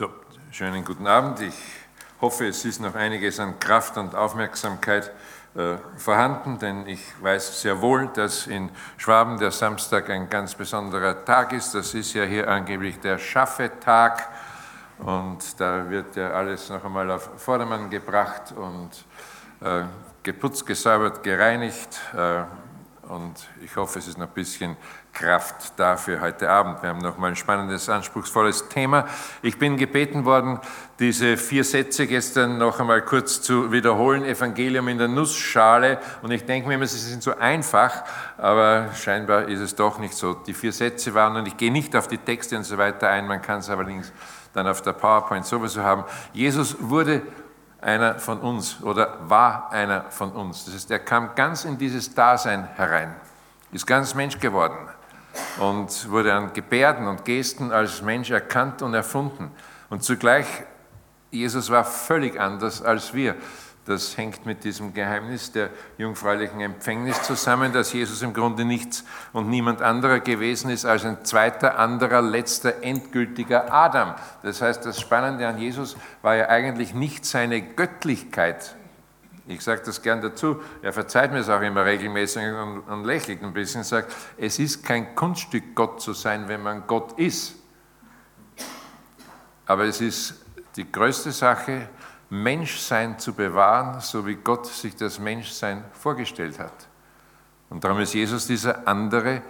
So, 0.00 0.08
schönen 0.50 0.82
guten 0.82 1.06
Abend. 1.06 1.42
Ich 1.42 1.54
hoffe, 2.22 2.46
es 2.46 2.64
ist 2.64 2.80
noch 2.80 2.94
einiges 2.94 3.38
an 3.38 3.60
Kraft 3.60 3.98
und 3.98 4.14
Aufmerksamkeit 4.14 5.12
äh, 5.54 5.76
vorhanden, 5.98 6.58
denn 6.58 6.86
ich 6.86 7.02
weiß 7.22 7.60
sehr 7.60 7.82
wohl, 7.82 8.06
dass 8.06 8.46
in 8.46 8.70
Schwaben 8.96 9.38
der 9.38 9.50
Samstag 9.50 10.08
ein 10.08 10.30
ganz 10.30 10.54
besonderer 10.54 11.22
Tag 11.22 11.52
ist. 11.52 11.74
Das 11.74 11.92
ist 11.92 12.14
ja 12.14 12.24
hier 12.24 12.48
angeblich 12.48 12.98
der 13.00 13.18
Schaffetag 13.18 14.26
und 15.00 15.60
da 15.60 15.90
wird 15.90 16.16
ja 16.16 16.30
alles 16.30 16.70
noch 16.70 16.82
einmal 16.82 17.10
auf 17.10 17.28
Vordermann 17.36 17.90
gebracht 17.90 18.54
und 18.56 19.04
äh, 19.60 19.84
geputzt, 20.22 20.64
gesäubert, 20.64 21.22
gereinigt. 21.22 22.00
Äh, 22.16 22.44
und 23.10 23.48
ich 23.64 23.74
hoffe, 23.74 23.98
es 23.98 24.06
ist 24.06 24.18
noch 24.18 24.28
ein 24.28 24.34
bisschen 24.34 24.76
Kraft 25.12 25.72
dafür 25.76 26.20
heute 26.20 26.48
Abend. 26.48 26.80
Wir 26.80 26.90
haben 26.90 27.00
nochmal 27.00 27.30
ein 27.30 27.36
spannendes, 27.36 27.88
anspruchsvolles 27.88 28.68
Thema. 28.68 29.04
Ich 29.42 29.58
bin 29.58 29.76
gebeten 29.76 30.24
worden, 30.24 30.60
diese 31.00 31.36
vier 31.36 31.64
Sätze 31.64 32.06
gestern 32.06 32.58
noch 32.58 32.78
einmal 32.78 33.02
kurz 33.02 33.42
zu 33.42 33.72
wiederholen. 33.72 34.24
Evangelium 34.24 34.86
in 34.86 34.98
der 34.98 35.08
Nussschale. 35.08 35.98
Und 36.22 36.30
ich 36.30 36.44
denke 36.44 36.68
mir 36.68 36.74
immer, 36.74 36.86
sie 36.86 36.98
sind 36.98 37.22
so 37.22 37.36
einfach, 37.36 38.04
aber 38.38 38.90
scheinbar 38.94 39.48
ist 39.48 39.60
es 39.60 39.74
doch 39.74 39.98
nicht 39.98 40.14
so. 40.14 40.34
Die 40.34 40.54
vier 40.54 40.72
Sätze 40.72 41.12
waren, 41.12 41.34
und 41.34 41.48
ich 41.48 41.56
gehe 41.56 41.72
nicht 41.72 41.96
auf 41.96 42.06
die 42.06 42.18
Texte 42.18 42.56
und 42.56 42.62
so 42.62 42.78
weiter 42.78 43.08
ein, 43.08 43.26
man 43.26 43.42
kann 43.42 43.58
es 43.58 43.68
allerdings 43.68 44.12
dann 44.52 44.68
auf 44.68 44.82
der 44.82 44.92
PowerPoint 44.92 45.46
sowieso 45.46 45.82
haben. 45.82 46.04
Jesus 46.32 46.76
wurde 46.78 47.22
einer 47.82 48.18
von 48.18 48.40
uns 48.40 48.82
oder 48.82 49.18
war 49.28 49.70
einer 49.72 50.10
von 50.10 50.32
uns. 50.32 50.64
Das 50.64 50.74
heißt, 50.74 50.90
er 50.90 50.98
kam 50.98 51.34
ganz 51.34 51.64
in 51.64 51.78
dieses 51.78 52.14
Dasein 52.14 52.68
herein, 52.76 53.14
ist 53.72 53.86
ganz 53.86 54.14
Mensch 54.14 54.38
geworden 54.38 54.88
und 55.58 56.10
wurde 56.10 56.34
an 56.34 56.52
Gebärden 56.52 57.06
und 57.06 57.24
Gesten 57.24 57.72
als 57.72 58.02
Mensch 58.02 58.30
erkannt 58.30 58.82
und 58.82 58.94
erfunden. 58.94 59.50
Und 59.88 60.02
zugleich, 60.02 60.46
Jesus 61.30 61.70
war 61.70 61.84
völlig 61.84 62.38
anders 62.38 62.82
als 62.82 63.14
wir. 63.14 63.36
Das 63.86 64.16
hängt 64.16 64.44
mit 64.44 64.62
diesem 64.62 64.92
Geheimnis 64.92 65.52
der 65.52 65.70
jungfräulichen 65.96 66.60
Empfängnis 66.60 67.22
zusammen, 67.22 67.72
dass 67.72 67.92
Jesus 67.92 68.20
im 68.22 68.34
Grunde 68.34 68.64
nichts 68.64 69.04
und 69.32 69.48
niemand 69.48 69.80
anderer 69.80 70.20
gewesen 70.20 70.70
ist 70.70 70.84
als 70.84 71.04
ein 71.04 71.24
zweiter, 71.24 71.78
anderer, 71.78 72.20
letzter, 72.20 72.82
endgültiger 72.82 73.72
Adam. 73.72 74.14
Das 74.42 74.60
heißt, 74.60 74.84
das 74.84 75.00
Spannende 75.00 75.48
an 75.48 75.58
Jesus 75.58 75.96
war 76.20 76.36
ja 76.36 76.48
eigentlich 76.48 76.94
nicht 76.94 77.24
seine 77.24 77.62
Göttlichkeit. 77.62 78.76
Ich 79.46 79.62
sage 79.62 79.82
das 79.84 80.02
gern 80.02 80.20
dazu, 80.20 80.62
er 80.82 80.92
verzeiht 80.92 81.32
mir 81.32 81.38
es 81.38 81.48
auch 81.48 81.62
immer 81.62 81.84
regelmäßig 81.84 82.44
und, 82.52 82.80
und 82.80 83.04
lächelt 83.04 83.42
ein 83.42 83.52
bisschen, 83.52 83.82
sagt, 83.82 84.12
es 84.36 84.58
ist 84.60 84.84
kein 84.84 85.16
Kunststück, 85.16 85.74
Gott 85.74 86.00
zu 86.00 86.12
sein, 86.12 86.46
wenn 86.46 86.62
man 86.62 86.86
Gott 86.86 87.18
ist. 87.18 87.56
Aber 89.66 89.84
es 89.84 90.00
ist 90.00 90.34
die 90.76 90.90
größte 90.90 91.32
Sache, 91.32 91.88
Menschsein 92.30 93.18
zu 93.18 93.34
bewahren, 93.34 94.00
so 94.00 94.26
wie 94.26 94.36
Gott 94.36 94.66
sich 94.66 94.94
das 94.94 95.18
Menschsein 95.18 95.84
vorgestellt 95.92 96.58
hat. 96.58 96.88
Und 97.68 97.84
darum 97.84 98.00
ist 98.00 98.14
Jesus 98.14 98.46
dieser 98.46 98.86
andere 98.86 99.42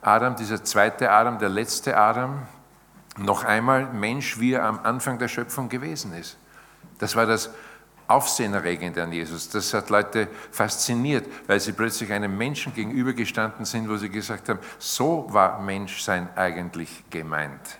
Adam, 0.00 0.36
dieser 0.36 0.62
zweite 0.62 1.10
Adam, 1.10 1.38
der 1.38 1.48
letzte 1.48 1.96
Adam, 1.96 2.46
noch 3.16 3.44
einmal 3.44 3.92
Mensch, 3.92 4.38
wie 4.38 4.52
er 4.52 4.64
am 4.64 4.80
Anfang 4.84 5.18
der 5.18 5.28
Schöpfung 5.28 5.68
gewesen 5.68 6.12
ist. 6.12 6.36
Das 6.98 7.16
war 7.16 7.26
das 7.26 7.50
Aufsehenerregende 8.06 9.02
an 9.02 9.12
Jesus. 9.12 9.50
Das 9.50 9.74
hat 9.74 9.90
Leute 9.90 10.28
fasziniert, 10.50 11.26
weil 11.46 11.60
sie 11.60 11.72
plötzlich 11.72 12.12
einem 12.12 12.36
Menschen 12.36 12.72
gegenübergestanden 12.72 13.64
sind, 13.64 13.88
wo 13.88 13.96
sie 13.96 14.08
gesagt 14.08 14.48
haben, 14.48 14.60
so 14.78 15.26
war 15.28 15.60
Menschsein 15.60 16.28
eigentlich 16.36 17.04
gemeint. 17.10 17.78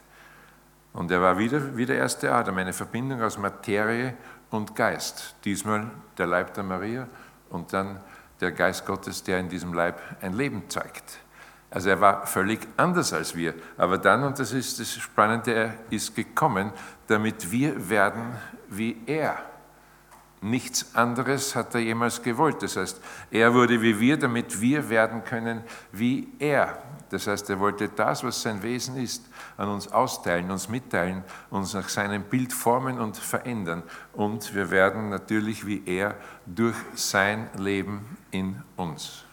Und 0.93 1.11
er 1.11 1.23
war 1.23 1.39
wieder 1.39 1.77
wie 1.77 1.87
der 1.87 1.97
erste 1.97 2.33
Adam, 2.33 2.59
eine 2.59 2.73
Verbindung 2.73 3.23
aus 3.23 3.39
Materie 3.39 4.15
und 4.51 4.75
Geist. 4.75 5.35
Diesmal 5.45 5.91
der 6.17 6.27
Leib 6.27 6.55
der 6.55 6.65
Maria 6.65 7.09
und 7.51 7.73
dann 7.73 8.01
der 8.41 8.53
Geist 8.53 8.87
Gottes, 8.87 9.23
der 9.23 9.41
in 9.41 9.49
diesem 9.49 9.73
Leib 9.73 10.01
ein 10.21 10.33
Leben 10.33 10.69
zeigt. 10.69 11.19
Also 11.71 11.91
er 11.91 12.01
war 12.01 12.27
völlig 12.27 12.61
anders 12.77 13.13
als 13.13 13.35
wir. 13.35 13.55
Aber 13.77 13.99
dann, 13.99 14.25
und 14.25 14.39
das 14.39 14.53
ist 14.53 14.81
das 14.81 14.95
Spannende, 14.95 15.53
er 15.53 15.75
ist 15.91 16.15
gekommen, 16.15 16.73
damit 17.07 17.51
wir 17.51 17.91
werden 17.91 18.37
wie 18.69 19.03
er. 19.07 19.39
Nichts 20.41 20.95
anderes 20.95 21.57
hat 21.57 21.75
er 21.75 21.81
jemals 21.81 22.23
gewollt. 22.23 22.63
Das 22.63 22.77
heißt, 22.77 23.01
er 23.31 23.53
wurde 23.53 23.83
wie 23.83 23.99
wir, 23.99 24.17
damit 24.17 24.61
wir 24.61 24.89
werden 24.89 25.25
können 25.25 25.63
wie 25.93 26.29
er. 26.39 26.79
Das 27.11 27.27
heißt, 27.27 27.49
er 27.51 27.59
wollte 27.59 27.89
das, 27.89 28.23
was 28.23 28.43
sein 28.43 28.63
Wesen 28.63 28.97
ist, 28.97 29.25
an 29.57 29.69
uns 29.69 29.91
austeilen, 29.91 30.51
uns 30.51 30.69
mitteilen, 30.69 31.25
uns 31.51 31.75
nach 31.75 31.89
seinem 31.89 32.23
Bild 32.23 32.53
formen 32.53 32.99
und 32.99 33.17
verändern. 33.17 33.83
Und 34.13 34.55
wir 34.55 34.71
werden 34.71 35.09
natürlich 35.09 35.67
wie 35.67 35.83
er 35.87 36.15
durch 36.47 36.77
sein 36.95 37.49
Leben 37.57 38.17
in 38.31 38.63
uns. 38.77 39.25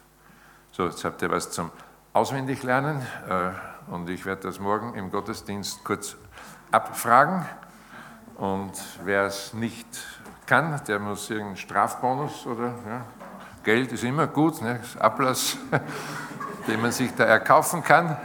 So, 0.71 0.85
jetzt 0.85 1.03
habt 1.03 1.21
ihr 1.21 1.29
was 1.29 1.51
zum 1.51 1.71
Auswendiglernen 2.13 3.01
äh, 3.29 3.51
und 3.91 4.09
ich 4.09 4.25
werde 4.25 4.43
das 4.43 4.59
morgen 4.59 4.93
im 4.95 5.11
Gottesdienst 5.11 5.83
kurz 5.83 6.15
abfragen. 6.71 7.45
Und 8.35 8.73
wer 9.03 9.23
es 9.25 9.53
nicht 9.53 9.87
kann, 10.45 10.79
der 10.87 10.99
muss 10.99 11.29
irgendeinen 11.29 11.57
Strafbonus 11.57 12.45
oder 12.45 12.73
ja, 12.87 13.05
Geld 13.63 13.91
ist 13.91 14.03
immer 14.03 14.27
gut, 14.27 14.61
ne, 14.61 14.79
Ablass, 14.99 15.57
den 16.67 16.81
man 16.81 16.91
sich 16.91 17.13
da 17.15 17.23
erkaufen 17.25 17.83
kann. 17.83 18.17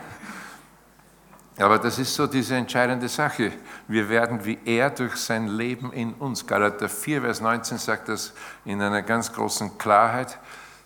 Aber 1.58 1.78
das 1.78 1.98
ist 1.98 2.14
so 2.14 2.26
diese 2.26 2.56
entscheidende 2.56 3.08
Sache. 3.08 3.52
Wir 3.86 4.08
werden 4.08 4.44
wie 4.44 4.58
er 4.64 4.88
durch 4.88 5.16
sein 5.16 5.46
Leben 5.46 5.92
in 5.92 6.14
uns. 6.14 6.46
Galater 6.46 6.88
4, 6.88 7.20
Vers 7.20 7.40
19 7.42 7.76
sagt 7.76 8.08
das 8.08 8.32
in 8.64 8.80
einer 8.80 9.02
ganz 9.02 9.30
großen 9.30 9.76
Klarheit, 9.76 10.38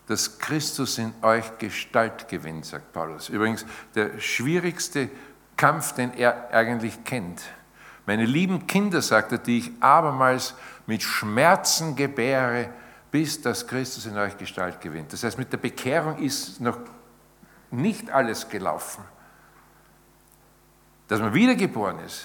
dass 0.08 0.38
Christus 0.38 0.98
in 0.98 1.14
euch 1.22 1.58
Gestalt 1.58 2.28
gewinnt, 2.28 2.66
sagt 2.66 2.92
Paulus. 2.92 3.28
Übrigens, 3.28 3.64
der 3.94 4.18
schwierigste 4.18 5.08
Kampf, 5.56 5.92
den 5.92 6.12
er 6.14 6.48
eigentlich 6.52 7.04
kennt. 7.04 7.42
Meine 8.04 8.26
lieben 8.26 8.66
Kinder, 8.66 9.00
sagt 9.00 9.32
er, 9.32 9.38
die 9.38 9.58
ich 9.58 9.72
abermals 9.80 10.54
mit 10.86 11.02
Schmerzen 11.02 11.94
gebäre, 11.94 12.68
bis 13.10 13.40
dass 13.40 13.66
Christus 13.66 14.06
in 14.06 14.18
euch 14.18 14.36
Gestalt 14.36 14.80
gewinnt. 14.80 15.12
Das 15.12 15.22
heißt, 15.22 15.38
mit 15.38 15.52
der 15.52 15.58
Bekehrung 15.58 16.18
ist 16.18 16.60
noch 16.60 16.78
nicht 17.70 18.10
alles 18.10 18.48
gelaufen. 18.48 19.04
Dass 21.08 21.20
man 21.20 21.34
wiedergeboren 21.34 21.98
ist, 22.00 22.24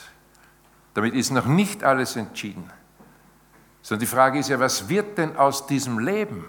damit 0.94 1.14
ist 1.14 1.32
noch 1.32 1.46
nicht 1.46 1.84
alles 1.84 2.16
entschieden. 2.16 2.70
Sondern 3.82 4.02
die 4.02 4.08
Frage 4.08 4.40
ist 4.40 4.50
ja, 4.50 4.60
was 4.60 4.90
wird 4.90 5.18
denn 5.18 5.38
aus 5.38 5.68
diesem 5.68 6.00
Leben? 6.00 6.46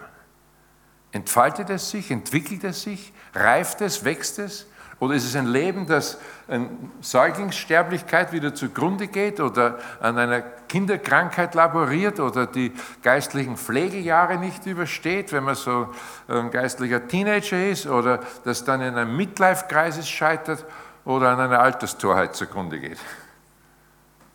Entfaltet 1.13 1.71
es 1.71 1.91
sich, 1.91 2.11
entwickelt 2.11 2.65
es 2.65 2.83
sich, 2.83 3.13
reift 3.35 3.81
es, 3.81 4.05
wächst 4.05 4.39
es? 4.39 4.67
Oder 5.01 5.15
ist 5.15 5.25
es 5.25 5.35
ein 5.35 5.47
Leben, 5.47 5.87
das 5.87 6.19
an 6.47 6.93
Säuglingssterblichkeit 7.01 8.33
wieder 8.33 8.55
zugrunde 8.55 9.09
geht 9.09 9.41
oder 9.41 9.79
an 9.99 10.19
einer 10.19 10.43
Kinderkrankheit 10.43 11.55
laboriert 11.55 12.21
oder 12.21 12.47
die 12.47 12.71
geistlichen 13.03 13.57
Pflegejahre 13.57 14.37
nicht 14.37 14.67
übersteht, 14.67 15.33
wenn 15.33 15.45
man 15.45 15.55
so 15.55 15.89
ein 16.29 16.51
geistlicher 16.51 17.09
Teenager 17.09 17.67
ist 17.67 17.87
oder 17.87 18.21
das 18.45 18.63
dann 18.65 18.83
in 18.83 18.95
einem 18.95 19.17
Midlife-Kreises 19.17 20.07
scheitert 20.07 20.67
oder 21.07 21.31
an 21.31 21.41
einer 21.41 21.61
Alterstorheit 21.61 22.37
zugrunde 22.37 22.79
geht? 22.79 22.99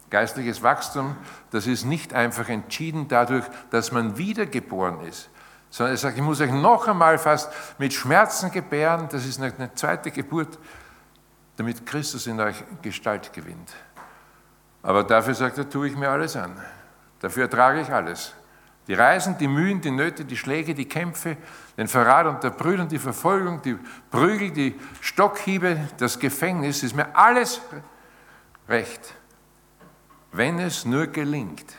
Geistliches 0.10 0.64
Wachstum, 0.64 1.16
das 1.52 1.68
ist 1.68 1.86
nicht 1.86 2.16
einfach 2.16 2.50
entschieden 2.50 3.08
dadurch, 3.08 3.46
dass 3.70 3.92
man 3.92 4.18
wiedergeboren 4.18 5.02
ist, 5.02 5.30
sondern 5.76 5.96
er 5.96 5.98
sagt, 5.98 6.16
ich 6.16 6.24
muss 6.24 6.40
euch 6.40 6.54
noch 6.54 6.88
einmal 6.88 7.18
fast 7.18 7.52
mit 7.78 7.94
Schmerzen 7.94 8.50
gebären, 8.50 9.10
das 9.12 9.26
ist 9.26 9.42
eine 9.42 9.76
zweite 9.76 10.10
Geburt, 10.10 10.58
damit 11.58 11.86
Christus 11.86 12.28
in 12.28 12.40
euch 12.40 12.64
Gestalt 12.82 13.34
gewinnt. 13.34 13.74
Aber 14.82 15.04
dafür 15.04 15.34
sagt 15.34 15.58
er, 15.58 15.70
tue 15.70 15.90
ich 15.90 15.98
mir 15.98 16.08
alles 16.08 16.38
an. 16.38 16.56
Dafür 17.20 17.44
ertrage 17.44 17.82
ich 17.82 17.92
alles. 17.92 18.34
Die 18.88 18.94
Reisen, 18.94 19.38
die 19.38 19.50
Mühen, 19.50 19.82
die 19.82 19.92
Nöte, 19.92 20.24
die 20.24 20.38
Schläge, 20.38 20.74
die 20.74 20.88
Kämpfe, 20.88 21.36
den 21.76 21.90
Verrat 21.90 22.26
unter 22.26 22.52
Brüdern, 22.52 22.88
die 22.88 22.98
Verfolgung, 23.00 23.62
die 23.62 23.78
Prügel, 24.10 24.52
die 24.52 24.80
Stockhiebe, 25.02 25.90
das 25.98 26.18
Gefängnis, 26.18 26.84
ist 26.84 26.96
mir 26.96 27.14
alles 27.14 27.60
recht, 28.70 29.14
wenn 30.32 30.58
es 30.60 30.86
nur 30.86 31.08
gelingt, 31.08 31.76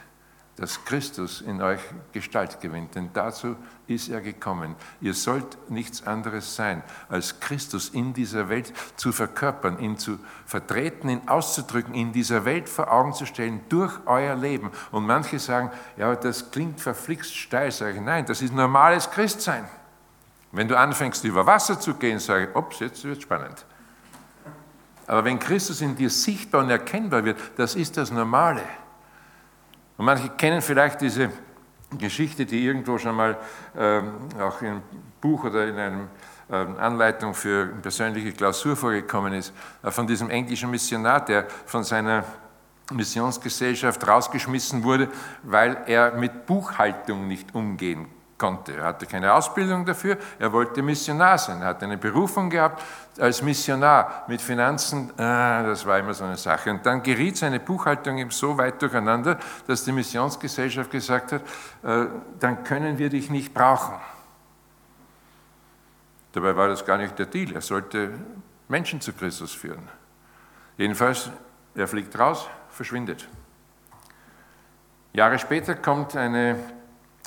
dass 0.56 0.84
Christus 0.84 1.42
in 1.42 1.60
euch 1.60 1.80
Gestalt 2.12 2.60
gewinnt. 2.60 2.94
Denn 2.94 3.10
dazu 3.12 3.56
ist 3.86 4.08
er 4.08 4.22
gekommen. 4.22 4.74
Ihr 5.00 5.12
sollt 5.12 5.70
nichts 5.70 6.06
anderes 6.06 6.56
sein, 6.56 6.82
als 7.10 7.40
Christus 7.40 7.90
in 7.90 8.14
dieser 8.14 8.48
Welt 8.48 8.72
zu 8.96 9.12
verkörpern, 9.12 9.78
ihn 9.78 9.98
zu 9.98 10.18
vertreten, 10.46 11.10
ihn 11.10 11.28
auszudrücken, 11.28 11.94
in 11.94 12.12
dieser 12.12 12.44
Welt 12.46 12.68
vor 12.68 12.90
Augen 12.90 13.12
zu 13.12 13.26
stellen 13.26 13.60
durch 13.68 13.92
euer 14.06 14.34
Leben. 14.34 14.70
Und 14.90 15.06
manche 15.06 15.38
sagen, 15.38 15.70
ja, 15.98 16.16
das 16.16 16.50
klingt 16.50 16.80
verflixt 16.80 17.34
steil. 17.36 17.70
Sage 17.70 17.96
ich, 17.96 18.00
nein, 18.00 18.24
das 18.24 18.40
ist 18.40 18.54
normales 18.54 19.10
Christsein. 19.10 19.68
Wenn 20.52 20.68
du 20.68 20.78
anfängst, 20.78 21.22
über 21.24 21.44
Wasser 21.44 21.78
zu 21.78 21.94
gehen, 21.94 22.18
sage 22.18 22.48
ich, 22.48 22.56
ups, 22.56 22.78
jetzt 22.78 23.04
wird 23.04 23.20
spannend. 23.20 23.66
Aber 25.06 25.22
wenn 25.24 25.38
Christus 25.38 25.82
in 25.82 25.94
dir 25.94 26.08
sichtbar 26.08 26.62
und 26.62 26.70
erkennbar 26.70 27.24
wird, 27.24 27.38
das 27.56 27.74
ist 27.74 27.96
das 27.96 28.10
Normale. 28.10 28.62
Und 29.96 30.04
manche 30.04 30.28
kennen 30.30 30.62
vielleicht 30.62 31.00
diese 31.00 31.30
Geschichte, 31.98 32.44
die 32.44 32.64
irgendwo 32.64 32.98
schon 32.98 33.14
mal 33.14 33.36
ähm, 33.76 34.12
auch 34.40 34.60
in 34.60 34.68
einem 34.68 34.82
Buch 35.20 35.44
oder 35.44 35.66
in 35.66 35.76
einer 35.76 36.08
ähm, 36.50 36.76
Anleitung 36.78 37.34
für 37.34 37.66
persönliche 37.66 38.32
Klausur 38.32 38.76
vorgekommen 38.76 39.32
ist, 39.32 39.52
äh, 39.82 39.90
von 39.90 40.06
diesem 40.06 40.30
englischen 40.30 40.70
Missionar, 40.70 41.24
der 41.24 41.46
von 41.64 41.84
seiner 41.84 42.24
Missionsgesellschaft 42.92 44.06
rausgeschmissen 44.06 44.82
wurde, 44.82 45.08
weil 45.42 45.78
er 45.86 46.12
mit 46.12 46.46
Buchhaltung 46.46 47.26
nicht 47.26 47.54
umgehen 47.54 48.08
konnte. 48.38 48.76
Er 48.76 48.84
hatte 48.84 49.06
keine 49.06 49.32
Ausbildung 49.32 49.84
dafür, 49.84 50.18
er 50.38 50.52
wollte 50.52 50.82
Missionar 50.82 51.38
sein, 51.38 51.62
er 51.62 51.68
hat 51.68 51.82
eine 51.82 51.96
Berufung 51.96 52.50
gehabt 52.50 52.82
als 53.18 53.40
Missionar 53.42 54.24
mit 54.28 54.42
Finanzen, 54.42 55.10
ah, 55.18 55.62
das 55.62 55.86
war 55.86 55.98
immer 55.98 56.12
so 56.12 56.24
eine 56.24 56.36
Sache. 56.36 56.70
Und 56.70 56.84
dann 56.84 57.02
geriet 57.02 57.36
seine 57.36 57.60
Buchhaltung 57.60 58.18
ihm 58.18 58.30
so 58.30 58.58
weit 58.58 58.80
durcheinander, 58.82 59.38
dass 59.66 59.84
die 59.84 59.92
Missionsgesellschaft 59.92 60.90
gesagt 60.90 61.32
hat, 61.32 61.42
äh, 61.82 62.06
dann 62.38 62.64
können 62.64 62.98
wir 62.98 63.08
dich 63.08 63.30
nicht 63.30 63.54
brauchen. 63.54 63.94
Dabei 66.32 66.54
war 66.54 66.68
das 66.68 66.84
gar 66.84 66.98
nicht 66.98 67.18
der 67.18 67.26
Deal, 67.26 67.52
er 67.54 67.62
sollte 67.62 68.10
Menschen 68.68 69.00
zu 69.00 69.12
Christus 69.12 69.54
führen. 69.54 69.88
Jedenfalls, 70.76 71.30
er 71.74 71.88
fliegt 71.88 72.18
raus, 72.18 72.46
verschwindet. 72.68 73.26
Jahre 75.14 75.38
später 75.38 75.74
kommt 75.74 76.14
eine 76.14 76.58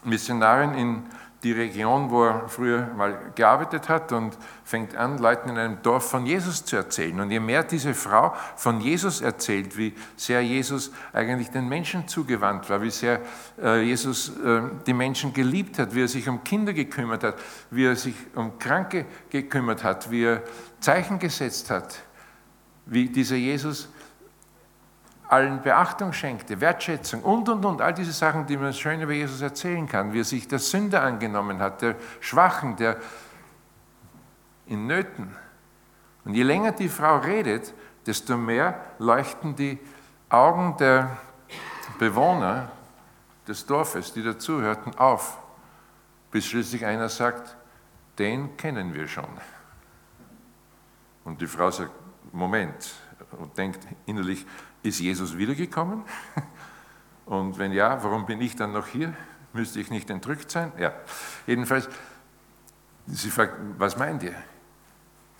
Missionarin 0.04 0.74
in 0.74 1.04
die 1.44 1.54
Region, 1.54 2.10
wo 2.10 2.26
er 2.26 2.50
früher 2.50 2.88
mal 2.98 3.18
gearbeitet 3.36 3.88
hat 3.88 4.12
und 4.12 4.38
fängt 4.66 4.96
an, 4.98 5.20
Leuten 5.20 5.50
in 5.50 5.58
einem 5.58 5.82
Dorf 5.82 6.10
von 6.10 6.26
Jesus 6.26 6.66
zu 6.66 6.76
erzählen. 6.76 7.18
Und 7.20 7.32
je 7.32 7.40
mehr 7.40 7.64
diese 7.64 7.94
Frau 7.94 8.34
von 8.58 8.82
Jesus 8.82 9.22
erzählt, 9.22 9.78
wie 9.78 9.94
sehr 10.18 10.42
Jesus 10.42 10.92
eigentlich 11.14 11.50
den 11.50 11.70
Menschen 11.70 12.08
zugewandt 12.10 12.70
war, 12.70 12.82
wie 12.82 12.90
sehr 12.90 13.22
äh, 13.62 13.82
Jesus 13.82 14.38
äh, 14.38 14.62
die 14.86 14.94
Menschen 14.94 15.34
geliebt 15.34 15.80
hat, 15.80 15.96
wie 15.96 16.02
er 16.02 16.10
sich 16.10 16.28
um 16.28 16.44
Kinder 16.44 16.74
gekümmert 16.74 17.24
hat, 17.24 17.36
wie 17.72 17.86
er 17.86 17.96
sich 17.96 18.16
um 18.36 18.60
Kranke 18.60 19.06
gekümmert 19.30 19.84
hat, 19.84 20.12
wie 20.12 20.26
er 20.26 20.44
Zeichen 20.82 21.20
gesetzt 21.20 21.70
hat, 21.70 22.02
wie 22.86 23.08
dieser 23.08 23.38
Jesus 23.38 23.88
allen 25.30 25.62
Beachtung 25.62 26.12
schenkte, 26.12 26.60
Wertschätzung 26.60 27.22
und, 27.22 27.48
und, 27.50 27.64
und, 27.64 27.82
all 27.82 27.94
diese 27.94 28.12
Sachen, 28.12 28.48
die 28.48 28.58
man 28.58 28.74
schön 28.74 29.00
über 29.00 29.14
Jesus 29.14 29.42
erzählen 29.42 29.88
kann, 29.88 30.12
wie 30.12 30.22
er 30.22 30.26
sich 30.26 30.48
der 30.48 30.58
Sünder 30.58 31.04
angenommen 31.04 31.60
hat, 31.60 31.84
der 31.84 31.96
Schwachen, 32.20 32.76
der 32.76 32.98
in 34.66 34.88
Nöten. 34.88 35.36
Und 36.26 36.34
je 36.34 36.42
länger 36.42 36.72
die 36.72 36.90
Frau 36.90 37.18
redet, 37.18 37.74
desto 38.08 38.38
mehr 38.38 38.80
leuchten 38.98 39.56
die 39.56 39.80
Augen 40.30 40.76
der 40.78 41.16
Bewohner 42.00 42.72
des 43.48 43.66
Dorfes, 43.68 44.12
die 44.14 44.24
dazuhörten, 44.24 44.98
auf, 44.98 45.38
bis 46.32 46.46
schließlich 46.46 46.86
einer 46.86 47.10
sagt, 47.10 47.56
den 48.18 48.58
kennen 48.58 48.96
wir 48.96 49.08
schon. 49.08 49.30
Und 51.24 51.40
die 51.40 51.48
Frau 51.48 51.70
sagt, 51.70 51.92
Moment, 52.32 52.96
und 53.38 53.58
denkt 53.58 53.88
innerlich, 54.06 54.46
ist 54.84 55.00
Jesus 55.00 55.38
wiedergekommen? 55.38 56.04
Und 57.26 57.58
wenn 57.58 57.72
ja, 57.72 58.04
warum 58.04 58.26
bin 58.26 58.42
ich 58.42 58.56
dann 58.56 58.74
noch 58.74 58.88
hier? 58.88 59.14
Müsste 59.54 59.80
ich 59.80 59.90
nicht 59.92 60.10
entrückt 60.10 60.50
sein? 60.50 60.72
Ja, 60.78 60.94
jedenfalls, 61.46 61.90
sie 63.08 63.30
fragt, 63.30 63.54
was 63.78 63.98
meint 63.98 64.24
ihr? 64.24 64.36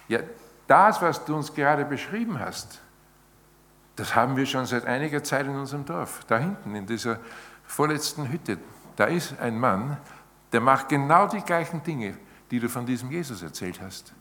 Ja, 0.08 0.20
das, 0.68 1.02
was 1.02 1.26
du 1.26 1.36
uns 1.36 1.54
gerade 1.54 1.86
beschrieben 1.86 2.40
hast, 2.40 2.82
das 3.96 4.16
haben 4.16 4.38
wir 4.38 4.46
schon 4.46 4.66
seit 4.66 4.86
einiger 4.86 5.24
Zeit 5.24 5.46
in 5.46 5.56
unserem 5.56 5.86
Dorf. 5.86 6.24
Da 6.28 6.38
hinten, 6.38 6.76
in 6.76 6.86
dieser 6.86 7.20
vorletzten 7.66 8.32
Hütte, 8.32 8.58
da 8.96 9.06
ist 9.06 9.40
ein 9.40 9.60
Mann, 9.60 9.98
der 10.52 10.62
macht 10.62 10.90
genau 10.90 11.28
die 11.28 11.42
gleichen 11.42 11.84
Dinge, 11.84 12.18
die 12.50 12.60
du 12.60 12.70
von 12.70 12.86
diesem 12.86 13.12
Jesus 13.12 13.42
erzählt 13.42 13.80
hast 13.82 14.14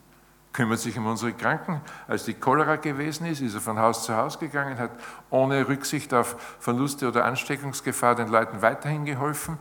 kümmert 0.53 0.79
sich 0.79 0.97
um 0.97 1.05
unsere 1.05 1.33
Kranken. 1.33 1.81
Als 2.07 2.25
die 2.25 2.33
Cholera 2.33 2.77
gewesen 2.77 3.25
ist, 3.27 3.41
ist 3.41 3.53
er 3.53 3.61
von 3.61 3.77
Haus 3.77 4.03
zu 4.03 4.15
Haus 4.15 4.39
gegangen, 4.39 4.77
hat 4.77 4.91
ohne 5.29 5.67
Rücksicht 5.67 6.13
auf 6.13 6.35
Verluste 6.59 7.07
oder 7.07 7.25
Ansteckungsgefahr 7.25 8.15
den 8.15 8.29
Leuten 8.29 8.61
weiterhin 8.61 9.05
geholfen. 9.05 9.57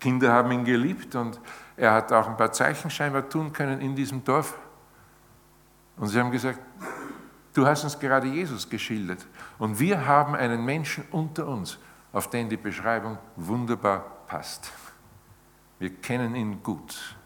Kinder 0.00 0.32
haben 0.32 0.50
ihn 0.50 0.64
geliebt 0.64 1.14
und 1.14 1.40
er 1.76 1.92
hat 1.92 2.12
auch 2.12 2.28
ein 2.28 2.36
paar 2.36 2.52
Zeichen 2.52 2.90
scheinbar 2.90 3.28
tun 3.28 3.52
können 3.52 3.80
in 3.80 3.94
diesem 3.94 4.24
Dorf. 4.24 4.58
Und 5.96 6.08
sie 6.08 6.18
haben 6.18 6.32
gesagt, 6.32 6.58
du 7.54 7.66
hast 7.66 7.84
uns 7.84 7.98
gerade 7.98 8.26
Jesus 8.26 8.68
geschildert. 8.68 9.24
Und 9.58 9.78
wir 9.78 10.06
haben 10.06 10.34
einen 10.34 10.64
Menschen 10.64 11.04
unter 11.12 11.46
uns, 11.46 11.78
auf 12.12 12.28
den 12.28 12.48
die 12.48 12.56
Beschreibung 12.56 13.18
wunderbar 13.36 14.00
passt. 14.26 14.72
Wir 15.78 15.90
kennen 15.90 16.34
ihn 16.34 16.62
gut. 16.62 17.16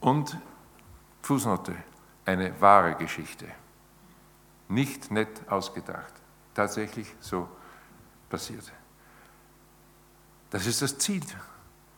Und 0.00 0.36
Fußnote, 1.22 1.74
eine 2.24 2.60
wahre 2.60 2.94
Geschichte. 2.96 3.46
Nicht 4.68 5.10
nett 5.10 5.48
ausgedacht, 5.48 6.12
tatsächlich 6.54 7.14
so 7.20 7.48
passiert. 8.28 8.72
Das 10.50 10.66
ist 10.66 10.82
das 10.82 10.98
Ziel. 10.98 11.22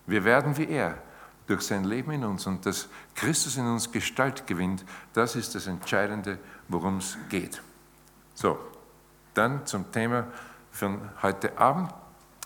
Wir 0.07 0.25
werden 0.25 0.57
wie 0.57 0.69
er 0.69 0.99
durch 1.47 1.63
sein 1.63 1.85
Leben 1.85 2.13
in 2.13 2.25
uns 2.25 2.47
und 2.47 2.65
dass 2.65 2.89
Christus 3.15 3.57
in 3.57 3.67
uns 3.67 3.91
Gestalt 3.91 4.47
gewinnt, 4.47 4.85
das 5.13 5.37
ist 5.37 5.55
das 5.55 5.67
Entscheidende, 5.67 6.39
worum 6.69 6.99
es 6.99 7.19
geht. 7.29 7.61
So, 8.35 8.59
dann 9.35 9.67
zum 9.67 9.91
Thema 9.93 10.27
von 10.71 11.11
heute 11.23 11.57
Abend 11.59 11.93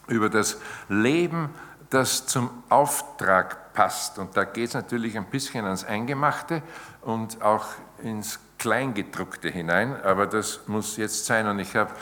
über 0.08 0.28
das 0.28 0.58
Leben 0.88 1.50
das 1.90 2.26
zum 2.26 2.50
Auftrag 2.68 3.67
passt. 3.78 4.18
Und 4.18 4.36
da 4.36 4.42
geht 4.42 4.70
es 4.70 4.74
natürlich 4.74 5.16
ein 5.16 5.26
bisschen 5.26 5.64
ans 5.64 5.84
Eingemachte 5.84 6.62
und 7.00 7.40
auch 7.42 7.64
ins 8.02 8.40
Kleingedruckte 8.58 9.50
hinein, 9.50 9.94
aber 10.02 10.26
das 10.26 10.66
muss 10.66 10.96
jetzt 10.96 11.26
sein. 11.26 11.46
Und 11.46 11.60
ich 11.60 11.76
habe 11.76 11.92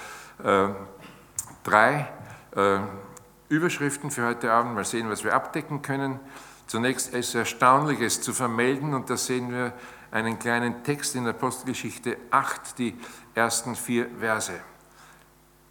äh, 0.43 0.69
drei 1.65 2.09
äh, 2.57 2.79
Überschriften 3.51 4.11
für 4.11 4.25
heute 4.25 4.51
Abend. 4.51 4.75
Mal 4.75 4.87
sehen, 4.87 5.11
was 5.11 5.23
wir 5.23 5.35
abdecken 5.35 5.83
können. 5.83 6.19
Zunächst 6.67 7.13
ist 7.13 7.35
Erstaunliches 7.35 8.23
zu 8.23 8.33
vermelden 8.33 8.95
und 8.95 9.11
da 9.11 9.19
sehen 9.19 9.53
wir 9.53 9.75
einen 10.11 10.39
kleinen 10.39 10.83
Text 10.83 11.15
in 11.15 11.29
Apostelgeschichte 11.29 12.17
8, 12.31 12.79
die 12.79 12.99
ersten 13.35 13.77
vier 13.77 14.09
Verse. 14.19 14.55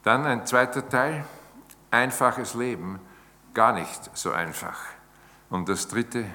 Dann 0.03 0.23
ein 0.27 0.45
zweiter 0.45 0.87
Teil, 0.87 1.25
einfaches 1.89 2.53
Leben 2.53 2.99
gar 3.55 3.73
nicht 3.73 4.11
so 4.13 4.31
einfach. 4.31 4.94
Und 5.49 5.69
das 5.69 5.87
dritte, 5.87 6.25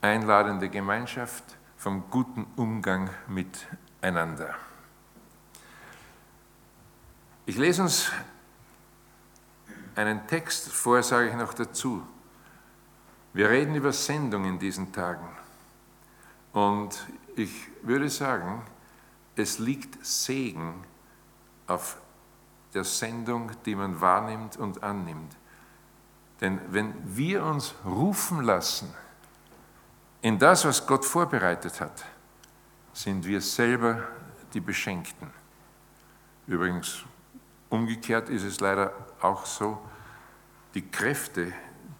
einladende 0.00 0.68
Gemeinschaft 0.68 1.44
vom 1.76 2.10
guten 2.10 2.46
Umgang 2.56 3.10
miteinander. 3.26 4.54
Ich 7.46 7.56
lese 7.56 7.82
uns 7.82 8.12
einen 9.94 10.26
Text 10.26 10.68
vor, 10.68 11.02
sage 11.02 11.30
ich 11.30 11.34
noch 11.34 11.54
dazu. 11.54 12.06
Wir 13.32 13.48
reden 13.48 13.74
über 13.74 13.92
Sendung 13.92 14.44
in 14.44 14.58
diesen 14.58 14.92
Tagen. 14.92 15.28
Und 16.52 17.06
ich 17.36 17.68
würde 17.82 18.10
sagen, 18.10 18.62
es 19.36 19.58
liegt 19.58 20.04
Segen 20.04 20.84
auf 21.66 21.96
der 22.74 22.84
Sendung, 22.84 23.50
die 23.64 23.74
man 23.74 24.00
wahrnimmt 24.00 24.56
und 24.56 24.82
annimmt. 24.82 25.36
Denn 26.40 26.60
wenn 26.68 26.94
wir 27.04 27.44
uns 27.44 27.74
rufen 27.84 28.42
lassen 28.42 28.94
in 30.22 30.38
das, 30.38 30.64
was 30.64 30.86
Gott 30.86 31.04
vorbereitet 31.04 31.80
hat, 31.80 32.04
sind 32.92 33.24
wir 33.26 33.40
selber 33.40 34.02
die 34.54 34.60
Beschenkten. 34.60 35.30
Übrigens, 36.46 37.04
umgekehrt 37.68 38.28
ist 38.28 38.44
es 38.44 38.60
leider 38.60 38.92
auch 39.20 39.44
so, 39.46 39.78
die 40.74 40.88
Kräfte, 40.88 41.52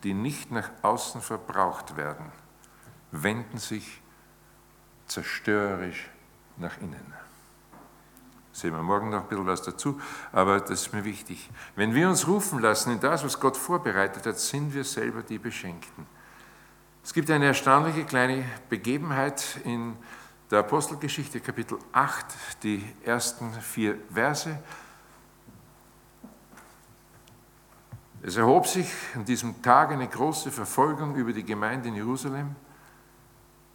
die 0.02 0.14
nicht 0.14 0.50
nach 0.50 0.70
außen 0.82 1.20
verbraucht 1.20 1.96
werden, 1.96 2.32
wenden 3.10 3.58
sich 3.58 4.00
zerstörerisch 5.06 6.10
nach 6.56 6.78
innen. 6.78 7.17
Sehen 8.58 8.74
wir 8.74 8.82
morgen 8.82 9.10
noch 9.10 9.22
ein 9.22 9.28
bisschen 9.28 9.46
was 9.46 9.62
dazu, 9.62 10.00
aber 10.32 10.58
das 10.58 10.82
ist 10.82 10.92
mir 10.92 11.04
wichtig. 11.04 11.48
Wenn 11.76 11.94
wir 11.94 12.08
uns 12.08 12.26
rufen 12.26 12.58
lassen 12.58 12.90
in 12.90 12.98
das, 12.98 13.22
was 13.22 13.38
Gott 13.38 13.56
vorbereitet 13.56 14.26
hat, 14.26 14.36
sind 14.36 14.74
wir 14.74 14.82
selber 14.82 15.22
die 15.22 15.38
Beschenkten. 15.38 16.04
Es 17.04 17.14
gibt 17.14 17.30
eine 17.30 17.44
erstaunliche 17.46 18.02
kleine 18.02 18.44
Begebenheit 18.68 19.60
in 19.62 19.96
der 20.50 20.58
Apostelgeschichte, 20.58 21.38
Kapitel 21.38 21.78
8, 21.92 22.26
die 22.64 22.84
ersten 23.04 23.52
vier 23.52 23.96
Verse. 24.12 24.58
Es 28.22 28.36
erhob 28.36 28.66
sich 28.66 28.90
an 29.14 29.24
diesem 29.24 29.62
Tag 29.62 29.92
eine 29.92 30.08
große 30.08 30.50
Verfolgung 30.50 31.14
über 31.14 31.32
die 31.32 31.44
Gemeinde 31.44 31.90
in 31.90 31.94
Jerusalem. 31.94 32.56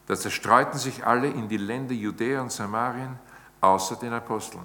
Da 0.08 0.16
zerstreuten 0.18 0.78
sich 0.78 1.06
alle 1.06 1.30
in 1.30 1.48
die 1.48 1.56
Länder 1.56 1.94
Judäa 1.94 2.42
und 2.42 2.52
Samarien 2.52 3.18
außer 3.64 3.96
den 3.96 4.14
Aposteln. 4.14 4.64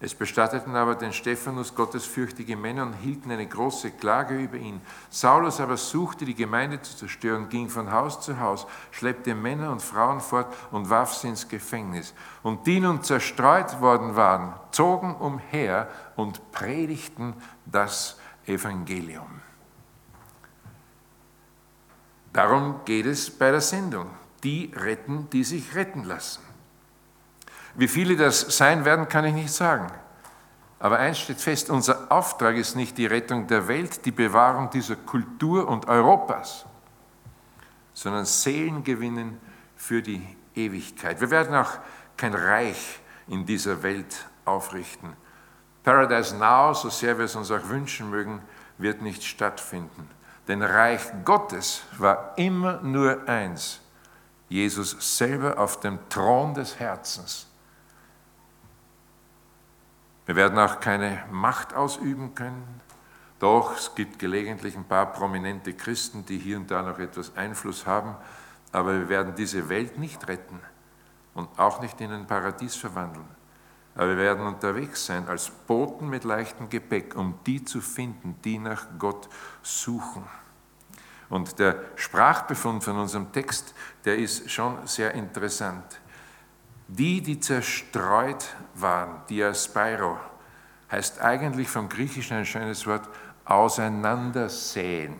Es 0.00 0.14
bestatteten 0.14 0.76
aber 0.76 0.96
den 0.96 1.14
Stephanus 1.14 1.74
gottesfürchtige 1.74 2.56
Männer 2.56 2.82
und 2.82 2.92
hielten 2.94 3.30
eine 3.30 3.46
große 3.46 3.92
Klage 3.92 4.36
über 4.36 4.56
ihn. 4.56 4.82
Saulus 5.08 5.60
aber 5.60 5.78
suchte, 5.78 6.26
die 6.26 6.34
Gemeinde 6.34 6.82
zu 6.82 6.94
zerstören, 6.94 7.48
ging 7.48 7.70
von 7.70 7.90
Haus 7.90 8.20
zu 8.20 8.38
Haus, 8.38 8.66
schleppte 8.90 9.34
Männer 9.34 9.70
und 9.70 9.80
Frauen 9.80 10.20
fort 10.20 10.52
und 10.72 10.90
warf 10.90 11.14
sie 11.14 11.28
ins 11.28 11.48
Gefängnis. 11.48 12.12
Und 12.42 12.66
die 12.66 12.80
nun 12.80 13.02
zerstreut 13.02 13.80
worden 13.80 14.14
waren, 14.14 14.52
zogen 14.72 15.14
umher 15.14 15.88
und 16.16 16.52
predigten 16.52 17.32
das 17.64 18.18
Evangelium. 18.46 19.40
Darum 22.34 22.80
geht 22.84 23.06
es 23.06 23.30
bei 23.30 23.52
der 23.52 23.62
Sendung. 23.62 24.10
Die 24.42 24.70
retten, 24.76 25.30
die 25.30 25.44
sich 25.44 25.74
retten 25.74 26.04
lassen. 26.04 26.42
Wie 27.76 27.88
viele 27.88 28.16
das 28.16 28.40
sein 28.56 28.84
werden, 28.84 29.08
kann 29.08 29.24
ich 29.24 29.34
nicht 29.34 29.52
sagen. 29.52 29.90
Aber 30.78 30.98
eins 30.98 31.18
steht 31.18 31.40
fest, 31.40 31.70
unser 31.70 32.12
Auftrag 32.12 32.56
ist 32.56 32.76
nicht 32.76 32.98
die 32.98 33.06
Rettung 33.06 33.46
der 33.46 33.66
Welt, 33.68 34.04
die 34.04 34.12
Bewahrung 34.12 34.70
dieser 34.70 34.96
Kultur 34.96 35.66
und 35.66 35.88
Europas, 35.88 36.66
sondern 37.94 38.26
Seelen 38.26 38.84
gewinnen 38.84 39.40
für 39.76 40.02
die 40.02 40.22
Ewigkeit. 40.54 41.20
Wir 41.20 41.30
werden 41.30 41.56
auch 41.56 41.78
kein 42.16 42.34
Reich 42.34 43.00
in 43.28 43.46
dieser 43.46 43.82
Welt 43.82 44.26
aufrichten. 44.44 45.14
Paradise 45.82 46.36
Now, 46.36 46.74
so 46.74 46.90
sehr 46.90 47.16
wir 47.18 47.24
es 47.24 47.34
uns 47.34 47.50
auch 47.50 47.68
wünschen 47.68 48.10
mögen, 48.10 48.42
wird 48.78 49.02
nicht 49.02 49.24
stattfinden. 49.24 50.08
Denn 50.46 50.62
Reich 50.62 51.00
Gottes 51.24 51.82
war 51.98 52.34
immer 52.36 52.80
nur 52.82 53.26
eins, 53.26 53.80
Jesus 54.48 55.16
selber 55.16 55.58
auf 55.58 55.80
dem 55.80 55.98
Thron 56.10 56.54
des 56.54 56.78
Herzens 56.78 57.48
wir 60.26 60.36
werden 60.36 60.58
auch 60.58 60.80
keine 60.80 61.24
Macht 61.30 61.74
ausüben 61.74 62.34
können. 62.34 62.80
Doch 63.38 63.76
es 63.76 63.94
gibt 63.94 64.18
gelegentlich 64.18 64.76
ein 64.76 64.84
paar 64.84 65.12
prominente 65.12 65.74
Christen, 65.74 66.24
die 66.24 66.38
hier 66.38 66.56
und 66.56 66.70
da 66.70 66.82
noch 66.82 66.98
etwas 66.98 67.36
Einfluss 67.36 67.84
haben, 67.84 68.14
aber 68.72 68.92
wir 68.92 69.08
werden 69.08 69.34
diese 69.34 69.68
Welt 69.68 69.98
nicht 69.98 70.26
retten 70.28 70.60
und 71.34 71.48
auch 71.58 71.80
nicht 71.80 72.00
in 72.00 72.10
ein 72.10 72.26
Paradies 72.26 72.76
verwandeln. 72.76 73.28
Aber 73.94 74.08
wir 74.08 74.16
werden 74.16 74.46
unterwegs 74.46 75.06
sein 75.06 75.28
als 75.28 75.50
Boten 75.50 76.08
mit 76.08 76.24
leichtem 76.24 76.68
Gepäck, 76.68 77.14
um 77.16 77.38
die 77.46 77.64
zu 77.64 77.80
finden, 77.80 78.36
die 78.42 78.58
nach 78.58 78.86
Gott 78.98 79.28
suchen. 79.62 80.24
Und 81.28 81.58
der 81.58 81.76
Sprachbefund 81.96 82.82
von 82.82 82.98
unserem 82.98 83.30
Text, 83.32 83.74
der 84.04 84.16
ist 84.18 84.50
schon 84.50 84.86
sehr 84.86 85.14
interessant. 85.14 86.00
Die, 86.88 87.22
die 87.22 87.40
zerstreut 87.40 88.54
waren, 88.74 89.22
Diaspiro, 89.28 90.18
heißt 90.90 91.20
eigentlich 91.20 91.68
vom 91.68 91.88
Griechischen 91.88 92.36
ein 92.36 92.46
schönes 92.46 92.86
Wort, 92.86 93.08
auseinandersehen. 93.44 95.16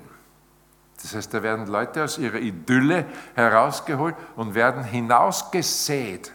Das 1.03 1.15
heißt, 1.15 1.35
da 1.35 1.43
werden 1.43 1.67
Leute 1.67 2.05
aus 2.05 2.19
ihrer 2.19 2.39
Idylle 2.39 3.05
herausgeholt 3.35 4.15
und 4.37 4.55
werden 4.55 4.85
hinausgesät, 4.85 6.33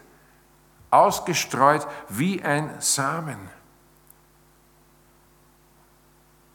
ausgestreut 0.91 1.87
wie 2.09 2.41
ein 2.43 2.75
Samen. 2.79 3.37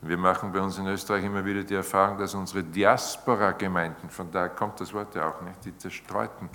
Wir 0.02 0.19
machen 0.19 0.52
bei 0.52 0.61
uns 0.61 0.76
in 0.76 0.87
Österreich 0.87 1.25
immer 1.25 1.45
wieder 1.45 1.62
die 1.62 1.75
Erfahrung, 1.75 2.19
dass 2.19 2.35
unsere 2.35 2.62
Diaspora-Gemeinden, 2.62 4.11
von 4.11 4.31
daher 4.31 4.50
kommt 4.50 4.78
das 4.78 4.93
Wort 4.93 5.14
ja 5.14 5.31
auch 5.31 5.40
nicht, 5.40 5.64
die 5.64 5.76
zerstreuten, 5.78 6.50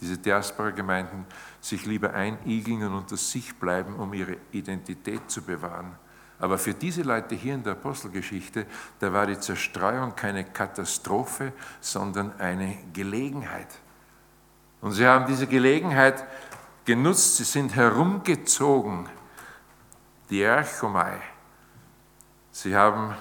diese 0.00 0.18
Diaspora-Gemeinden 0.18 1.24
sich 1.60 1.86
lieber 1.86 2.14
einigeln 2.14 2.82
und 2.84 2.94
unter 2.94 3.16
sich 3.16 3.54
bleiben, 3.56 3.96
um 3.96 4.12
ihre 4.14 4.36
Identität 4.52 5.30
zu 5.30 5.42
bewahren. 5.42 5.94
Aber 6.38 6.56
für 6.56 6.72
diese 6.72 7.02
Leute 7.02 7.34
hier 7.34 7.54
in 7.54 7.62
der 7.62 7.72
Apostelgeschichte, 7.72 8.66
da 8.98 9.12
war 9.12 9.26
die 9.26 9.38
Zerstreuung 9.38 10.16
keine 10.16 10.44
Katastrophe, 10.44 11.52
sondern 11.80 12.38
eine 12.40 12.78
Gelegenheit. 12.94 13.68
Und 14.80 14.92
sie 14.92 15.06
haben 15.06 15.26
diese 15.26 15.46
Gelegenheit 15.46 16.24
genutzt, 16.86 17.36
sie 17.36 17.44
sind 17.44 17.74
herumgezogen, 17.76 19.06
die 20.30 20.40
Erchomai. 20.40 21.18
Sie 22.52 22.74
haben 22.74 23.14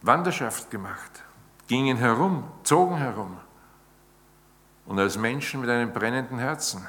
Wanderschaft 0.00 0.70
gemacht, 0.70 1.22
gingen 1.66 1.98
herum, 1.98 2.44
zogen 2.62 2.96
herum. 2.96 3.36
Und 4.86 4.98
als 4.98 5.16
Menschen 5.16 5.60
mit 5.60 5.70
einem 5.70 5.92
brennenden 5.92 6.38
Herzen 6.38 6.86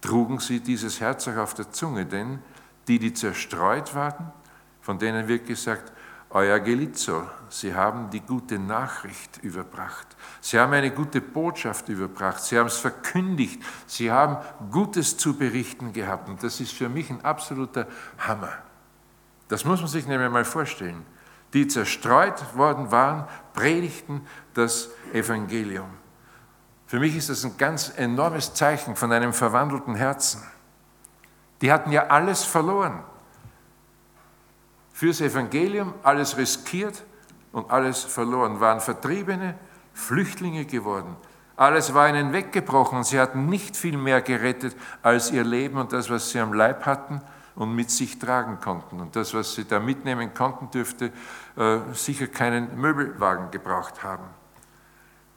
trugen 0.00 0.38
sie 0.40 0.60
dieses 0.60 1.00
Herz 1.00 1.28
auch 1.28 1.36
auf 1.36 1.54
der 1.54 1.70
Zunge, 1.70 2.06
denn 2.06 2.38
die, 2.86 2.98
die 2.98 3.12
zerstreut 3.12 3.94
waren, 3.94 4.32
von 4.80 4.98
denen 4.98 5.28
wird 5.28 5.46
gesagt, 5.46 5.92
euer 6.30 6.60
Gelitzo, 6.60 7.26
sie 7.48 7.74
haben 7.74 8.10
die 8.10 8.20
gute 8.20 8.58
Nachricht 8.58 9.38
überbracht. 9.38 10.06
Sie 10.42 10.58
haben 10.58 10.74
eine 10.74 10.90
gute 10.90 11.22
Botschaft 11.22 11.88
überbracht. 11.88 12.42
Sie 12.42 12.58
haben 12.58 12.66
es 12.66 12.76
verkündigt. 12.76 13.62
Sie 13.86 14.10
haben 14.10 14.36
Gutes 14.70 15.16
zu 15.16 15.38
berichten 15.38 15.92
gehabt. 15.92 16.28
Und 16.28 16.42
das 16.42 16.60
ist 16.60 16.72
für 16.72 16.90
mich 16.90 17.08
ein 17.08 17.24
absoluter 17.24 17.86
Hammer. 18.18 18.52
Das 19.48 19.64
muss 19.64 19.80
man 19.80 19.88
sich 19.88 20.06
nämlich 20.06 20.30
mal 20.30 20.44
vorstellen. 20.44 21.04
Die 21.54 21.66
zerstreut 21.66 22.54
worden 22.54 22.90
waren, 22.90 23.26
predigten 23.54 24.26
das 24.52 24.90
Evangelium. 25.14 25.88
Für 26.88 26.98
mich 26.98 27.14
ist 27.14 27.28
das 27.28 27.44
ein 27.44 27.58
ganz 27.58 27.92
enormes 27.98 28.54
Zeichen 28.54 28.96
von 28.96 29.12
einem 29.12 29.34
verwandelten 29.34 29.94
Herzen. 29.94 30.42
Die 31.60 31.70
hatten 31.70 31.92
ja 31.92 32.06
alles 32.06 32.44
verloren. 32.44 33.02
Fürs 34.94 35.20
Evangelium 35.20 35.92
alles 36.02 36.38
riskiert 36.38 37.04
und 37.52 37.70
alles 37.70 38.04
verloren, 38.04 38.58
waren 38.60 38.80
Vertriebene, 38.80 39.54
Flüchtlinge 39.92 40.64
geworden. 40.64 41.14
Alles 41.56 41.92
war 41.92 42.08
ihnen 42.08 42.32
weggebrochen 42.32 42.96
und 42.96 43.04
sie 43.04 43.20
hatten 43.20 43.50
nicht 43.50 43.76
viel 43.76 43.98
mehr 43.98 44.22
gerettet 44.22 44.74
als 45.02 45.30
ihr 45.30 45.44
Leben 45.44 45.76
und 45.76 45.92
das, 45.92 46.08
was 46.08 46.30
sie 46.30 46.40
am 46.40 46.54
Leib 46.54 46.86
hatten 46.86 47.20
und 47.54 47.74
mit 47.74 47.90
sich 47.90 48.18
tragen 48.18 48.60
konnten. 48.60 48.98
Und 48.98 49.14
das, 49.14 49.34
was 49.34 49.54
sie 49.54 49.66
da 49.66 49.78
mitnehmen 49.78 50.32
konnten, 50.32 50.70
dürfte 50.70 51.12
äh, 51.54 51.80
sicher 51.92 52.28
keinen 52.28 52.80
Möbelwagen 52.80 53.50
gebraucht 53.50 54.02
haben. 54.02 54.37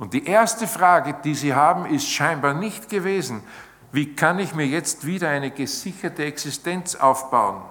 Und 0.02 0.14
die 0.14 0.26
erste 0.26 0.66
Frage, 0.66 1.14
die 1.24 1.36
Sie 1.36 1.54
haben, 1.54 1.86
ist 1.86 2.10
scheinbar 2.10 2.56
nicht 2.56 2.90
gewesen, 2.90 3.44
wie 3.92 4.16
kann 4.16 4.40
ich 4.40 4.56
mir 4.56 4.66
jetzt 4.66 5.06
wieder 5.06 5.30
eine 5.30 5.52
gesicherte 5.52 6.26
Existenz 6.26 6.96
aufbauen? 6.96 7.62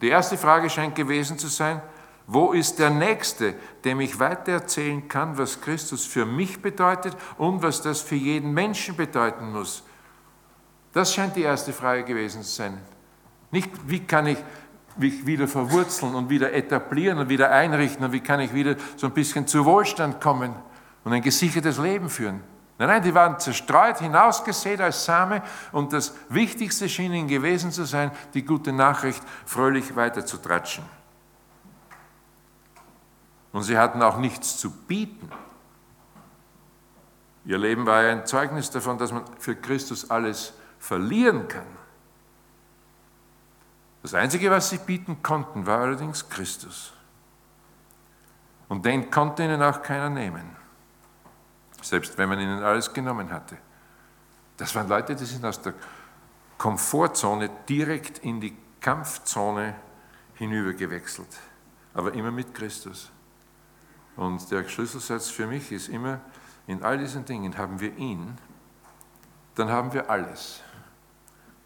Die 0.00 0.08
erste 0.08 0.38
Frage 0.38 0.70
scheint 0.70 0.94
gewesen 0.94 1.36
zu 1.36 1.48
sein, 1.48 1.82
wo 2.28 2.52
ist 2.52 2.78
der 2.78 2.90
Nächste, 2.90 3.56
dem 3.84 3.98
ich 3.98 4.20
weitererzählen 4.20 5.08
kann, 5.08 5.36
was 5.36 5.60
Christus 5.60 6.06
für 6.06 6.24
mich 6.24 6.62
bedeutet 6.62 7.16
und 7.38 7.64
was 7.64 7.82
das 7.82 8.00
für 8.00 8.14
jeden 8.14 8.54
Menschen 8.54 8.94
bedeuten 8.94 9.50
muss? 9.50 9.82
Das 10.92 11.12
scheint 11.12 11.34
die 11.34 11.42
erste 11.42 11.72
Frage 11.72 12.04
gewesen 12.04 12.44
zu 12.44 12.54
sein. 12.54 12.80
Nicht, 13.50 13.70
wie 13.84 14.06
kann 14.06 14.28
ich 14.28 14.38
mich 14.98 15.26
wieder 15.26 15.48
verwurzeln 15.48 16.14
und 16.14 16.30
wieder 16.30 16.52
etablieren 16.52 17.18
und 17.18 17.28
wieder 17.28 17.50
einrichten 17.50 18.04
und 18.04 18.12
wie 18.12 18.20
kann 18.20 18.40
ich 18.40 18.54
wieder 18.54 18.76
so 18.96 19.06
ein 19.06 19.12
bisschen 19.12 19.46
zu 19.46 19.64
Wohlstand 19.64 20.20
kommen 20.20 20.54
und 21.04 21.12
ein 21.12 21.22
gesichertes 21.22 21.78
Leben 21.78 22.08
führen. 22.08 22.40
Nein, 22.78 22.88
nein, 22.88 23.02
die 23.02 23.14
waren 23.14 23.38
zerstreut, 23.38 23.98
hinausgesät 23.98 24.80
als 24.80 25.04
Same 25.04 25.42
und 25.72 25.92
das 25.92 26.14
Wichtigste 26.28 26.88
schien 26.88 27.12
ihnen 27.12 27.28
gewesen 27.28 27.72
zu 27.72 27.84
sein, 27.84 28.10
die 28.34 28.44
gute 28.44 28.72
Nachricht 28.72 29.22
fröhlich 29.46 29.96
weiterzutratschen. 29.96 30.84
Und 33.52 33.62
sie 33.62 33.78
hatten 33.78 34.02
auch 34.02 34.18
nichts 34.18 34.58
zu 34.58 34.70
bieten. 34.70 35.30
Ihr 37.46 37.56
Leben 37.56 37.86
war 37.86 38.00
ein 38.00 38.26
Zeugnis 38.26 38.70
davon, 38.70 38.98
dass 38.98 39.12
man 39.12 39.24
für 39.38 39.54
Christus 39.54 40.10
alles 40.10 40.52
verlieren 40.78 41.48
kann. 41.48 41.75
Das 44.06 44.14
Einzige, 44.14 44.52
was 44.52 44.70
sie 44.70 44.78
bieten 44.78 45.20
konnten, 45.20 45.66
war 45.66 45.80
allerdings 45.80 46.28
Christus. 46.28 46.92
Und 48.68 48.84
den 48.84 49.10
konnte 49.10 49.42
ihnen 49.42 49.60
auch 49.60 49.82
keiner 49.82 50.08
nehmen, 50.08 50.54
selbst 51.82 52.16
wenn 52.16 52.28
man 52.28 52.38
ihnen 52.38 52.62
alles 52.62 52.92
genommen 52.92 53.32
hatte. 53.32 53.56
Das 54.58 54.72
waren 54.76 54.88
Leute, 54.88 55.16
die 55.16 55.24
sind 55.24 55.44
aus 55.44 55.60
der 55.60 55.74
Komfortzone 56.56 57.50
direkt 57.68 58.18
in 58.18 58.40
die 58.40 58.56
Kampfzone 58.80 59.74
hinübergewechselt, 60.34 61.40
aber 61.92 62.14
immer 62.14 62.30
mit 62.30 62.54
Christus. 62.54 63.10
Und 64.14 64.48
der 64.52 64.68
Schlüsselsatz 64.68 65.30
für 65.30 65.48
mich 65.48 65.72
ist 65.72 65.88
immer, 65.88 66.20
in 66.68 66.80
all 66.84 66.98
diesen 66.98 67.24
Dingen 67.24 67.58
haben 67.58 67.80
wir 67.80 67.96
ihn, 67.96 68.38
dann 69.56 69.68
haben 69.68 69.92
wir 69.92 70.08
alles, 70.08 70.60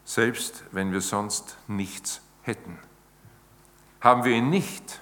selbst 0.07 0.65
wenn 0.73 0.91
wir 0.91 1.03
sonst 1.03 1.59
nichts 1.69 2.15
haben 2.15 2.30
hätten. 2.43 2.79
Haben 4.01 4.25
wir 4.25 4.33
ihn 4.33 4.51
nicht, 4.51 5.01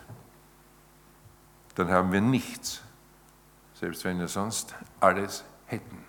dann 1.75 1.91
haben 1.91 2.11
wir 2.11 2.21
nichts, 2.21 2.83
selbst 3.75 4.05
wenn 4.05 4.19
wir 4.19 4.29
sonst 4.29 4.75
alles 5.01 5.45
hätten. 5.67 6.05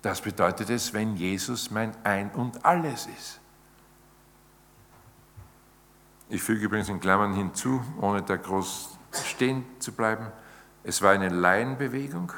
Das 0.00 0.20
bedeutet 0.20 0.70
es, 0.70 0.92
wenn 0.92 1.16
Jesus 1.16 1.70
mein 1.70 1.94
Ein 2.04 2.30
und 2.30 2.64
alles 2.64 3.06
ist. 3.06 3.40
Ich 6.28 6.42
füge 6.42 6.64
übrigens 6.64 6.88
in 6.88 6.98
Klammern 6.98 7.34
hinzu, 7.34 7.82
ohne 8.00 8.22
da 8.22 8.36
groß 8.36 8.98
stehen 9.12 9.64
zu 9.78 9.92
bleiben, 9.92 10.32
es 10.84 11.02
war 11.02 11.12
eine 11.12 11.28
Laienbewegung. 11.28 12.32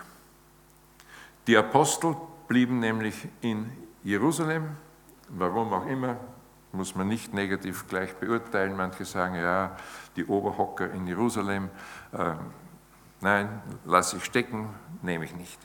Die 1.47 1.57
Apostel 1.57 2.17
blieben 2.49 2.81
nämlich 2.81 3.29
in 3.41 3.71
Jerusalem, 4.03 4.77
warum 5.29 5.73
auch 5.73 5.87
immer, 5.87 6.17
muss 6.75 6.95
man 6.95 7.09
nicht 7.09 7.33
negativ 7.33 7.89
gleich 7.89 8.15
beurteilen. 8.17 8.77
Manche 8.77 9.05
sagen, 9.05 9.37
ja, 9.37 9.77
die 10.17 10.27
Oberhocker 10.27 10.91
in 10.91 11.07
Jerusalem, 11.07 11.71
äh, 12.13 12.35
nein, 13.21 13.63
lasse 13.85 14.17
ich 14.17 14.25
stecken, 14.25 14.69
nehme 15.03 15.25
ich 15.25 15.35
nicht. 15.35 15.59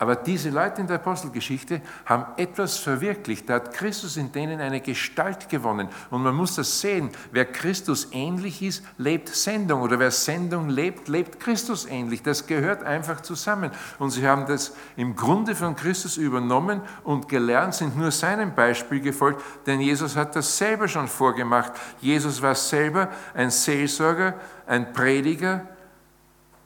Aber 0.00 0.14
diese 0.14 0.50
Leute 0.50 0.80
in 0.80 0.86
der 0.86 0.96
Apostelgeschichte 0.96 1.80
haben 2.06 2.24
etwas 2.36 2.76
verwirklicht. 2.76 3.48
Da 3.48 3.54
hat 3.54 3.74
Christus 3.74 4.16
in 4.16 4.30
denen 4.30 4.60
eine 4.60 4.80
Gestalt 4.80 5.48
gewonnen. 5.48 5.88
Und 6.10 6.22
man 6.22 6.36
muss 6.36 6.54
das 6.54 6.80
sehen. 6.80 7.10
Wer 7.32 7.46
Christus 7.46 8.06
ähnlich 8.12 8.62
ist, 8.62 8.84
lebt 8.96 9.28
Sendung. 9.28 9.82
Oder 9.82 9.98
wer 9.98 10.12
Sendung 10.12 10.68
lebt, 10.68 11.08
lebt 11.08 11.40
Christus 11.40 11.84
ähnlich. 11.84 12.22
Das 12.22 12.46
gehört 12.46 12.84
einfach 12.84 13.22
zusammen. 13.22 13.72
Und 13.98 14.10
sie 14.10 14.24
haben 14.24 14.46
das 14.46 14.72
im 14.96 15.16
Grunde 15.16 15.56
von 15.56 15.74
Christus 15.74 16.16
übernommen 16.16 16.80
und 17.02 17.28
gelernt, 17.28 17.74
sind 17.74 17.96
nur 17.96 18.12
seinem 18.12 18.54
Beispiel 18.54 19.00
gefolgt. 19.00 19.42
Denn 19.66 19.80
Jesus 19.80 20.14
hat 20.14 20.36
das 20.36 20.56
selber 20.56 20.86
schon 20.86 21.08
vorgemacht. 21.08 21.72
Jesus 22.00 22.40
war 22.40 22.54
selber 22.54 23.08
ein 23.34 23.50
Seelsorger, 23.50 24.34
ein 24.64 24.92
Prediger 24.92 25.66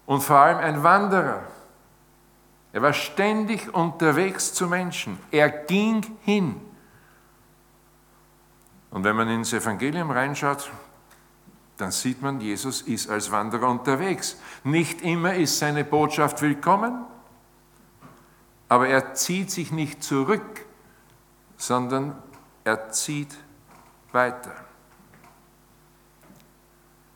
und 0.05 0.23
vor 0.23 0.37
allem 0.37 0.59
ein 0.59 0.83
Wanderer. 0.83 1.45
Er 2.73 2.81
war 2.81 2.93
ständig 2.95 3.75
unterwegs 3.75 4.55
zu 4.55 4.67
Menschen. 4.67 5.19
Er 5.31 5.51
ging 5.51 6.05
hin. 6.23 6.61
Und 8.91 9.05
wenn 9.05 9.17
man 9.17 9.29
ins 9.29 9.53
Evangelium 9.53 10.11
reinschaut, 10.11 10.71
dann 11.77 11.91
sieht 11.91 12.23
man, 12.23 12.41
Jesus 12.41 12.83
ist 12.83 13.11
als 13.11 13.31
Wanderer 13.31 13.69
unterwegs. 13.69 14.37
Nicht 14.65 15.03
immer 15.03 15.35
ist 15.35 15.59
seine 15.59 15.85
Botschaft 15.85 16.41
willkommen, 16.41 17.05
aber 18.69 18.89
er 18.89 19.15
zieht 19.15 19.51
sich 19.51 19.73
nicht 19.73 20.03
zurück, 20.03 20.65
sondern 21.57 22.17
er 22.65 22.91
zieht 22.91 23.37
weiter. 24.13 24.55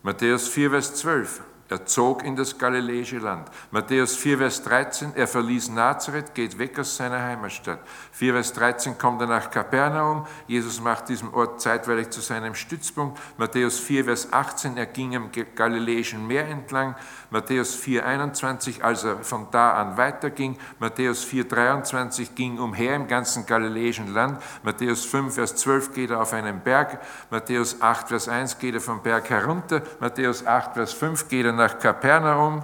Matthäus 0.03 0.49
4, 0.49 0.71
Vers 0.71 0.95
12. 0.97 1.43
Er 1.69 1.85
zog 1.85 2.23
in 2.23 2.37
das 2.37 2.59
galiläische 2.59 3.19
Land. 3.19 3.49
Matthäus 3.73 4.15
4, 4.17 4.39
Vers 4.39 4.63
13, 4.63 5.17
er 5.17 5.27
verließ 5.27 5.71
Nazareth, 5.71 6.33
geht 6.33 6.59
weg 6.59 6.79
aus 6.79 6.97
seiner 6.97 7.21
Heimatstadt. 7.21 7.81
4, 8.13 8.35
Vers 8.35 8.53
13 8.53 8.99
kommt 8.99 9.21
er 9.21 9.27
nach 9.27 9.51
Kapernaum. 9.51 10.27
Jesus 10.47 10.81
macht 10.81 11.09
diesen 11.09 11.35
Ort 11.35 11.61
zeitweilig 11.61 12.11
zu 12.11 12.21
seinem 12.21 12.55
Stützpunkt. 12.55 13.19
Matthäus 13.37 13.81
4, 13.81 14.05
Vers 14.05 14.33
18, 14.33 14.77
er 14.77 14.87
ging 14.87 15.17
am 15.17 15.31
galiläischen 15.57 16.25
Meer 16.27 16.47
entlang. 16.47 16.95
Matthäus 17.31 17.75
4, 17.75 18.07
21, 18.07 18.85
als 18.85 19.03
er 19.03 19.19
von 19.25 19.49
da 19.51 19.73
an 19.75 19.97
weiterging. 19.97 20.57
Matthäus 20.79 21.25
4, 21.25 21.49
23 21.49 22.37
ging 22.37 22.61
umher 22.61 22.95
im 22.95 23.09
ganzen 23.09 23.45
galiläischen 23.45 24.15
Land. 24.15 24.41
Matthäus 24.63 25.05
5, 25.05 25.35
Vers 25.35 25.57
12 25.57 25.95
geht 25.95 26.11
er 26.11 26.21
auf 26.21 26.33
einen 26.33 26.61
Berg. 26.61 27.01
Matthäus 27.31 27.81
8, 27.83 28.09
Vers 28.09 28.29
1 28.29 28.59
geht 28.61 28.75
er 28.75 28.81
vom 28.81 29.03
Berg 29.03 29.29
herunter. 29.31 29.83
Matthäus 29.99 30.47
8, 30.47 30.75
Vers 30.75 30.93
5 30.93 31.29
geht 31.29 31.47
er 31.47 31.56
nach 31.57 31.79
Kapernaum 31.79 32.63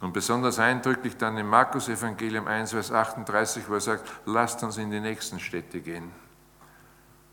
und 0.00 0.12
besonders 0.12 0.58
eindrücklich 0.58 1.16
dann 1.16 1.38
im 1.38 1.48
Markus 1.48 1.88
Evangelium 1.88 2.46
1, 2.46 2.72
Vers 2.72 2.92
38, 2.92 3.68
wo 3.68 3.74
er 3.74 3.80
sagt, 3.80 4.10
lasst 4.26 4.62
uns 4.62 4.76
in 4.78 4.90
die 4.90 5.00
nächsten 5.00 5.38
Städte 5.38 5.80
gehen. 5.80 6.10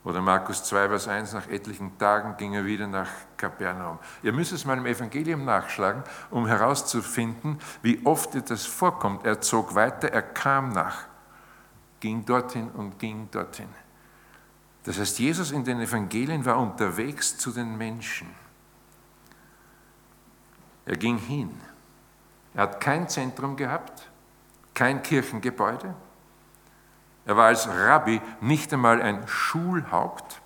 Oder 0.04 0.22
Markus 0.22 0.64
2, 0.64 0.88
Vers 0.88 1.08
1, 1.08 1.34
nach 1.34 1.48
etlichen 1.50 1.98
Tagen 1.98 2.38
ging 2.38 2.54
er 2.54 2.66
wieder 2.66 2.88
nach 2.88 3.10
Kapernaum. 3.36 4.00
Ihr 4.24 4.32
müsst 4.32 4.54
es 4.54 4.66
mal 4.66 4.78
im 4.78 4.86
Evangelium 4.86 5.44
nachschlagen, 5.44 6.04
um 6.30 6.48
herauszufinden, 6.48 7.60
wie 7.82 8.00
oft 8.06 8.50
das 8.50 8.66
vorkommt. 8.66 9.26
Er 9.26 9.42
zog 9.42 9.76
weiter, 9.76 10.10
er 10.10 10.22
kam 10.22 10.70
nach, 10.70 11.06
ging 12.00 12.24
dorthin 12.24 12.70
und 12.72 12.98
ging 12.98 13.30
dorthin. 13.30 13.70
Das 14.84 14.98
heißt, 14.98 15.20
Jesus 15.20 15.52
in 15.52 15.66
den 15.66 15.82
Evangelien 15.82 16.46
war 16.46 16.58
unterwegs 16.58 17.38
zu 17.38 17.52
den 17.52 17.78
Menschen. 17.78 18.30
Er 20.90 20.98
ging 20.98 21.20
hin. 21.20 21.56
Er 22.56 22.64
hat 22.64 22.82
kein 22.82 23.08
Zentrum 23.08 23.56
gehabt, 23.56 24.10
kein 24.74 25.04
Kirchengebäude. 25.04 25.94
Er 27.28 27.38
war 27.38 27.46
als 27.46 27.70
Rabbi 27.70 28.20
nicht 28.42 28.74
einmal 28.74 29.00
ein 29.00 29.28
Schulhaupt. 29.28 30.42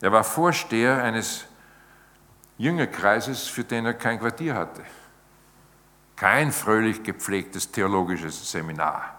Er 0.00 0.10
war 0.10 0.24
Vorsteher 0.24 1.00
eines 1.00 1.46
Jüngerkreises, 2.58 3.46
für 3.46 3.62
den 3.62 3.86
er 3.86 3.94
kein 3.94 4.18
Quartier 4.18 4.56
hatte. 4.56 4.82
Kein 6.16 6.50
fröhlich 6.50 7.04
gepflegtes 7.04 7.70
theologisches 7.70 8.50
Seminar. 8.50 9.14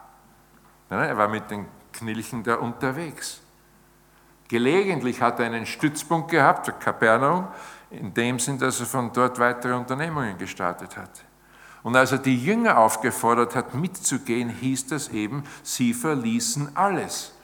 Er 0.90 1.18
war 1.18 1.30
mit 1.30 1.50
den 1.50 1.68
Knilchen 1.94 2.44
da 2.44 2.56
unterwegs. 2.56 3.40
Gelegentlich 4.50 5.22
hat 5.22 5.40
er 5.40 5.46
einen 5.46 5.66
Stützpunkt 5.66 6.32
gehabt, 6.32 6.82
Kapernaum, 6.82 7.48
in 7.89 8.13
dem 8.13 8.39
Sinn, 8.39 8.58
dass 8.58 8.80
er 8.80 8.86
von 8.86 9.12
dort 9.13 9.39
weitere 9.39 9.73
Unternehmungen 9.73 10.38
gestartet 10.38 10.97
hat. 10.97 11.23
Und 11.84 11.95
als 11.95 12.12
er 12.12 12.17
die 12.17 12.38
Jünger 12.38 12.78
aufgefordert 12.78 13.56
hat, 13.56 13.73
mitzugehen, 13.73 14.50
hieß 14.50 14.88
das 14.88 15.10
eben, 15.10 15.43
sie 15.63 15.93
verließen 15.93 16.76
alles. 16.76 17.37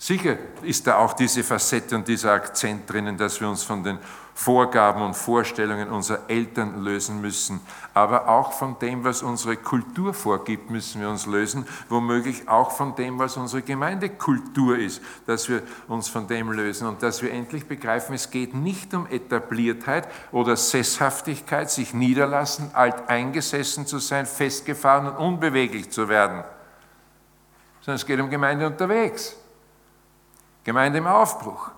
Sicher 0.00 0.36
ist 0.62 0.86
da 0.86 0.98
auch 0.98 1.12
diese 1.12 1.42
Facette 1.42 1.96
und 1.96 2.06
dieser 2.06 2.32
Akzent 2.32 2.88
drinnen, 2.88 3.16
dass 3.16 3.40
wir 3.40 3.48
uns 3.48 3.64
von 3.64 3.82
den 3.82 3.98
Vorgaben 4.32 5.02
und 5.02 5.14
Vorstellungen 5.14 5.90
unserer 5.90 6.20
Eltern 6.28 6.84
lösen 6.84 7.20
müssen. 7.20 7.58
Aber 7.94 8.28
auch 8.28 8.52
von 8.52 8.78
dem, 8.78 9.02
was 9.02 9.22
unsere 9.22 9.56
Kultur 9.56 10.14
vorgibt, 10.14 10.70
müssen 10.70 11.00
wir 11.00 11.08
uns 11.08 11.26
lösen. 11.26 11.66
Womöglich 11.88 12.48
auch 12.48 12.70
von 12.70 12.94
dem, 12.94 13.18
was 13.18 13.36
unsere 13.36 13.62
Gemeindekultur 13.62 14.78
ist, 14.78 15.02
dass 15.26 15.48
wir 15.48 15.64
uns 15.88 16.08
von 16.08 16.28
dem 16.28 16.52
lösen 16.52 16.86
und 16.86 17.02
dass 17.02 17.20
wir 17.20 17.32
endlich 17.32 17.66
begreifen, 17.66 18.14
es 18.14 18.30
geht 18.30 18.54
nicht 18.54 18.94
um 18.94 19.08
Etabliertheit 19.08 20.06
oder 20.30 20.54
Sesshaftigkeit, 20.56 21.72
sich 21.72 21.92
niederlassen, 21.92 22.70
alt 22.72 23.08
eingesessen 23.08 23.84
zu 23.84 23.98
sein, 23.98 24.26
festgefahren 24.26 25.08
und 25.08 25.16
unbeweglich 25.16 25.90
zu 25.90 26.08
werden, 26.08 26.44
sondern 27.80 27.96
es 27.96 28.06
geht 28.06 28.20
um 28.20 28.30
Gemeinde 28.30 28.68
unterwegs, 28.68 29.34
Gemeinde 30.68 30.98
im 30.98 31.06
Aufbruch, 31.06 31.70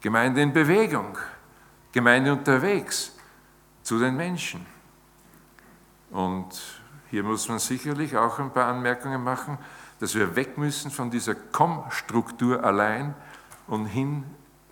Gemeinde 0.00 0.42
in 0.42 0.52
Bewegung. 0.52 1.18
Gemeinde 1.90 2.32
unterwegs 2.32 3.16
zu 3.82 3.98
den 3.98 4.16
Menschen. 4.16 4.64
Und 6.12 6.46
hier 7.10 7.24
muss 7.24 7.48
man 7.48 7.58
sicherlich 7.58 8.16
auch 8.16 8.38
ein 8.38 8.52
paar 8.52 8.68
Anmerkungen 8.68 9.24
machen, 9.24 9.58
dass 9.98 10.14
wir 10.14 10.36
weg 10.36 10.56
müssen 10.56 10.92
von 10.92 11.10
dieser 11.10 11.34
Komm-Struktur 11.34 12.62
allein 12.62 13.16
und 13.66 13.86
hin 13.86 14.22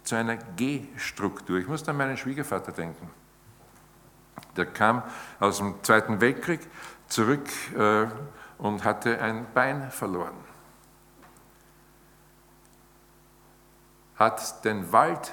zu 0.05 0.15
einer 0.15 0.37
G-Struktur. 0.37 1.59
Ich 1.59 1.67
muss 1.67 1.89
an 1.89 1.97
meinen 1.97 2.17
Schwiegervater 2.17 2.71
denken. 2.71 3.11
Der 4.57 4.67
kam 4.67 5.03
aus 5.41 5.59
dem 5.59 5.75
Zweiten 5.83 6.21
Weltkrieg 6.21 6.61
zurück 7.09 7.49
äh, 7.77 8.07
und 8.59 8.85
hatte 8.85 9.21
ein 9.21 9.45
Bein 9.53 9.91
verloren. 9.91 10.50
Hat 14.21 14.65
den 14.67 14.93
Wald 14.93 15.33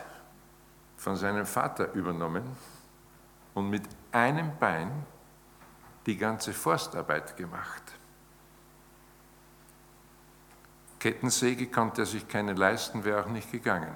von 0.95 1.17
seinem 1.17 1.45
Vater 1.45 1.91
übernommen 1.91 2.55
und 3.53 3.69
mit 3.69 3.83
einem 4.13 4.57
Bein 4.59 4.89
die 6.05 6.15
ganze 6.15 6.53
Forstarbeit 6.53 7.35
gemacht. 7.35 7.83
Kettensäge 10.99 11.67
konnte 11.67 12.03
er 12.03 12.05
sich 12.05 12.29
keine 12.29 12.53
leisten, 12.53 13.03
wäre 13.03 13.25
auch 13.25 13.27
nicht 13.27 13.51
gegangen. 13.51 13.93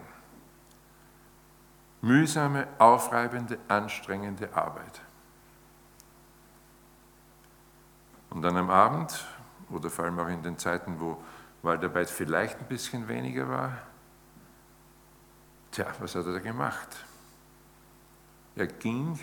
Mühsame, 2.02 2.68
aufreibende, 2.78 3.60
anstrengende 3.70 4.54
Arbeit. 4.54 5.00
Und 8.30 8.42
dann 8.42 8.58
am 8.58 8.70
Abend, 8.70 9.26
oder 9.70 9.90
vor 9.90 10.04
allem 10.04 10.20
auch 10.20 10.28
in 10.28 10.44
den 10.44 10.58
Zeiten, 10.58 11.00
wo 11.00 11.24
Waldarbeit 11.62 12.10
vielleicht 12.10 12.60
ein 12.60 12.68
bisschen 12.68 13.08
weniger 13.08 13.48
war, 13.48 13.78
Tja, 15.72 15.88
was 16.00 16.16
hat 16.16 16.26
er 16.26 16.34
da 16.34 16.40
gemacht? 16.40 17.06
Er 18.56 18.68
ging 18.68 19.18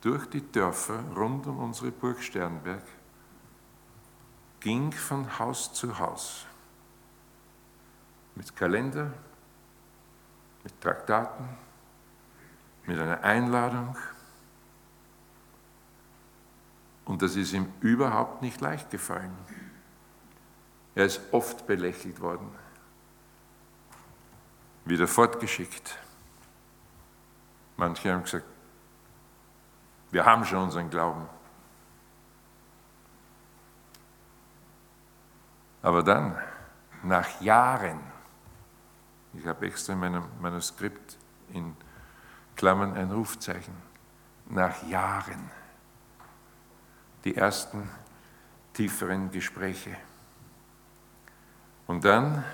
durch 0.00 0.26
die 0.30 0.50
Dörfer 0.50 1.00
rund 1.14 1.46
um 1.46 1.58
unsere 1.58 1.90
Burg 1.90 2.22
Sternberg, 2.22 2.82
ging 4.60 4.90
von 4.92 5.38
Haus 5.38 5.72
zu 5.74 5.98
Haus 5.98 6.46
mit 8.34 8.56
Kalender, 8.56 9.12
mit 10.64 10.80
Traktaten, 10.80 11.46
mit 12.86 12.98
einer 12.98 13.22
Einladung. 13.22 13.96
Und 17.04 17.20
das 17.20 17.36
ist 17.36 17.52
ihm 17.52 17.70
überhaupt 17.80 18.40
nicht 18.40 18.60
leicht 18.62 18.90
gefallen. 18.90 19.36
Er 20.94 21.04
ist 21.04 21.20
oft 21.32 21.66
belächelt 21.66 22.20
worden, 22.20 22.50
wieder 24.90 25.08
fortgeschickt. 25.08 25.96
Manche 27.76 28.12
haben 28.12 28.24
gesagt, 28.24 28.44
wir 30.10 30.26
haben 30.26 30.44
schon 30.44 30.64
unseren 30.64 30.90
Glauben. 30.90 31.26
Aber 35.82 36.02
dann, 36.02 36.36
nach 37.02 37.40
Jahren, 37.40 38.00
ich 39.32 39.46
habe 39.46 39.66
extra 39.66 39.94
in 39.94 40.00
meinem 40.00 40.24
Manuskript 40.40 41.16
in 41.52 41.74
Klammern 42.56 42.94
ein 42.94 43.10
Rufzeichen, 43.10 43.74
nach 44.46 44.82
Jahren 44.82 45.50
die 47.24 47.36
ersten 47.36 47.88
tieferen 48.74 49.30
Gespräche. 49.30 49.96
Und 51.86 52.04
dann, 52.04 52.44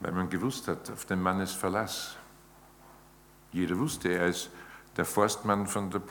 weil 0.00 0.12
man 0.12 0.28
gewusst 0.28 0.68
hat, 0.68 0.90
auf 0.90 1.04
den 1.06 1.20
Mann 1.20 1.40
ist 1.40 1.52
Verlass. 1.52 2.16
Jeder 3.52 3.78
wusste, 3.78 4.08
er 4.08 4.26
ist 4.26 4.50
der 4.96 5.04
Forstmann 5.04 5.66
von 5.66 5.90
der 5.90 6.02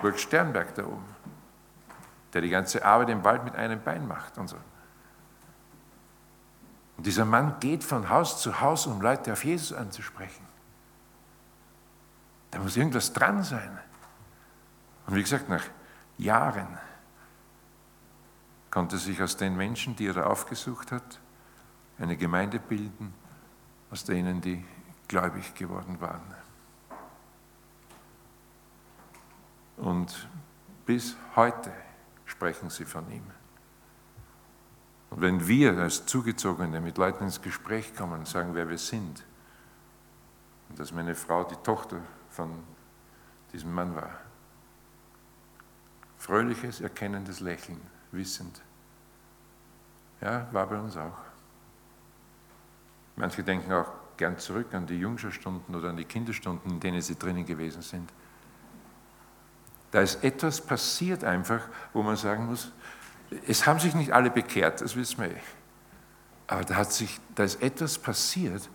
Burg 0.00 0.18
Sternberg 0.18 0.74
da 0.74 0.84
oben, 0.84 1.04
der 2.32 2.42
die 2.42 2.50
ganze 2.50 2.84
Arbeit 2.84 3.10
im 3.10 3.24
Wald 3.24 3.44
mit 3.44 3.54
einem 3.54 3.82
Bein 3.82 4.06
macht 4.06 4.38
und 4.38 4.48
so. 4.48 4.56
Und 6.96 7.06
dieser 7.06 7.24
Mann 7.24 7.60
geht 7.60 7.84
von 7.84 8.08
Haus 8.08 8.40
zu 8.42 8.60
Haus, 8.60 8.86
um 8.86 9.00
Leute 9.00 9.32
auf 9.32 9.44
Jesus 9.44 9.72
anzusprechen. 9.72 10.44
Da 12.50 12.58
muss 12.58 12.76
irgendwas 12.76 13.12
dran 13.12 13.42
sein. 13.44 13.78
Und 15.06 15.14
wie 15.14 15.22
gesagt, 15.22 15.48
nach 15.48 15.64
Jahren 16.16 16.78
konnte 18.70 18.98
sich 18.98 19.22
aus 19.22 19.36
den 19.36 19.56
Menschen, 19.56 19.94
die 19.96 20.06
er 20.06 20.14
da 20.14 20.24
aufgesucht 20.24 20.92
hat, 20.92 21.20
eine 21.98 22.16
Gemeinde 22.16 22.58
bilden, 22.58 23.12
aus 23.90 24.04
denen 24.04 24.40
die 24.40 24.64
gläubig 25.08 25.54
geworden 25.54 26.00
waren. 26.00 26.34
Und 29.76 30.28
bis 30.86 31.16
heute 31.36 31.72
sprechen 32.24 32.70
sie 32.70 32.84
von 32.84 33.10
ihm. 33.10 33.24
Und 35.10 35.20
wenn 35.22 35.46
wir 35.46 35.78
als 35.78 36.04
Zugezogene 36.04 36.80
mit 36.80 36.98
Leuten 36.98 37.24
ins 37.24 37.40
Gespräch 37.40 37.94
kommen 37.94 38.20
und 38.20 38.28
sagen, 38.28 38.54
wer 38.54 38.68
wir 38.68 38.78
sind, 38.78 39.24
und 40.68 40.78
dass 40.78 40.92
meine 40.92 41.14
Frau 41.14 41.44
die 41.44 41.56
Tochter 41.56 42.00
von 42.30 42.62
diesem 43.52 43.72
Mann 43.72 43.94
war, 43.94 44.10
fröhliches, 46.18 46.80
erkennendes 46.80 47.40
Lächeln, 47.40 47.80
wissend. 48.12 48.60
Ja, 50.20 50.46
war 50.52 50.66
bei 50.66 50.78
uns 50.78 50.96
auch. 50.96 51.27
Manche 53.18 53.42
denken 53.42 53.72
auch 53.72 53.90
gern 54.16 54.38
zurück 54.38 54.72
an 54.74 54.86
die 54.86 54.94
Jungscherstunden 54.94 55.74
oder 55.74 55.90
an 55.90 55.96
die 55.96 56.04
Kinderstunden, 56.04 56.70
in 56.70 56.80
denen 56.80 57.02
sie 57.02 57.18
drinnen 57.18 57.44
gewesen 57.44 57.82
sind. 57.82 58.10
Da 59.90 60.00
ist 60.00 60.22
etwas 60.22 60.60
passiert 60.60 61.24
einfach, 61.24 61.62
wo 61.92 62.02
man 62.02 62.16
sagen 62.16 62.46
muss, 62.46 62.72
es 63.46 63.66
haben 63.66 63.80
sich 63.80 63.94
nicht 63.94 64.12
alle 64.12 64.30
bekehrt, 64.30 64.80
das 64.80 64.94
wissen 64.94 65.20
wir. 65.20 65.30
Eh. 65.30 65.40
Aber 66.46 66.64
da, 66.64 66.76
hat 66.76 66.92
sich, 66.92 67.20
da 67.34 67.44
ist 67.44 67.60
etwas 67.60 67.98
passiert, 67.98 68.70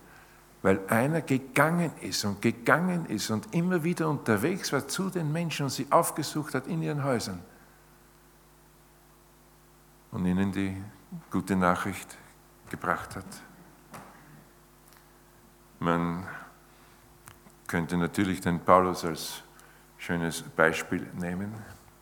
weil 0.62 0.80
einer 0.88 1.22
gegangen 1.22 1.90
ist 2.00 2.24
und 2.24 2.40
gegangen 2.42 3.06
ist 3.06 3.30
und 3.30 3.52
immer 3.54 3.82
wieder 3.82 4.08
unterwegs 4.08 4.72
war 4.72 4.86
zu 4.86 5.10
den 5.10 5.32
Menschen 5.32 5.64
und 5.64 5.70
sie 5.70 5.86
aufgesucht 5.90 6.54
hat 6.54 6.66
in 6.66 6.82
ihren 6.82 7.02
Häusern 7.02 7.40
und 10.10 10.24
ihnen 10.26 10.52
die 10.52 10.76
gute 11.30 11.56
Nachricht 11.56 12.16
gebracht 12.70 13.16
hat. 13.16 13.26
Man 15.84 16.26
könnte 17.66 17.98
natürlich 17.98 18.40
den 18.40 18.58
Paulus 18.58 19.04
als 19.04 19.42
schönes 19.98 20.40
Beispiel 20.40 21.06
nehmen. 21.12 21.52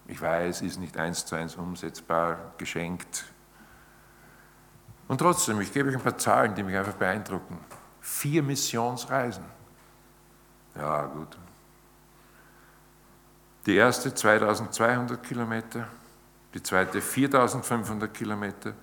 Ich 0.06 0.22
weiß, 0.22 0.62
ist 0.62 0.78
nicht 0.78 0.96
eins 0.96 1.26
zu 1.26 1.34
eins 1.34 1.56
umsetzbar, 1.56 2.52
geschenkt. 2.58 3.24
Und 5.08 5.18
trotzdem, 5.18 5.60
ich 5.60 5.72
gebe 5.72 5.88
euch 5.88 5.96
ein 5.96 6.00
paar 6.00 6.16
Zahlen, 6.16 6.54
die 6.54 6.62
mich 6.62 6.76
einfach 6.76 6.94
beeindrucken. 6.94 7.58
Vier 8.00 8.44
Missionsreisen. 8.44 9.44
Ja, 10.76 11.04
gut. 11.06 11.36
Die 13.66 13.74
erste 13.74 14.14
2200 14.14 15.20
Kilometer, 15.24 15.88
die 16.54 16.62
zweite 16.62 17.00
4500 17.00 18.14
Kilometer, 18.14 18.74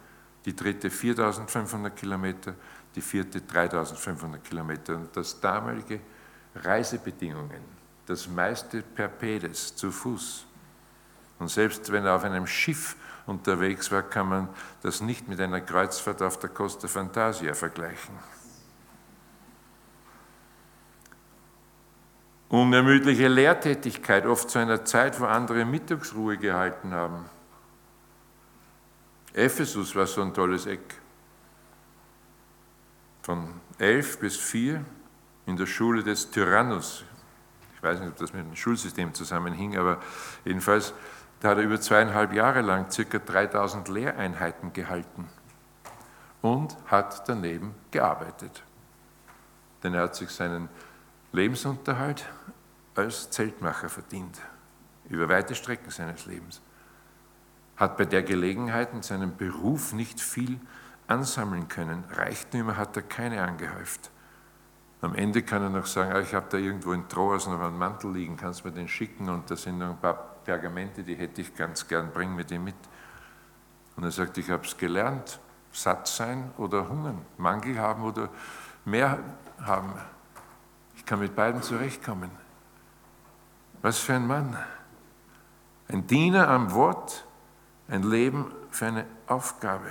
die 0.43 0.53
dritte 0.53 0.89
4500 0.89 1.95
Kilometer, 1.95 2.55
die 2.95 3.01
vierte 3.01 3.41
3500 3.41 4.43
Kilometer. 4.43 4.95
Und 4.95 5.15
das 5.15 5.39
damalige 5.39 5.99
Reisebedingungen, 6.55 7.61
das 8.05 8.27
meiste 8.27 8.81
per 8.81 9.07
Pedes, 9.07 9.75
zu 9.75 9.91
Fuß. 9.91 10.45
Und 11.39 11.49
selbst 11.49 11.91
wenn 11.91 12.05
er 12.05 12.15
auf 12.15 12.23
einem 12.23 12.47
Schiff 12.47 12.95
unterwegs 13.25 13.91
war, 13.91 14.03
kann 14.03 14.27
man 14.27 14.49
das 14.81 15.01
nicht 15.01 15.27
mit 15.27 15.39
einer 15.39 15.61
Kreuzfahrt 15.61 16.21
auf 16.21 16.39
der 16.39 16.49
Costa 16.49 16.87
Fantasia 16.87 17.53
vergleichen. 17.53 18.15
Unermüdliche 22.49 23.27
Lehrtätigkeit, 23.27 24.25
oft 24.25 24.49
zu 24.49 24.57
einer 24.57 24.83
Zeit, 24.83 25.19
wo 25.19 25.25
andere 25.25 25.65
Mittagsruhe 25.65 26.37
gehalten 26.37 26.93
haben. 26.93 27.25
Ephesus 29.33 29.95
war 29.95 30.07
so 30.07 30.23
ein 30.23 30.33
tolles 30.33 30.65
Eck. 30.65 30.95
Von 33.21 33.53
elf 33.77 34.19
bis 34.19 34.37
vier 34.37 34.83
in 35.45 35.57
der 35.57 35.65
Schule 35.65 36.03
des 36.03 36.31
Tyrannus. 36.31 37.03
Ich 37.75 37.83
weiß 37.83 37.99
nicht, 37.99 38.09
ob 38.09 38.17
das 38.17 38.33
mit 38.33 38.45
dem 38.45 38.55
Schulsystem 38.55 39.13
zusammenhing, 39.13 39.77
aber 39.77 39.99
jedenfalls, 40.45 40.93
da 41.39 41.49
hat 41.49 41.57
er 41.57 41.63
über 41.63 41.79
zweieinhalb 41.79 42.33
Jahre 42.33 42.61
lang 42.61 42.91
circa 42.91 43.19
3000 43.19 43.87
Lehreinheiten 43.87 44.73
gehalten 44.73 45.29
und 46.41 46.75
hat 46.87 47.27
daneben 47.27 47.73
gearbeitet. 47.91 48.63
Denn 49.83 49.93
er 49.93 50.03
hat 50.03 50.15
sich 50.15 50.29
seinen 50.29 50.69
Lebensunterhalt 51.31 52.25
als 52.95 53.29
Zeltmacher 53.29 53.89
verdient, 53.89 54.39
über 55.07 55.29
weite 55.29 55.55
Strecken 55.55 55.89
seines 55.89 56.25
Lebens. 56.25 56.61
Hat 57.77 57.97
bei 57.97 58.05
der 58.05 58.23
Gelegenheit 58.23 58.93
in 58.93 59.01
seinem 59.01 59.37
Beruf 59.37 59.93
nicht 59.93 60.19
viel 60.19 60.59
ansammeln 61.09 61.67
können. 61.67 62.03
Reichtümer 62.11 62.77
hat 62.77 62.95
er 62.95 63.03
keine 63.03 63.43
angehäuft. 63.43 64.11
Am 65.01 65.15
Ende 65.15 65.43
kann 65.43 65.63
er 65.63 65.69
noch 65.69 65.85
sagen, 65.85 66.11
ah, 66.13 66.19
ich 66.19 66.33
habe 66.33 66.47
da 66.49 66.57
irgendwo 66.57 66.91
in 66.91 67.07
Troas 67.07 67.47
noch 67.47 67.59
einen 67.59 67.77
Mantel 67.77 68.11
liegen, 68.11 68.35
kannst 68.35 68.65
mir 68.65 68.71
den 68.71 68.87
schicken 68.87 69.29
und 69.29 69.49
da 69.49 69.55
sind 69.55 69.77
noch 69.77 69.91
ein 69.91 69.99
paar 69.99 70.13
Pergamente, 70.43 71.03
die 71.03 71.15
hätte 71.15 71.41
ich 71.41 71.55
ganz 71.55 71.87
gern, 71.87 72.11
bring 72.11 72.35
mir 72.35 72.43
die 72.43 72.59
mit. 72.59 72.75
Und 73.95 74.03
er 74.03 74.11
sagt, 74.11 74.37
ich 74.37 74.49
habe 74.49 74.65
es 74.65 74.75
gelernt, 74.77 75.39
satt 75.71 76.07
sein 76.07 76.51
oder 76.57 76.89
hungern, 76.89 77.25
Mangel 77.37 77.79
haben 77.79 78.03
oder 78.03 78.29
mehr 78.85 79.19
haben 79.61 79.93
kann 81.09 81.19
mit 81.19 81.35
beiden 81.35 81.63
zurechtkommen. 81.63 82.29
Was 83.81 83.97
für 83.97 84.13
ein 84.13 84.27
Mann. 84.27 84.55
Ein 85.87 86.05
Diener 86.05 86.47
am 86.47 86.71
Wort, 86.73 87.25
ein 87.87 88.03
Leben 88.03 88.53
für 88.69 88.85
eine 88.85 89.05
Aufgabe. 89.25 89.89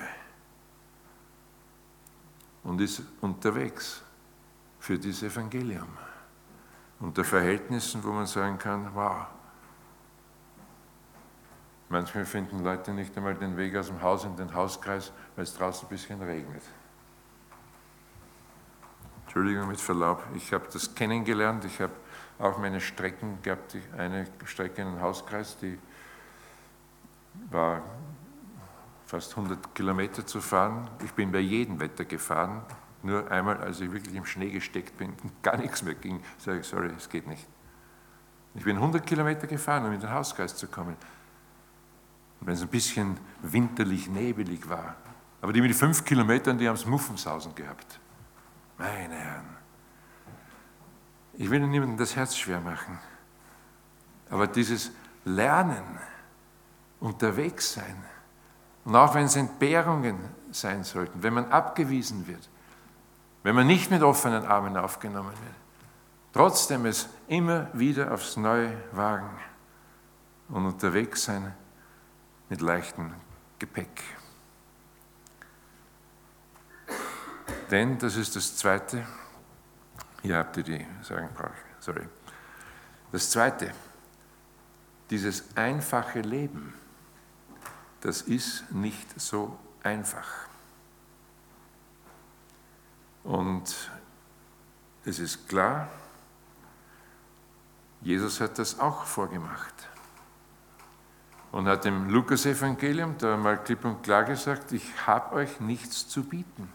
Und 2.69 2.83
ist 2.83 3.01
unterwegs 3.23 4.03
für 4.79 4.99
dieses 4.99 5.23
Evangelium. 5.23 5.89
Unter 7.01 7.25
Verhältnissen, 7.25 8.05
wo 8.05 8.13
man 8.13 8.27
sagen 8.27 8.59
kann, 8.59 8.95
wow. 8.95 9.27
Manchmal 11.89 12.27
finden 12.27 12.63
Leute 12.63 12.93
nicht 12.93 13.17
einmal 13.17 13.35
den 13.37 13.57
Weg 13.57 13.75
aus 13.75 13.87
dem 13.87 14.03
Haus 14.03 14.27
in 14.27 14.37
den 14.37 14.53
Hauskreis, 14.53 15.13
weil 15.35 15.45
es 15.45 15.55
draußen 15.55 15.87
ein 15.87 15.89
bisschen 15.89 16.21
regnet. 16.21 16.63
Entschuldigung 19.25 19.69
mit 19.69 19.81
Verlaub, 19.81 20.23
ich 20.35 20.53
habe 20.53 20.67
das 20.71 20.95
kennengelernt. 20.95 21.65
Ich 21.65 21.81
habe 21.81 21.95
auch 22.39 22.59
meine 22.59 22.83
Strecken 22.83 23.41
gehabt. 23.41 23.79
Eine 23.97 24.27
Strecke 24.45 24.83
in 24.83 24.93
den 24.93 25.01
Hauskreis, 25.01 25.57
die 25.57 25.79
war 27.49 27.81
fast 29.09 29.31
100 29.31 29.75
Kilometer 29.75 30.27
zu 30.27 30.41
fahren. 30.43 30.91
Ich 31.03 31.13
bin 31.13 31.33
bei 31.33 31.39
jedem 31.39 31.81
Wetter 31.81 32.05
gefahren. 32.05 32.61
Nur 33.03 33.31
einmal, 33.31 33.57
als 33.57 33.81
ich 33.81 33.91
wirklich 33.91 34.15
im 34.15 34.27
Schnee 34.27 34.51
gesteckt 34.51 34.99
bin 34.99 35.15
gar 35.43 35.57
nichts 35.57 35.83
mehr 35.83 35.95
ging, 35.95 36.23
sage 36.37 36.61
ich, 36.61 36.67
sorry, 36.67 36.91
es 36.95 37.09
geht 37.09 37.27
nicht. 37.27 37.47
Ich 38.55 38.65
bin 38.65 38.77
100 38.77 39.07
Kilometer 39.07 39.47
gefahren, 39.47 39.87
um 39.87 39.93
in 39.93 40.01
den 40.01 40.11
Hauskreis 40.11 40.55
zu 40.55 40.67
kommen. 40.67 40.95
Und 42.41 42.47
wenn 42.47 42.55
es 42.55 42.61
ein 42.61 42.69
bisschen 42.69 43.19
winterlich, 43.41 44.09
nebelig 44.09 44.69
war. 44.69 44.97
Aber 45.41 45.55
die 45.55 45.63
mit 45.63 45.75
fünf 45.75 46.05
Kilometern, 46.05 46.59
die 46.59 46.69
haben 46.69 46.75
es 46.75 46.85
Muffensausen 46.85 47.55
gehabt. 47.55 47.99
Meine 48.77 49.15
Herren, 49.15 49.57
ich 51.35 51.49
will 51.49 51.61
niemandem 51.61 51.97
das 51.97 52.15
Herz 52.15 52.37
schwer 52.37 52.61
machen, 52.61 52.99
aber 54.29 54.47
dieses 54.47 54.91
Lernen, 55.25 55.99
unterwegs 57.01 57.73
sein 57.73 58.05
Und 58.89 58.97
auch 58.97 59.15
wenn 59.15 59.27
es 59.27 59.37
Entbehrungen 59.37 60.17
sein 60.51 60.83
sollten, 60.83 61.23
wenn 61.23 61.35
man 61.35 61.53
abgewiesen 61.53 62.27
wird, 62.27 62.49
wenn 63.43 63.55
man 63.55 63.67
nicht 63.67 63.91
mit 63.91 64.03
offenen 64.03 64.47
Armen 64.47 64.79
aufgenommen 64.79 65.29
wird, 65.29 65.57
trotzdem 66.33 66.87
es 66.87 67.07
immer 67.27 67.69
wieder 67.75 68.11
aufs 68.11 68.39
Neue 68.39 68.73
wagen 68.93 69.29
und 70.49 70.65
unterwegs 70.65 71.25
sein 71.25 71.55
mit 72.49 72.63
leichtem 72.63 73.13
Gepäck. 73.59 74.03
Denn, 77.71 77.99
das 77.99 78.17
ist 78.17 78.37
das 78.37 78.57
Zweite, 78.57 79.07
hier 80.23 80.39
habt 80.39 80.57
ihr 80.57 80.63
die 80.63 80.87
sagen 81.03 81.29
sorry. 81.81 82.09
Das 83.13 83.29
Zweite, 83.29 83.71
dieses 85.11 85.55
einfache 85.59 86.23
Leben, 86.23 86.73
das 88.01 88.23
ist 88.23 88.71
nicht 88.71 89.21
so 89.21 89.59
einfach. 89.83 90.29
Und 93.25 93.91
es 95.05 95.19
ist 95.19 95.49
klar, 95.49 95.89
Jesus 98.01 98.41
hat 98.41 98.59
das 98.59 98.79
auch 98.79 99.05
vorgemacht 99.05 99.75
und 101.51 101.67
hat 101.67 101.85
im 101.87 102.09
Lukas-Evangelium 102.09 103.17
da 103.19 103.37
mal 103.37 103.63
klipp 103.63 103.85
und 103.85 104.03
klar 104.03 104.25
gesagt, 104.25 104.73
ich 104.73 105.07
habe 105.07 105.35
euch 105.35 105.61
nichts 105.61 106.09
zu 106.09 106.25
bieten. 106.25 106.73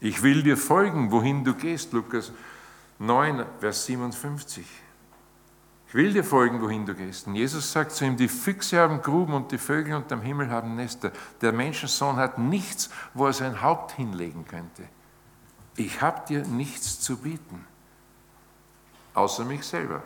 Ich 0.00 0.22
will 0.22 0.42
dir 0.42 0.56
folgen, 0.56 1.10
wohin 1.10 1.44
du 1.44 1.54
gehst, 1.54 1.92
Lukas 1.92 2.30
9, 2.98 3.44
Vers 3.60 3.86
57. 3.86 4.66
Ich 5.88 5.94
will 5.94 6.12
dir 6.12 6.22
folgen, 6.22 6.60
wohin 6.60 6.84
du 6.84 6.94
gehst. 6.94 7.26
Und 7.26 7.34
Jesus 7.34 7.72
sagt 7.72 7.92
zu 7.92 8.04
ihm, 8.04 8.18
die 8.18 8.28
Füchse 8.28 8.78
haben 8.78 9.00
Gruben 9.00 9.32
und 9.32 9.50
die 9.50 9.56
Vögel 9.56 9.94
unterm 9.94 10.20
Himmel 10.20 10.50
haben 10.50 10.76
Nester. 10.76 11.12
Der 11.40 11.50
Menschensohn 11.52 12.16
hat 12.16 12.38
nichts, 12.38 12.90
wo 13.14 13.24
er 13.24 13.32
sein 13.32 13.62
Haupt 13.62 13.92
hinlegen 13.92 14.44
könnte. 14.46 14.82
Ich 15.76 16.02
habe 16.02 16.26
dir 16.28 16.42
nichts 16.42 17.00
zu 17.00 17.16
bieten, 17.16 17.64
außer 19.14 19.46
mich 19.46 19.64
selber. 19.64 20.02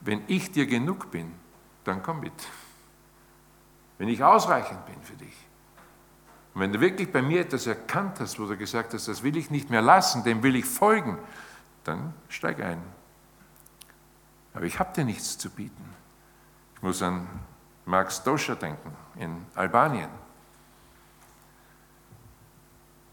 Wenn 0.00 0.22
ich 0.28 0.50
dir 0.50 0.66
genug 0.66 1.10
bin, 1.10 1.30
dann 1.84 2.02
komm 2.02 2.20
mit. 2.20 2.32
Wenn 3.98 4.08
ich 4.08 4.24
ausreichend 4.24 4.86
bin 4.86 5.02
für 5.02 5.16
dich. 5.16 5.36
Und 6.54 6.62
wenn 6.62 6.72
du 6.72 6.80
wirklich 6.80 7.12
bei 7.12 7.20
mir 7.20 7.42
etwas 7.42 7.66
erkannt 7.66 8.18
hast, 8.20 8.40
wo 8.40 8.46
du 8.46 8.56
gesagt 8.56 8.94
hast, 8.94 9.08
das 9.08 9.22
will 9.22 9.36
ich 9.36 9.50
nicht 9.50 9.68
mehr 9.68 9.82
lassen, 9.82 10.24
dem 10.24 10.42
will 10.42 10.56
ich 10.56 10.64
folgen, 10.64 11.18
dann 11.84 12.14
steig 12.28 12.62
ein. 12.62 12.80
Aber 14.58 14.66
ich 14.66 14.80
habe 14.80 14.92
dir 14.92 15.04
nichts 15.04 15.38
zu 15.38 15.50
bieten. 15.50 15.84
Ich 16.74 16.82
muss 16.82 17.00
an 17.00 17.28
Max 17.84 18.24
Doscher 18.24 18.56
denken 18.56 18.92
in 19.14 19.46
Albanien, 19.54 20.10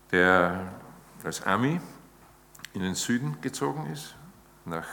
der 0.09 0.73
als 1.23 1.43
Ami 1.43 1.79
in 2.73 2.81
den 2.81 2.95
Süden 2.95 3.39
gezogen 3.41 3.85
ist, 3.91 4.15
nach 4.65 4.87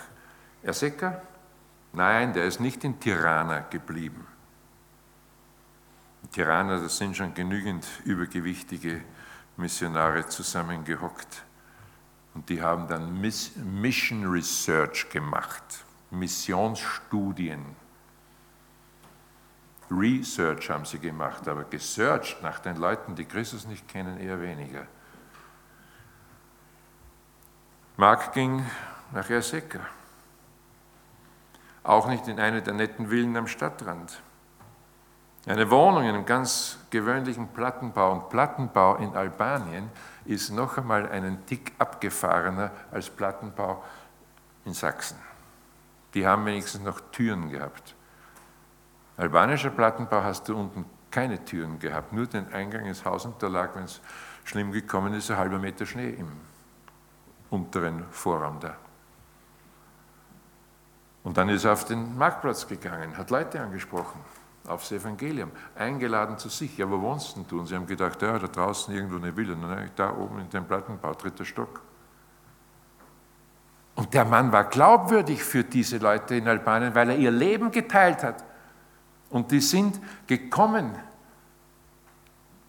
Erseka. 0.63 1.23
Nein, 1.95 2.35
der 2.35 2.45
ist 2.45 2.61
nicht 2.61 2.85
in 2.85 3.01
Tirana 3.01 3.61
geblieben. 3.61 4.27
Tirana, 6.33 6.79
das 6.81 6.99
sind 6.99 7.17
schon 7.17 7.33
genügend 7.33 7.87
übergewichtige 8.05 9.01
Missionare 9.57 10.29
zusammengehockt. 10.29 11.45
Und 12.35 12.47
die 12.51 12.61
haben 12.61 12.89
dann 12.89 13.19
Mission 13.23 14.27
Research 14.27 15.09
gemacht, 15.09 15.87
Missionsstudien. 16.13 17.65
Research 19.91 20.71
haben 20.71 20.85
sie 20.85 20.99
gemacht, 20.99 21.47
aber 21.49 21.65
gesearched 21.65 22.43
nach 22.43 22.61
den 22.61 22.77
Leuten, 22.77 23.15
die 23.15 23.25
Christus 23.25 23.67
nicht 23.67 23.89
kennen, 23.89 24.19
eher 24.19 24.41
weniger. 24.41 24.87
Mark 27.97 28.33
ging 28.33 28.65
nach 29.13 29.29
Erseka. 29.29 29.81
Auch 31.83 32.07
nicht 32.07 32.27
in 32.29 32.39
eine 32.39 32.63
der 32.63 32.75
netten 32.75 33.09
Villen 33.09 33.37
am 33.37 33.47
Stadtrand. 33.47 34.21
Eine 35.47 35.69
Wohnung 35.71 36.05
in 36.05 36.11
einem 36.11 36.25
ganz 36.25 36.79
gewöhnlichen 36.91 37.49
Plattenbau. 37.49 38.13
Und 38.13 38.29
Plattenbau 38.29 38.97
in 38.97 39.15
Albanien 39.15 39.91
ist 40.25 40.51
noch 40.51 40.79
einmal 40.79 41.09
einen 41.11 41.45
Tick 41.47 41.73
abgefahrener 41.79 42.71
als 42.93 43.11
Plattenbau 43.11 43.83
in 44.65 44.73
Sachsen. 44.73 45.19
Die 46.15 46.27
haben 46.27 46.45
wenigstens 46.45 46.83
noch 46.83 47.01
Türen 47.13 47.51
gehabt. 47.51 47.95
Albanischer 49.17 49.71
Plattenbau 49.71 50.23
hast 50.23 50.49
du 50.49 50.57
unten 50.57 50.85
keine 51.11 51.45
Türen 51.45 51.79
gehabt, 51.79 52.13
nur 52.13 52.27
den 52.27 52.53
Eingang 52.53 52.87
ins 52.87 53.05
Haus 53.05 53.27
und 53.27 53.43
da 53.43 53.49
lag, 53.49 53.75
wenn 53.75 53.85
es 53.85 54.01
schlimm 54.45 54.73
gekommen 54.73 55.15
ist, 55.15 55.31
ein 55.31 55.37
halber 55.37 55.59
Meter 55.59 55.87
Schnee 55.87 56.11
im 56.11 56.29
unteren 57.51 58.05
Vorraum 58.11 58.59
da. 58.61 58.77
Und 61.23 61.37
dann 61.37 61.49
ist 61.51 61.65
er 61.65 61.75
auf 61.75 61.85
den 61.85 62.17
Marktplatz 62.17 62.67
gegangen, 62.67 63.17
hat 63.17 63.31
Leute 63.31 63.61
angesprochen 63.61 64.21
aufs 64.67 64.93
Evangelium, 64.93 65.51
eingeladen 65.75 66.39
zu 66.39 66.49
sich. 66.49 66.77
Ja, 66.79 66.89
wo 66.89 67.01
wohnst 67.01 67.37
denn 67.37 67.47
du? 67.49 67.61
Und 67.61 67.67
sie 67.67 67.75
haben 67.75 67.87
gedacht, 67.87 68.23
ja, 68.23 68.39
da 68.39 68.47
draußen 68.47 68.95
irgendwo 68.95 69.17
eine 69.17 69.37
Villa. 69.37 69.55
Nein, 69.55 69.91
da 69.97 70.17
oben 70.17 70.41
in 70.41 70.51
dem 70.51 70.65
Plattenbau, 70.65 71.15
dritter 71.15 71.45
Stock. 71.45 71.81
Und 73.95 74.15
der 74.15 74.25
Mann 74.25 74.53
war 74.53 74.65
glaubwürdig 74.65 75.43
für 75.45 75.65
diese 75.65 75.99
Leute 75.99 76.35
in 76.37 76.49
Albanien, 76.49 76.95
weil 76.95 77.11
er 77.11 77.17
ihr 77.17 77.31
Leben 77.31 77.71
geteilt 77.71 78.23
hat. 78.23 78.43
Und 79.29 79.51
die 79.51 79.61
sind 79.61 80.01
gekommen. 80.27 80.93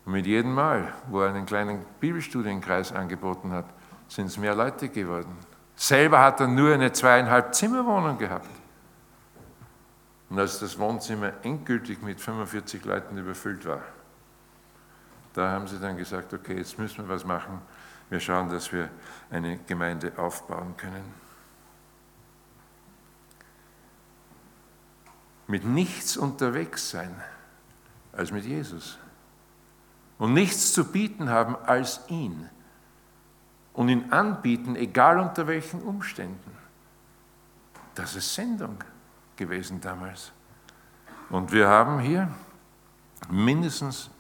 Und 0.06 0.14
mit 0.14 0.26
jedem 0.26 0.54
Mal, 0.54 0.94
wo 1.08 1.22
er 1.22 1.30
einen 1.30 1.46
kleinen 1.46 1.86
Bibelstudienkreis 2.00 2.92
angeboten 2.92 3.52
hat, 3.52 3.66
sind 4.08 4.28
es 4.28 4.38
mehr 4.38 4.54
Leute 4.54 4.90
geworden. 4.90 5.38
Selber 5.76 6.20
hat 6.20 6.40
er 6.40 6.48
nur 6.48 6.74
eine 6.74 6.92
zweieinhalb 6.92 7.56
Zimmerwohnung 7.56 8.18
gehabt. 8.18 8.50
Und 10.30 10.40
als 10.40 10.60
das 10.60 10.78
Wohnzimmer 10.78 11.34
endgültig 11.44 12.02
mit 12.02 12.20
45 12.20 12.84
Leuten 12.86 13.18
überfüllt 13.18 13.66
war, 13.66 13.82
da 15.34 15.52
haben 15.52 15.68
sie 15.68 15.80
dann 15.80 15.98
gesagt, 15.98 16.34
okay, 16.34 16.58
jetzt 16.58 16.78
müssen 16.78 17.08
wir 17.08 17.10
was 17.10 17.26
machen. 17.26 17.62
Wir 18.14 18.20
schauen, 18.20 18.48
dass 18.48 18.72
wir 18.72 18.92
eine 19.32 19.58
Gemeinde 19.58 20.14
aufbauen 20.18 20.78
können. 20.78 21.16
Mit 25.48 25.66
nichts 25.66 26.16
unterwegs 26.16 26.92
sein 26.92 27.24
als 28.12 28.32
mit 28.32 28.46
Jesus. 28.46 29.00
Und 30.20 30.36
nichts 30.36 30.74
zu 30.74 30.86
bieten 30.92 31.32
haben 31.32 31.56
als 31.56 32.02
ihn. 32.08 32.48
Und 33.74 33.90
ihn 33.90 34.14
anbieten, 34.14 34.76
egal 34.76 35.18
unter 35.18 35.48
welchen 35.48 35.82
Umständen. 35.82 36.56
Das 37.96 38.16
ist 38.16 38.32
Sendung 38.32 38.78
gewesen 39.36 39.82
damals. 39.82 40.32
Und 41.32 41.52
wir 41.52 41.68
haben 41.68 42.00
hier 42.00 42.32
mindestens 43.28 44.12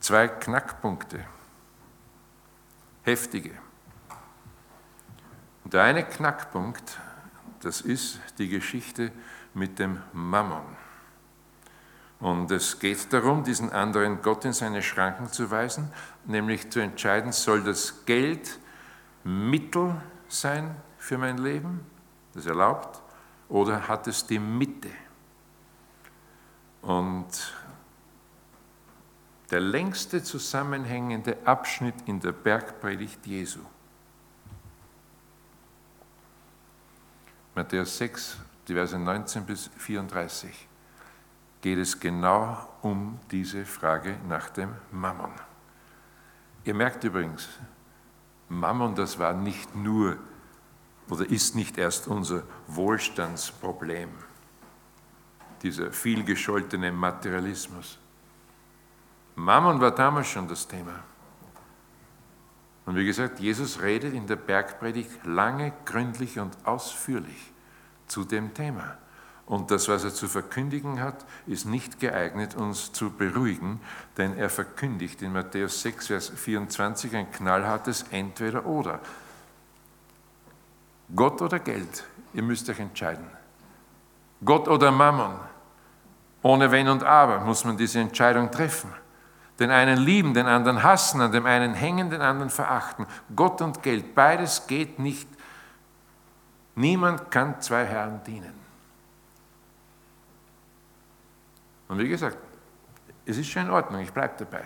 zwei 0.00 0.26
Knackpunkte, 0.26 1.24
heftige. 3.06 3.52
Und 5.64 5.72
der 5.72 5.84
eine 5.84 6.04
Knackpunkt, 6.04 6.98
das 7.60 7.80
ist 7.80 8.20
die 8.38 8.48
Geschichte 8.48 9.10
mit 9.54 9.78
dem 9.78 10.02
Mammon. 10.12 10.76
Und 12.18 12.50
es 12.50 12.78
geht 12.78 13.12
darum, 13.12 13.44
diesen 13.44 13.70
anderen 13.72 14.22
Gott 14.22 14.44
in 14.44 14.52
seine 14.52 14.82
Schranken 14.82 15.28
zu 15.28 15.50
weisen, 15.50 15.92
nämlich 16.24 16.70
zu 16.70 16.80
entscheiden, 16.80 17.32
soll 17.32 17.62
das 17.62 18.04
Geld 18.06 18.58
Mittel 19.24 20.00
sein 20.28 20.76
für 20.98 21.18
mein 21.18 21.38
Leben, 21.38 21.80
das 22.34 22.46
erlaubt, 22.46 23.02
oder 23.48 23.86
hat 23.86 24.06
es 24.06 24.26
die 24.26 24.38
Mitte? 24.38 24.90
Und 26.82 27.26
der 29.50 29.60
längste 29.60 30.22
zusammenhängende 30.22 31.36
Abschnitt 31.44 31.94
in 32.06 32.20
der 32.20 32.32
Bergpredigt 32.32 33.24
Jesu. 33.26 33.60
Matthäus 37.54 37.96
6, 37.98 38.38
die 38.68 38.74
Verse 38.74 38.98
19 38.98 39.46
bis 39.46 39.70
34, 39.78 40.68
geht 41.62 41.78
es 41.78 41.98
genau 41.98 42.68
um 42.82 43.18
diese 43.30 43.64
Frage 43.64 44.16
nach 44.28 44.50
dem 44.50 44.74
Mammon. 44.90 45.32
Ihr 46.64 46.74
merkt 46.74 47.04
übrigens, 47.04 47.48
Mammon, 48.48 48.94
das 48.94 49.18
war 49.18 49.32
nicht 49.32 49.74
nur 49.74 50.18
oder 51.08 51.28
ist 51.28 51.54
nicht 51.54 51.78
erst 51.78 52.08
unser 52.08 52.42
Wohlstandsproblem, 52.66 54.10
dieser 55.62 55.92
vielgescholtene 55.92 56.90
Materialismus. 56.92 57.98
Mammon 59.36 59.80
war 59.80 59.90
damals 59.92 60.28
schon 60.28 60.48
das 60.48 60.66
Thema. 60.66 61.04
Und 62.86 62.96
wie 62.96 63.04
gesagt, 63.04 63.38
Jesus 63.38 63.82
redet 63.82 64.14
in 64.14 64.26
der 64.26 64.36
Bergpredigt 64.36 65.24
lange, 65.24 65.72
gründlich 65.84 66.38
und 66.38 66.56
ausführlich 66.64 67.52
zu 68.06 68.24
dem 68.24 68.54
Thema. 68.54 68.96
Und 69.44 69.70
das, 69.70 69.88
was 69.88 70.04
er 70.04 70.12
zu 70.12 70.26
verkündigen 70.26 71.00
hat, 71.00 71.24
ist 71.46 71.66
nicht 71.66 72.00
geeignet, 72.00 72.56
uns 72.56 72.92
zu 72.92 73.10
beruhigen, 73.10 73.80
denn 74.16 74.36
er 74.36 74.50
verkündigt 74.50 75.22
in 75.22 75.32
Matthäus 75.32 75.82
6, 75.82 76.06
Vers 76.08 76.28
24 76.30 77.14
ein 77.14 77.30
knallhartes 77.30 78.06
Entweder-Oder. 78.10 79.00
Gott 81.14 81.42
oder 81.42 81.60
Geld, 81.60 82.04
ihr 82.34 82.42
müsst 82.42 82.68
euch 82.70 82.80
entscheiden. 82.80 83.26
Gott 84.44 84.66
oder 84.66 84.90
Mammon. 84.90 85.36
Ohne 86.42 86.70
Wenn 86.70 86.88
und 86.88 87.04
Aber 87.04 87.40
muss 87.40 87.64
man 87.64 87.76
diese 87.76 88.00
Entscheidung 88.00 88.50
treffen. 88.50 88.92
Den 89.58 89.70
einen 89.70 89.98
lieben, 89.98 90.34
den 90.34 90.46
anderen 90.46 90.82
hassen, 90.82 91.20
an 91.20 91.32
dem 91.32 91.46
einen 91.46 91.74
hängen, 91.74 92.10
den 92.10 92.20
anderen 92.20 92.50
verachten. 92.50 93.06
Gott 93.34 93.62
und 93.62 93.82
Geld, 93.82 94.14
beides 94.14 94.66
geht 94.66 94.98
nicht. 94.98 95.28
Niemand 96.74 97.30
kann 97.30 97.60
zwei 97.62 97.86
Herren 97.86 98.22
dienen. 98.24 98.52
Und 101.88 101.98
wie 101.98 102.08
gesagt, 102.08 102.36
es 103.24 103.38
ist 103.38 103.48
schon 103.48 103.62
in 103.62 103.70
Ordnung, 103.70 104.02
ich 104.02 104.12
bleibe 104.12 104.34
dabei. 104.44 104.64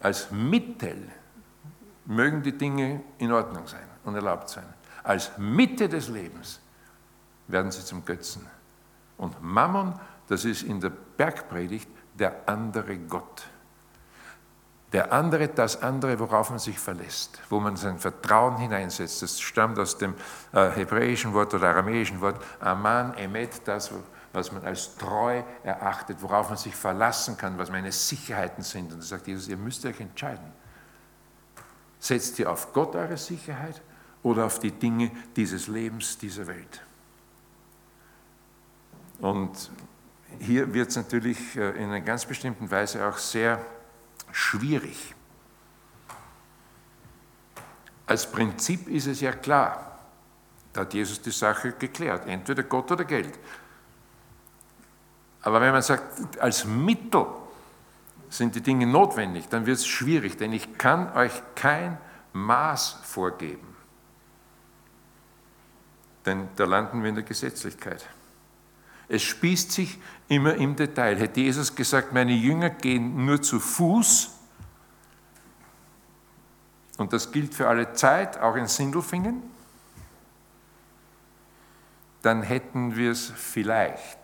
Als 0.00 0.30
Mittel 0.30 1.10
mögen 2.04 2.42
die 2.42 2.56
Dinge 2.56 3.02
in 3.18 3.32
Ordnung 3.32 3.66
sein 3.66 3.88
und 4.04 4.14
erlaubt 4.14 4.48
sein. 4.50 4.66
Als 5.02 5.36
Mitte 5.38 5.88
des 5.88 6.08
Lebens 6.08 6.60
werden 7.48 7.70
sie 7.70 7.84
zum 7.84 8.04
Götzen. 8.04 8.46
Und 9.16 9.42
Mammon, 9.42 9.98
das 10.28 10.44
ist 10.44 10.62
in 10.62 10.80
der 10.80 10.90
Bergpredigt 10.90 11.88
der 12.14 12.48
andere 12.48 12.96
Gott. 12.96 13.46
Der 14.92 15.12
andere, 15.12 15.48
das 15.48 15.82
andere, 15.82 16.20
worauf 16.20 16.50
man 16.50 16.60
sich 16.60 16.78
verlässt, 16.78 17.40
wo 17.50 17.58
man 17.58 17.76
sein 17.76 17.98
Vertrauen 17.98 18.58
hineinsetzt. 18.58 19.22
Das 19.22 19.40
stammt 19.40 19.76
aus 19.78 19.98
dem 19.98 20.14
äh, 20.52 20.70
hebräischen 20.70 21.34
Wort 21.34 21.52
oder 21.52 21.70
aramäischen 21.70 22.20
Wort 22.20 22.40
Aman, 22.60 23.12
Emet, 23.14 23.66
das, 23.66 23.90
was 24.32 24.52
man 24.52 24.64
als 24.64 24.96
treu 24.96 25.42
erachtet, 25.64 26.22
worauf 26.22 26.48
man 26.48 26.58
sich 26.58 26.76
verlassen 26.76 27.36
kann, 27.36 27.58
was 27.58 27.72
meine 27.72 27.90
Sicherheiten 27.90 28.62
sind. 28.62 28.92
Und 28.92 29.00
da 29.00 29.04
sagt 29.04 29.26
Jesus, 29.26 29.48
ihr 29.48 29.56
müsst 29.56 29.84
euch 29.84 29.98
entscheiden. 29.98 30.52
Setzt 31.98 32.38
ihr 32.38 32.48
auf 32.48 32.72
Gott 32.72 32.94
eure 32.94 33.16
Sicherheit 33.16 33.82
oder 34.22 34.44
auf 34.44 34.60
die 34.60 34.70
Dinge 34.70 35.10
dieses 35.34 35.66
Lebens, 35.66 36.18
dieser 36.18 36.46
Welt? 36.46 36.82
Und 39.18 39.70
hier 40.40 40.72
wird 40.72 40.90
es 40.90 40.96
natürlich 40.96 41.56
äh, 41.56 41.70
in 41.70 41.84
einer 41.84 42.00
ganz 42.00 42.24
bestimmten 42.24 42.70
Weise 42.70 43.06
auch 43.06 43.18
sehr 43.18 43.64
schwierig. 44.32 45.14
Als 48.06 48.30
Prinzip 48.30 48.88
ist 48.88 49.06
es 49.06 49.20
ja 49.20 49.32
klar, 49.32 49.98
da 50.72 50.82
hat 50.82 50.92
Jesus 50.92 51.22
die 51.22 51.30
Sache 51.30 51.72
geklärt, 51.72 52.26
entweder 52.26 52.62
Gott 52.64 52.90
oder 52.90 53.04
Geld. 53.04 53.38
Aber 55.42 55.60
wenn 55.60 55.72
man 55.72 55.82
sagt, 55.82 56.38
als 56.38 56.64
Mittel 56.64 57.26
sind 58.28 58.54
die 58.54 58.60
Dinge 58.60 58.86
notwendig, 58.86 59.48
dann 59.48 59.66
wird 59.66 59.78
es 59.78 59.86
schwierig, 59.86 60.36
denn 60.36 60.52
ich 60.52 60.76
kann 60.76 61.12
euch 61.14 61.42
kein 61.54 61.98
Maß 62.32 62.98
vorgeben. 63.04 63.74
Denn 66.26 66.48
da 66.56 66.64
landen 66.64 67.02
wir 67.02 67.10
in 67.10 67.14
der 67.14 67.24
Gesetzlichkeit. 67.24 68.06
Es 69.14 69.22
spießt 69.22 69.72
sich 69.72 69.98
immer 70.28 70.54
im 70.54 70.76
Detail. 70.76 71.16
Hätte 71.16 71.40
Jesus 71.40 71.74
gesagt, 71.74 72.12
meine 72.12 72.32
Jünger 72.32 72.70
gehen 72.70 73.24
nur 73.24 73.40
zu 73.40 73.60
Fuß, 73.60 74.30
und 76.96 77.12
das 77.12 77.32
gilt 77.32 77.54
für 77.54 77.68
alle 77.68 77.92
Zeit, 77.92 78.38
auch 78.38 78.54
in 78.54 78.68
Sindelfingen, 78.68 79.42
dann 82.22 82.42
hätten 82.42 82.96
wir 82.96 83.10
es 83.10 83.32
vielleicht 83.34 84.18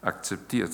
akzeptiert. 0.00 0.72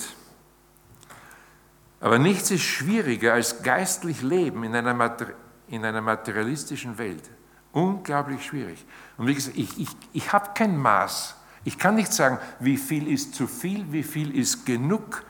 Aber 1.99 2.17
nichts 2.17 2.51
ist 2.51 2.63
schwieriger 2.63 3.33
als 3.33 3.61
geistlich 3.61 4.21
Leben 4.21 4.63
in 4.63 4.75
einer, 4.75 5.17
in 5.67 5.83
einer 5.83 6.01
materialistischen 6.01 6.97
Welt. 6.97 7.29
Unglaublich 7.71 8.45
schwierig. 8.45 8.85
Und 9.17 9.27
wie 9.27 9.35
gesagt, 9.35 9.57
ich, 9.57 9.77
ich, 9.77 9.89
ich 10.13 10.31
habe 10.31 10.51
kein 10.53 10.77
Maß. 10.77 11.35
Ich 11.65 11.79
kann 11.79 11.95
nicht 11.95 12.13
sagen, 12.13 12.37
wie 12.59 12.77
viel 12.77 13.11
ist 13.11 13.33
zu 13.33 13.47
viel, 13.47 13.91
wie 13.91 14.03
viel 14.03 14.37
ist 14.37 14.65
genug. 14.65 15.23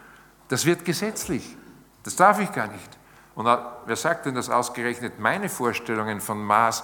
Das 0.49 0.65
wird 0.65 0.85
gesetzlich. 0.85 1.55
Das 2.03 2.15
darf 2.15 2.39
ich 2.39 2.51
gar 2.51 2.67
nicht. 2.67 2.89
Und 3.35 3.45
wer 3.85 3.95
sagt 3.95 4.25
denn, 4.25 4.35
dass 4.35 4.49
ausgerechnet 4.49 5.17
meine 5.17 5.49
Vorstellungen 5.49 6.21
von 6.21 6.43
Maß 6.43 6.83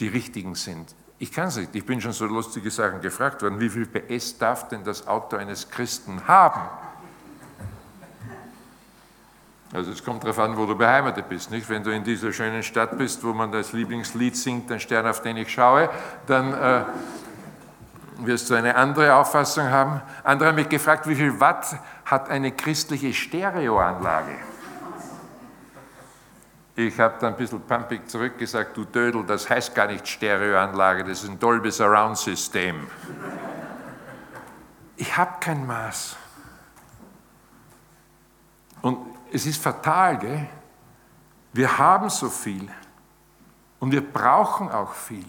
die 0.00 0.08
richtigen 0.08 0.56
sind? 0.56 0.94
Ich 1.18 1.30
kann 1.30 1.48
es 1.48 1.56
nicht. 1.56 1.74
Ich 1.76 1.86
bin 1.86 2.00
schon 2.00 2.12
so 2.12 2.26
lustige 2.26 2.70
Sachen 2.70 3.00
gefragt 3.00 3.42
worden. 3.42 3.60
Wie 3.60 3.70
viel 3.70 3.86
PS 3.86 4.36
darf 4.38 4.68
denn 4.68 4.82
das 4.82 5.06
Auto 5.06 5.36
eines 5.36 5.70
Christen 5.70 6.26
haben? 6.26 6.68
Also 9.72 9.92
es 9.92 10.04
kommt 10.04 10.24
darauf 10.24 10.38
an, 10.40 10.56
wo 10.56 10.66
du 10.66 10.76
beheimatet 10.76 11.28
bist. 11.28 11.50
Nicht? 11.52 11.68
Wenn 11.68 11.82
du 11.82 11.90
in 11.90 12.02
dieser 12.02 12.32
schönen 12.32 12.62
Stadt 12.62 12.98
bist, 12.98 13.22
wo 13.24 13.32
man 13.32 13.52
das 13.52 13.72
Lieblingslied 13.72 14.36
singt, 14.36 14.68
den 14.68 14.80
Stern, 14.80 15.06
auf 15.06 15.22
den 15.22 15.36
ich 15.36 15.50
schaue, 15.50 15.88
dann 16.26 16.52
äh, 16.52 16.84
wirst 18.18 18.50
du 18.50 18.54
eine 18.54 18.74
andere 18.76 19.14
Auffassung 19.14 19.70
haben. 19.70 20.00
Andere 20.24 20.50
haben 20.50 20.56
mich 20.56 20.68
gefragt, 20.68 21.08
wie 21.08 21.14
viel 21.14 21.38
Watt 21.40 21.76
hat 22.04 22.28
eine 22.28 22.52
christliche 22.52 23.12
Stereoanlage? 23.12 24.36
Ich 26.74 26.98
habe 26.98 27.16
dann 27.20 27.34
ein 27.34 27.36
bisschen 27.36 27.60
pumpig 27.60 28.08
zurückgesagt, 28.08 28.76
du 28.76 28.84
Dödel, 28.84 29.24
das 29.26 29.48
heißt 29.48 29.74
gar 29.74 29.86
nicht 29.86 30.08
Stereoanlage, 30.08 31.04
das 31.04 31.22
ist 31.22 31.28
ein 31.28 31.38
Dolby 31.38 31.70
Surround 31.70 32.16
System. 32.16 32.86
Ich 34.96 35.14
habe 35.16 35.32
kein 35.38 35.66
Maß. 35.66 36.16
Und 38.80 38.98
es 39.32 39.46
ist 39.46 39.62
fatal, 39.62 40.18
gell? 40.18 40.48
Wir 41.52 41.76
haben 41.76 42.08
so 42.08 42.30
viel 42.30 42.68
und 43.78 43.92
wir 43.92 44.00
brauchen 44.00 44.70
auch 44.70 44.94
viel. 44.94 45.26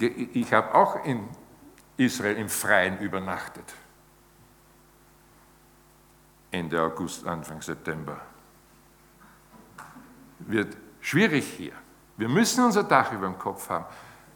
Ich 0.00 0.52
habe 0.52 0.74
auch 0.74 1.04
in 1.04 1.28
Israel 1.96 2.36
im 2.36 2.48
Freien 2.48 2.98
übernachtet. 2.98 3.74
Ende 6.50 6.82
August, 6.82 7.26
Anfang 7.26 7.62
September 7.62 8.20
wird 10.40 10.76
schwierig 11.00 11.44
hier. 11.56 11.72
Wir 12.16 12.28
müssen 12.28 12.64
unser 12.64 12.82
Dach 12.82 13.12
über 13.12 13.26
dem 13.26 13.38
Kopf 13.38 13.68
haben. 13.68 13.84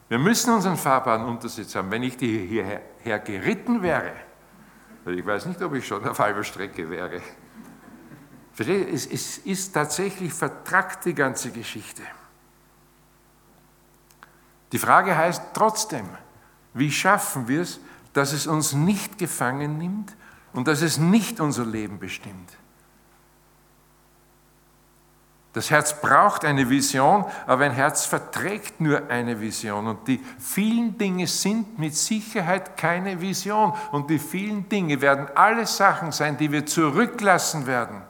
Wir 0.08 0.18
müssen 0.18 0.52
unseren 0.54 0.76
fahrbaren 0.76 1.24
Untersitz 1.24 1.74
haben. 1.74 1.90
Wenn 1.90 2.02
ich 2.02 2.16
hierher 2.16 3.18
geritten 3.20 3.82
wäre, 3.82 4.12
ich 5.06 5.24
weiß 5.24 5.46
nicht, 5.46 5.60
ob 5.62 5.74
ich 5.74 5.86
schon 5.86 6.06
auf 6.06 6.18
halber 6.18 6.44
Strecke 6.44 6.88
wäre. 6.88 7.20
Es, 8.56 9.06
es 9.06 9.38
ist 9.38 9.72
tatsächlich 9.72 10.32
vertrackt, 10.32 11.04
die 11.04 11.14
ganze 11.14 11.50
Geschichte. 11.50 12.02
Die 14.74 14.80
Frage 14.80 15.16
heißt 15.16 15.40
trotzdem, 15.54 16.04
wie 16.72 16.90
schaffen 16.90 17.46
wir 17.46 17.62
es, 17.62 17.78
dass 18.12 18.32
es 18.32 18.48
uns 18.48 18.72
nicht 18.72 19.18
gefangen 19.18 19.78
nimmt 19.78 20.16
und 20.52 20.66
dass 20.66 20.82
es 20.82 20.98
nicht 20.98 21.38
unser 21.38 21.64
Leben 21.64 22.00
bestimmt? 22.00 22.50
Das 25.52 25.70
Herz 25.70 26.00
braucht 26.00 26.44
eine 26.44 26.68
Vision, 26.68 27.24
aber 27.46 27.66
ein 27.66 27.70
Herz 27.70 28.04
verträgt 28.06 28.80
nur 28.80 29.08
eine 29.08 29.40
Vision. 29.40 29.86
Und 29.86 30.08
die 30.08 30.20
vielen 30.40 30.98
Dinge 30.98 31.28
sind 31.28 31.78
mit 31.78 31.94
Sicherheit 31.94 32.76
keine 32.76 33.20
Vision. 33.20 33.74
Und 33.92 34.10
die 34.10 34.18
vielen 34.18 34.68
Dinge 34.68 35.00
werden 35.00 35.28
alle 35.36 35.66
Sachen 35.66 36.10
sein, 36.10 36.36
die 36.36 36.50
wir 36.50 36.66
zurücklassen 36.66 37.68
werden. 37.68 38.02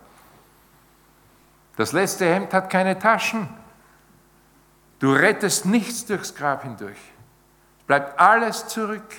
Das 1.76 1.92
letzte 1.92 2.24
Hemd 2.24 2.54
hat 2.54 2.70
keine 2.70 2.98
Taschen. 2.98 3.50
Du 4.98 5.12
rettest 5.12 5.66
nichts 5.66 6.06
durchs 6.06 6.34
Grab 6.34 6.62
hindurch. 6.62 6.98
Es 7.78 7.84
bleibt 7.86 8.18
alles 8.18 8.66
zurück. 8.68 9.14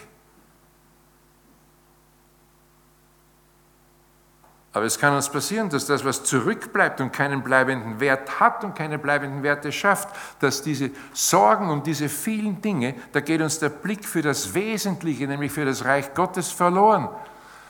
Aber 4.75 4.83
es 4.83 4.99
kann 4.99 5.15
uns 5.15 5.29
passieren, 5.29 5.69
dass 5.69 5.85
das, 5.85 6.03
was 6.03 6.25
zurückbleibt 6.25 6.99
und 6.99 7.13
keinen 7.13 7.43
bleibenden 7.43 8.01
Wert 8.01 8.41
hat 8.41 8.61
und 8.65 8.75
keine 8.75 8.99
bleibenden 8.99 9.41
Werte 9.41 9.71
schafft, 9.71 10.09
dass 10.41 10.63
diese 10.63 10.91
Sorgen 11.13 11.69
um 11.69 11.81
diese 11.81 12.09
vielen 12.09 12.61
Dinge, 12.61 12.95
da 13.13 13.21
geht 13.21 13.39
uns 13.39 13.59
der 13.59 13.69
Blick 13.69 14.03
für 14.03 14.21
das 14.21 14.53
Wesentliche, 14.53 15.27
nämlich 15.27 15.53
für 15.53 15.63
das 15.63 15.85
Reich 15.85 16.13
Gottes 16.13 16.51
verloren. 16.51 17.07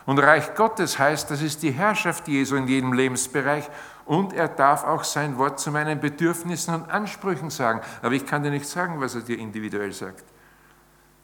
Und 0.08 0.18
Reich 0.18 0.56
Gottes 0.56 0.98
heißt, 0.98 1.30
das 1.30 1.44
ist 1.44 1.62
die 1.62 1.72
Herrschaft 1.72 2.28
Jesu 2.28 2.56
in 2.56 2.68
jedem 2.68 2.92
Lebensbereich 2.92 3.70
und 4.06 4.34
er 4.34 4.48
darf 4.48 4.84
auch 4.84 5.04
sein 5.04 5.38
Wort 5.38 5.60
zu 5.60 5.72
meinen 5.72 6.00
Bedürfnissen 6.00 6.76
und 6.76 6.90
Ansprüchen 6.90 7.50
sagen. 7.50 7.82
Aber 8.02 8.14
ich 8.14 8.26
kann 8.26 8.44
dir 8.44 8.52
nicht 8.52 8.68
sagen, 8.68 9.02
was 9.02 9.16
er 9.16 9.22
dir 9.22 9.38
individuell 9.40 9.92
sagt. 9.92 10.24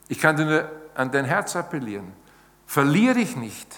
Ich 0.07 0.19
kann 0.19 0.35
dir 0.35 0.45
nur 0.45 0.71
an 0.95 1.11
dein 1.11 1.25
Herz 1.25 1.55
appellieren. 1.55 2.13
Verlier 2.65 3.13
dich 3.13 3.35
nicht 3.35 3.77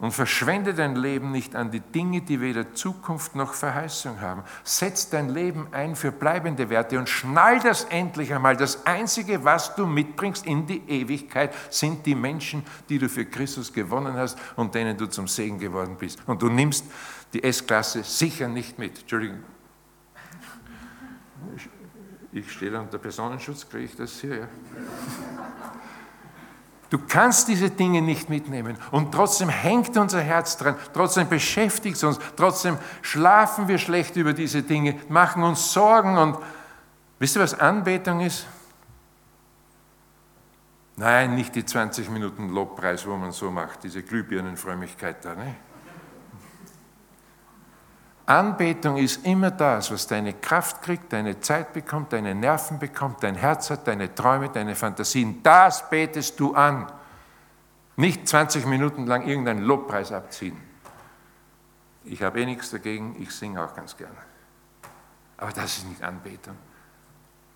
Und 0.00 0.12
verschwende 0.12 0.74
dein 0.74 0.94
Leben 0.94 1.32
nicht 1.32 1.56
an 1.56 1.72
die 1.72 1.80
Dinge, 1.80 2.20
die 2.20 2.40
weder 2.40 2.72
Zukunft 2.72 3.34
noch 3.34 3.52
Verheißung 3.52 4.20
haben. 4.20 4.44
Setz 4.62 5.10
dein 5.10 5.28
Leben 5.28 5.66
ein 5.72 5.96
für 5.96 6.12
bleibende 6.12 6.70
Werte 6.70 7.00
und 7.00 7.08
schnall 7.08 7.58
das 7.58 7.82
endlich 7.84 8.32
einmal. 8.32 8.56
Das 8.56 8.86
Einzige, 8.86 9.42
was 9.44 9.74
du 9.74 9.86
mitbringst 9.86 10.46
in 10.46 10.66
die 10.66 10.88
Ewigkeit, 10.88 11.52
sind 11.70 12.06
die 12.06 12.14
Menschen, 12.14 12.62
die 12.88 13.00
du 13.00 13.08
für 13.08 13.26
Christus 13.26 13.72
gewonnen 13.72 14.14
hast 14.14 14.38
und 14.54 14.72
denen 14.72 14.96
du 14.96 15.06
zum 15.06 15.26
Segen 15.26 15.58
geworden 15.58 15.96
bist. 15.98 16.20
Und 16.26 16.42
du 16.42 16.48
nimmst 16.48 16.84
die 17.32 17.42
S-Klasse 17.42 18.04
sicher 18.04 18.46
nicht 18.46 18.78
mit. 18.78 19.00
Entschuldigung. 19.00 19.42
Ich 22.30 22.52
stehe 22.52 22.78
unter 22.78 22.98
Personenschutz, 22.98 23.68
kriege 23.68 23.84
ich 23.84 23.96
das 23.96 24.20
hier? 24.20 24.36
Ja. 24.36 24.48
Du 26.90 26.98
kannst 26.98 27.48
diese 27.48 27.70
Dinge 27.70 28.00
nicht 28.00 28.30
mitnehmen 28.30 28.78
und 28.90 29.12
trotzdem 29.12 29.50
hängt 29.50 29.96
unser 29.98 30.20
Herz 30.20 30.56
dran, 30.56 30.74
trotzdem 30.94 31.28
beschäftigt 31.28 31.96
es 31.96 32.04
uns, 32.04 32.18
trotzdem 32.34 32.78
schlafen 33.02 33.68
wir 33.68 33.76
schlecht 33.76 34.16
über 34.16 34.32
diese 34.32 34.62
Dinge, 34.62 34.98
machen 35.08 35.42
uns 35.42 35.72
Sorgen 35.72 36.16
und 36.16 36.38
wisst 37.18 37.36
ihr, 37.36 37.42
was 37.42 37.58
Anbetung 37.58 38.20
ist? 38.20 38.46
Nein, 40.96 41.34
nicht 41.34 41.54
die 41.54 41.64
20 41.64 42.08
Minuten 42.08 42.48
Lobpreis, 42.48 43.06
wo 43.06 43.16
man 43.16 43.32
so 43.32 43.50
macht, 43.50 43.84
diese 43.84 44.02
Glühbirnenfrömmigkeit 44.02 45.24
da. 45.24 45.34
Ne? 45.34 45.54
Anbetung 48.28 48.98
ist 48.98 49.24
immer 49.24 49.50
das, 49.50 49.90
was 49.90 50.06
deine 50.06 50.34
Kraft 50.34 50.82
kriegt, 50.82 51.14
deine 51.14 51.40
Zeit 51.40 51.72
bekommt, 51.72 52.12
deine 52.12 52.34
Nerven 52.34 52.78
bekommt, 52.78 53.22
dein 53.22 53.34
Herz 53.34 53.70
hat, 53.70 53.86
deine 53.86 54.14
Träume, 54.14 54.50
deine 54.50 54.76
Fantasien. 54.76 55.42
Das 55.42 55.88
betest 55.88 56.38
du 56.38 56.54
an. 56.54 56.92
Nicht 57.96 58.28
20 58.28 58.66
Minuten 58.66 59.06
lang 59.06 59.26
irgendeinen 59.26 59.62
Lobpreis 59.62 60.12
abziehen. 60.12 60.60
Ich 62.04 62.22
habe 62.22 62.42
eh 62.42 62.44
nichts 62.44 62.70
dagegen, 62.70 63.16
ich 63.18 63.34
singe 63.34 63.64
auch 63.64 63.74
ganz 63.74 63.96
gerne. 63.96 64.18
Aber 65.38 65.52
das 65.52 65.78
ist 65.78 65.88
nicht 65.88 66.02
Anbetung. 66.02 66.56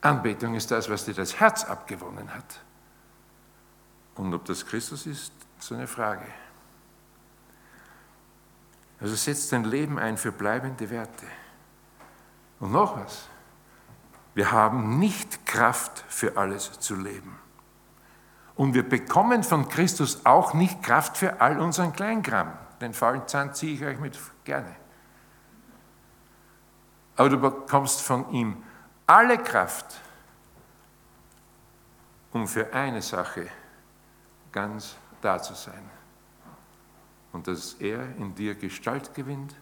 Anbetung 0.00 0.54
ist 0.54 0.70
das, 0.70 0.88
was 0.88 1.04
dir 1.04 1.14
das 1.14 1.38
Herz 1.38 1.64
abgewonnen 1.64 2.32
hat. 2.32 2.60
Und 4.14 4.32
ob 4.32 4.46
das 4.46 4.64
Christus 4.64 5.06
ist, 5.06 5.32
ist 5.58 5.72
eine 5.72 5.86
Frage. 5.86 6.24
Also 9.02 9.16
setzt 9.16 9.50
dein 9.52 9.64
Leben 9.64 9.98
ein 9.98 10.16
für 10.16 10.30
bleibende 10.30 10.88
Werte. 10.88 11.26
Und 12.60 12.70
noch 12.70 12.96
was. 12.96 13.28
Wir 14.34 14.52
haben 14.52 15.00
nicht 15.00 15.44
Kraft 15.44 16.04
für 16.08 16.36
alles 16.36 16.78
zu 16.78 16.94
leben. 16.94 17.38
Und 18.54 18.74
wir 18.74 18.88
bekommen 18.88 19.42
von 19.42 19.68
Christus 19.68 20.24
auch 20.24 20.54
nicht 20.54 20.82
Kraft 20.82 21.16
für 21.16 21.40
all 21.40 21.58
unseren 21.58 21.92
Kleinkram. 21.92 22.52
Den 22.80 22.94
faulen 22.94 23.26
Zahn 23.26 23.52
ziehe 23.54 23.74
ich 23.74 23.84
euch 23.84 23.98
mit 23.98 24.18
gerne. 24.44 24.74
Aber 27.16 27.28
du 27.28 27.38
bekommst 27.38 28.02
von 28.02 28.30
ihm 28.30 28.62
alle 29.06 29.36
Kraft, 29.38 30.00
um 32.30 32.46
für 32.46 32.72
eine 32.72 33.02
Sache 33.02 33.48
ganz 34.52 34.96
da 35.20 35.42
zu 35.42 35.54
sein 35.54 36.01
und 37.32 37.46
dass 37.46 37.74
er 37.74 38.16
in 38.16 38.34
dir 38.34 38.54
Gestalt 38.54 39.14
gewinnt 39.14 39.54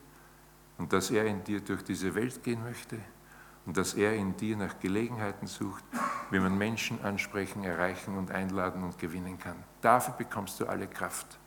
und 0.78 0.92
dass 0.92 1.10
er 1.10 1.26
in 1.26 1.44
dir 1.44 1.60
durch 1.60 1.82
diese 1.82 2.14
Welt 2.14 2.42
gehen 2.42 2.62
möchte 2.62 2.98
und 3.66 3.76
dass 3.76 3.94
er 3.94 4.14
in 4.14 4.36
dir 4.36 4.56
nach 4.56 4.80
Gelegenheiten 4.80 5.46
sucht, 5.46 5.84
wie 6.30 6.38
man 6.38 6.56
Menschen 6.56 7.02
ansprechen, 7.04 7.64
erreichen 7.64 8.16
und 8.16 8.30
einladen 8.30 8.82
und 8.82 8.98
gewinnen 8.98 9.38
kann. 9.38 9.56
Dafür 9.80 10.14
bekommst 10.14 10.58
du 10.60 10.66
alle 10.66 10.88
Kraft. 10.88 11.38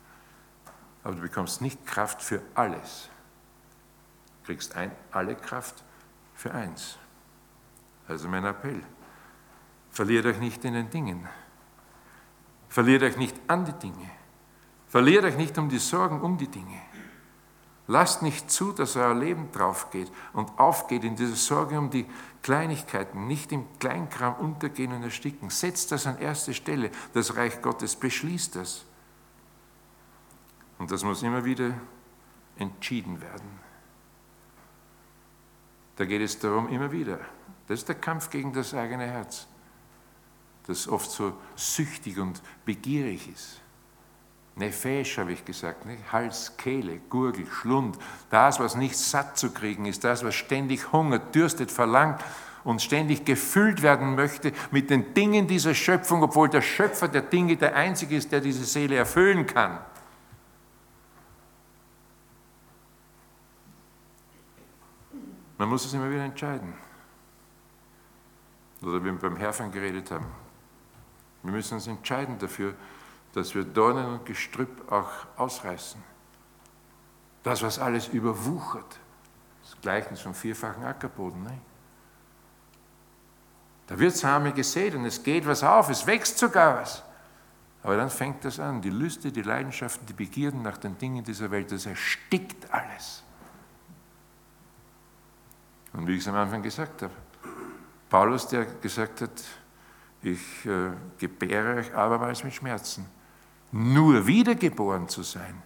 Aber 1.03 1.15
du 1.15 1.21
bekommst 1.21 1.61
nicht 1.61 1.85
Kraft 1.85 2.21
für 2.21 2.41
alles. 2.55 3.09
Du 4.41 4.47
kriegst 4.47 4.75
ein, 4.75 4.91
alle 5.11 5.35
Kraft 5.35 5.83
für 6.33 6.53
eins. 6.53 6.97
Also 8.07 8.27
mein 8.29 8.45
Appell. 8.45 8.81
Verliert 9.91 10.25
euch 10.25 10.39
nicht 10.39 10.63
in 10.65 10.73
den 10.73 10.89
Dingen. 10.89 11.27
Verliert 12.69 13.03
euch 13.03 13.17
nicht 13.17 13.39
an 13.47 13.65
die 13.65 13.73
Dinge. 13.73 14.09
Verliert 14.93 15.23
euch 15.23 15.37
nicht 15.37 15.57
um 15.57 15.69
die 15.69 15.79
Sorgen 15.79 16.21
um 16.21 16.37
die 16.37 16.47
Dinge. 16.47 16.79
Lasst 17.87 18.21
nicht 18.21 18.51
zu, 18.51 18.73
dass 18.73 18.95
euer 18.95 19.15
Leben 19.15 19.51
draufgeht 19.51 20.11
und 20.33 20.59
aufgeht 20.59 21.03
in 21.03 21.15
dieser 21.15 21.35
Sorge 21.35 21.79
um 21.79 21.89
die 21.89 22.05
Kleinigkeiten, 22.43 23.25
nicht 23.25 23.51
im 23.51 23.65
Kleinkram 23.79 24.35
untergehen 24.35 24.93
und 24.93 25.01
ersticken. 25.01 25.49
Setzt 25.49 25.91
das 25.91 26.05
an 26.05 26.19
erste 26.19 26.53
Stelle. 26.53 26.91
Das 27.11 27.35
Reich 27.35 27.59
Gottes 27.63 27.95
beschließt 27.95 28.55
das. 28.55 28.85
Und 30.77 30.91
das 30.91 31.03
muss 31.03 31.23
immer 31.23 31.43
wieder 31.43 31.73
entschieden 32.57 33.19
werden. 33.19 33.49
Da 35.95 36.05
geht 36.05 36.21
es 36.21 36.37
darum, 36.37 36.69
immer 36.69 36.91
wieder. 36.91 37.19
Das 37.65 37.79
ist 37.79 37.87
der 37.87 37.95
Kampf 37.95 38.29
gegen 38.29 38.53
das 38.53 38.75
eigene 38.75 39.07
Herz, 39.07 39.47
das 40.67 40.87
oft 40.87 41.09
so 41.09 41.33
süchtig 41.55 42.19
und 42.19 42.43
begierig 42.63 43.27
ist. 43.27 43.63
Nefesh 44.55 45.17
habe 45.17 45.33
ich 45.33 45.43
gesagt, 45.43 45.85
nicht? 45.85 46.11
Hals, 46.11 46.55
Kehle, 46.57 46.99
Gurgel, 47.09 47.47
Schlund, 47.47 47.97
das, 48.29 48.59
was 48.59 48.75
nicht 48.75 48.95
satt 48.95 49.37
zu 49.37 49.51
kriegen 49.51 49.85
ist, 49.85 50.03
das, 50.03 50.23
was 50.23 50.35
ständig 50.35 50.91
hungert, 50.91 51.33
dürstet, 51.33 51.71
verlangt 51.71 52.23
und 52.63 52.81
ständig 52.81 53.25
gefüllt 53.25 53.81
werden 53.81 54.15
möchte 54.15 54.53
mit 54.69 54.89
den 54.89 55.13
Dingen 55.15 55.47
dieser 55.47 55.73
Schöpfung, 55.73 56.21
obwohl 56.21 56.49
der 56.49 56.61
Schöpfer 56.61 57.07
der 57.07 57.23
Dinge 57.23 57.57
der 57.57 57.75
Einzige 57.75 58.15
ist, 58.15 58.31
der 58.31 58.41
diese 58.41 58.63
Seele 58.63 58.95
erfüllen 58.95 59.47
kann. 59.47 59.79
Man 65.57 65.69
muss 65.69 65.85
es 65.85 65.93
immer 65.93 66.09
wieder 66.11 66.25
entscheiden. 66.25 66.73
Oder 68.81 68.99
wie 69.01 69.05
wir 69.05 69.13
beim 69.13 69.37
Herrn 69.37 69.71
geredet 69.71 70.11
haben. 70.11 70.25
Wir 71.41 71.51
müssen 71.53 71.75
uns 71.75 71.87
entscheiden 71.87 72.37
dafür, 72.37 72.75
dass 73.33 73.55
wir 73.55 73.63
Dornen 73.63 74.05
und 74.05 74.25
Gestrüpp 74.25 74.91
auch 74.91 75.09
ausreißen. 75.37 76.01
Das, 77.41 77.61
was 77.61 77.79
alles 77.79 78.07
überwuchert, 78.07 78.99
das 79.63 79.81
Gleichnis 79.81 80.21
vom 80.21 80.33
vierfachen 80.33 80.83
Ackerboden. 80.83 81.43
Ne? 81.43 81.57
Da 83.87 83.99
wird 83.99 84.15
Same 84.15 84.53
gesät 84.53 84.95
und 84.95 85.05
es 85.05 85.21
geht 85.21 85.45
was 85.45 85.63
auf, 85.63 85.89
es 85.89 86.05
wächst 86.07 86.37
sogar 86.37 86.81
was. 86.81 87.03
Aber 87.81 87.97
dann 87.97 88.09
fängt 88.09 88.45
das 88.45 88.59
an, 88.59 88.81
die 88.81 88.91
Lüste, 88.91 89.31
die 89.31 89.41
Leidenschaften, 89.41 90.05
die 90.05 90.13
Begierden 90.13 90.61
nach 90.61 90.77
den 90.77 90.97
Dingen 90.97 91.23
dieser 91.23 91.51
Welt, 91.51 91.71
das 91.71 91.85
erstickt 91.85 92.71
alles. 92.71 93.23
Und 95.91 96.07
wie 96.07 96.13
ich 96.13 96.21
es 96.21 96.27
am 96.27 96.35
Anfang 96.35 96.63
gesagt 96.63 97.01
habe, 97.01 97.13
Paulus, 98.09 98.47
der 98.47 98.65
gesagt 98.65 99.21
hat, 99.21 99.43
ich 100.21 100.65
äh, 100.65 100.91
gebäre 101.17 101.75
euch 101.79 101.93
abermals 101.93 102.43
mit 102.43 102.53
Schmerzen 102.53 103.05
nur 103.73 104.27
wiedergeboren 104.27 105.09
zu 105.09 105.23
sein, 105.23 105.61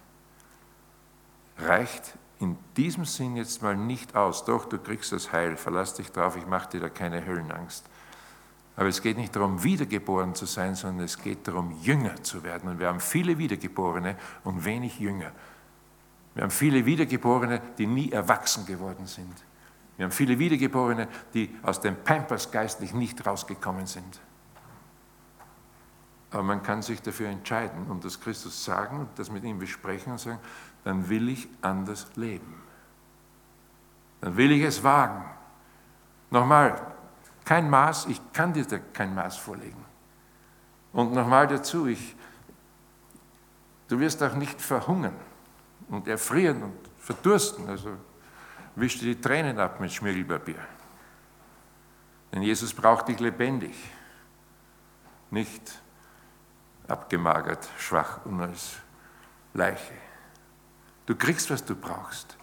reicht 1.58 2.14
in 2.40 2.56
diesem 2.76 3.04
Sinn 3.04 3.36
jetzt 3.36 3.62
mal 3.62 3.76
nicht 3.76 4.16
aus. 4.16 4.44
Doch, 4.44 4.64
du 4.64 4.78
kriegst 4.78 5.12
das 5.12 5.32
Heil, 5.32 5.56
verlass 5.56 5.94
dich 5.94 6.10
drauf, 6.10 6.36
ich 6.36 6.46
mache 6.46 6.70
dir 6.70 6.80
da 6.80 6.88
keine 6.88 7.24
Höllenangst. 7.26 7.84
Aber 8.76 8.88
es 8.88 9.02
geht 9.02 9.18
nicht 9.18 9.34
darum, 9.34 9.62
wiedergeboren 9.62 10.34
zu 10.34 10.46
sein, 10.46 10.74
sondern 10.74 11.04
es 11.04 11.18
geht 11.18 11.46
darum, 11.48 11.76
Jünger 11.82 12.22
zu 12.22 12.44
werden. 12.44 12.70
Und 12.70 12.78
wir 12.78 12.86
haben 12.86 13.00
viele 13.00 13.36
Wiedergeborene 13.36 14.16
und 14.44 14.64
wenig 14.64 15.00
Jünger. 15.00 15.32
Wir 16.34 16.44
haben 16.44 16.50
viele 16.52 16.86
Wiedergeborene, 16.86 17.60
die 17.76 17.86
nie 17.86 18.12
erwachsen 18.12 18.64
geworden 18.64 19.06
sind. 19.06 19.34
Wir 19.96 20.04
haben 20.04 20.12
viele 20.12 20.38
Wiedergeborene, 20.38 21.08
die 21.34 21.54
aus 21.62 21.80
dem 21.80 21.96
Pampers 21.96 22.52
geistlich 22.52 22.94
nicht 22.94 23.26
rausgekommen 23.26 23.86
sind. 23.86 24.20
Aber 26.30 26.42
man 26.42 26.62
kann 26.62 26.82
sich 26.82 27.00
dafür 27.00 27.28
entscheiden 27.28 27.86
und 27.86 28.04
das 28.04 28.20
Christus 28.20 28.64
sagen 28.64 29.00
und 29.00 29.18
das 29.18 29.30
mit 29.30 29.44
ihm 29.44 29.58
besprechen 29.58 30.12
und 30.12 30.18
sagen, 30.18 30.38
dann 30.84 31.08
will 31.08 31.28
ich 31.30 31.48
anders 31.62 32.06
leben. 32.16 32.62
Dann 34.20 34.36
will 34.36 34.52
ich 34.52 34.62
es 34.62 34.82
wagen. 34.82 35.24
Nochmal, 36.30 36.94
kein 37.44 37.70
Maß, 37.70 38.06
ich 38.06 38.20
kann 38.32 38.52
dir 38.52 38.66
da 38.66 38.78
kein 38.78 39.14
Maß 39.14 39.38
vorlegen. 39.38 39.84
Und 40.92 41.12
nochmal 41.12 41.46
dazu, 41.46 41.86
ich, 41.86 42.14
du 43.88 43.98
wirst 43.98 44.22
auch 44.22 44.34
nicht 44.34 44.60
verhungern 44.60 45.16
und 45.88 46.08
erfrieren 46.08 46.62
und 46.62 46.76
verdursten. 46.98 47.68
Also 47.68 47.96
wisch 48.74 48.98
dir 48.98 49.14
die 49.14 49.20
Tränen 49.20 49.58
ab 49.58 49.80
mit 49.80 49.92
Schmirgelpapier. 49.92 50.58
Denn 52.32 52.42
Jesus 52.42 52.74
braucht 52.74 53.08
dich 53.08 53.18
lebendig, 53.20 53.74
nicht 55.30 55.80
abgemagert, 56.88 57.68
schwach 57.78 58.24
und 58.24 58.40
als 58.40 58.76
Leiche. 59.54 59.94
Du 61.06 61.14
kriegst, 61.14 61.50
was 61.50 61.64
du 61.64 61.74
brauchst, 61.74 62.36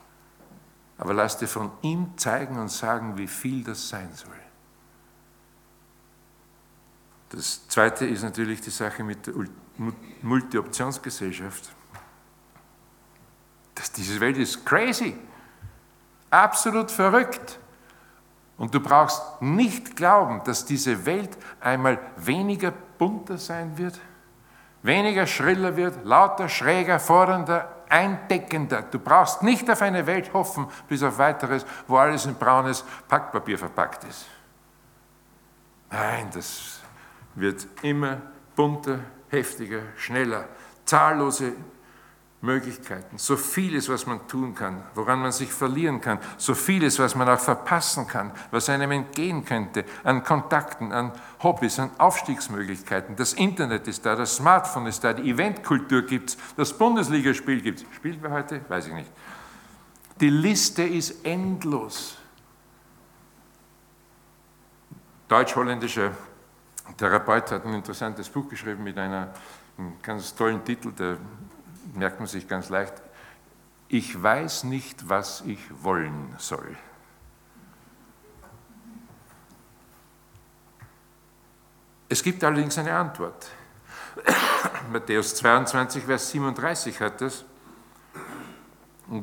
aber 0.98 1.14
lass 1.14 1.38
dir 1.38 1.48
von 1.48 1.72
ihm 1.82 2.18
zeigen 2.18 2.58
und 2.58 2.70
sagen, 2.70 3.18
wie 3.18 3.28
viel 3.28 3.64
das 3.64 3.90
sein 3.90 4.10
soll. 4.14 4.32
Das 7.30 7.68
Zweite 7.68 8.06
ist 8.06 8.24
natürlich 8.24 8.62
die 8.62 8.70
Sache 8.70 9.04
mit 9.04 9.28
der 9.28 9.34
Multi-Optionsgesellschaft. 10.22 11.74
Diese 13.98 14.20
Welt 14.20 14.38
ist 14.38 14.66
crazy. 14.66 15.18
Absolut 16.30 16.92
verrückt. 16.92 17.60
Und 18.58 18.74
du 18.74 18.80
brauchst 18.80 19.22
nicht 19.42 19.96
glauben, 19.96 20.42
dass 20.46 20.66
diese 20.66 21.06
Welt 21.06 21.38
einmal 21.60 22.00
weniger 22.18 22.72
bunter 22.72 23.38
sein 23.38 23.78
wird, 23.78 24.00
weniger 24.86 25.26
schriller 25.26 25.76
wird, 25.76 26.06
lauter, 26.06 26.48
schräger, 26.50 27.00
fordernder, 27.00 27.70
eindeckender. 27.90 28.84
Du 28.84 29.00
brauchst 29.00 29.44
nicht 29.44 29.70
auf 29.70 29.82
eine 29.82 30.06
Welt 30.06 30.34
hoffen, 30.34 30.68
bis 30.88 31.04
auf 31.04 31.18
weiteres, 31.18 31.66
wo 31.88 31.98
alles 31.98 32.26
in 32.26 32.36
braunes 32.36 32.84
Packpapier 33.08 33.58
verpackt 33.58 34.04
ist. 34.04 34.26
Nein, 35.90 36.30
das 36.34 36.80
wird 37.36 37.68
immer 37.82 38.22
bunter, 38.56 39.00
heftiger, 39.30 39.82
schneller. 39.98 40.46
Zahllose 40.86 41.54
Möglichkeiten, 42.46 43.18
so 43.18 43.36
vieles, 43.36 43.90
was 43.90 44.06
man 44.06 44.28
tun 44.28 44.56
kann, 44.56 44.84
woran 44.94 45.20
man 45.20 45.32
sich 45.32 45.52
verlieren 45.52 46.00
kann, 46.00 46.20
so 46.38 46.54
vieles, 46.54 47.00
was 47.00 47.16
man 47.16 47.28
auch 47.28 47.40
verpassen 47.40 48.08
kann, 48.08 48.32
was 48.52 48.70
einem 48.70 48.92
entgehen 48.92 49.44
könnte, 49.44 49.84
an 50.04 50.24
Kontakten, 50.24 50.92
an 50.92 51.12
Hobbys, 51.44 51.80
an 51.80 51.92
Aufstiegsmöglichkeiten. 51.98 53.16
Das 53.16 53.34
Internet 53.34 53.88
ist 53.88 54.06
da, 54.06 54.16
das 54.16 54.36
Smartphone 54.36 54.86
ist 54.86 55.04
da, 55.04 55.14
die 55.14 55.30
Eventkultur 55.30 56.04
gibt 56.04 56.30
es, 56.30 56.38
das 56.56 56.72
Bundesligaspiel 56.72 57.62
gibt 57.62 57.80
es. 57.80 57.86
Spielt 57.96 58.22
wir 58.22 58.32
heute? 58.32 58.62
Weiß 58.70 58.88
ich 58.88 58.94
nicht. 58.94 59.12
Die 60.22 60.30
Liste 60.30 60.84
ist 60.84 61.26
endlos. 61.26 62.18
Deutsch-holländischer 65.28 66.12
Therapeut 66.98 67.52
hat 67.52 67.66
ein 67.66 67.74
interessantes 67.74 68.30
Buch 68.30 68.48
geschrieben 68.48 68.84
mit 68.84 68.98
einer, 68.98 69.34
einem 69.78 69.94
ganz 70.02 70.34
tollen 70.36 70.64
Titel, 70.64 70.92
der 70.92 71.18
merkt 71.94 72.20
man 72.20 72.28
sich 72.28 72.48
ganz 72.48 72.70
leicht, 72.70 72.94
ich 73.88 74.22
weiß 74.22 74.64
nicht, 74.66 75.08
was 75.10 75.42
ich 75.42 75.60
wollen 75.84 76.34
soll. 76.38 76.76
Es 82.08 82.24
gibt 82.24 82.44
allerdings 82.44 82.78
eine 82.78 82.96
Antwort. 82.96 83.50
Matthäus 84.92 85.36
22, 85.36 86.04
Vers 86.04 86.30
37 86.32 87.00
hat 87.02 87.22
es. 87.22 87.46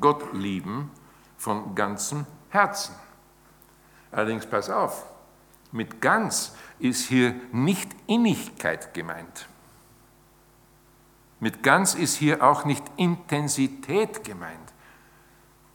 Gott 0.01 0.33
lieben 0.33 0.91
von 1.37 1.75
ganzem 1.75 2.27
Herzen. 2.51 2.95
Allerdings 4.11 4.47
pass 4.47 4.69
auf, 4.69 5.07
mit 5.73 6.01
ganz 6.01 6.55
ist 6.79 7.09
hier 7.09 7.35
nicht 7.51 7.91
Innigkeit 8.07 8.93
gemeint. 8.95 9.49
Mit 11.43 11.65
ganz 11.65 11.95
ist 11.95 12.15
hier 12.15 12.41
auch 12.45 12.65
nicht 12.65 12.85
Intensität 12.97 14.23
gemeint, 14.23 14.73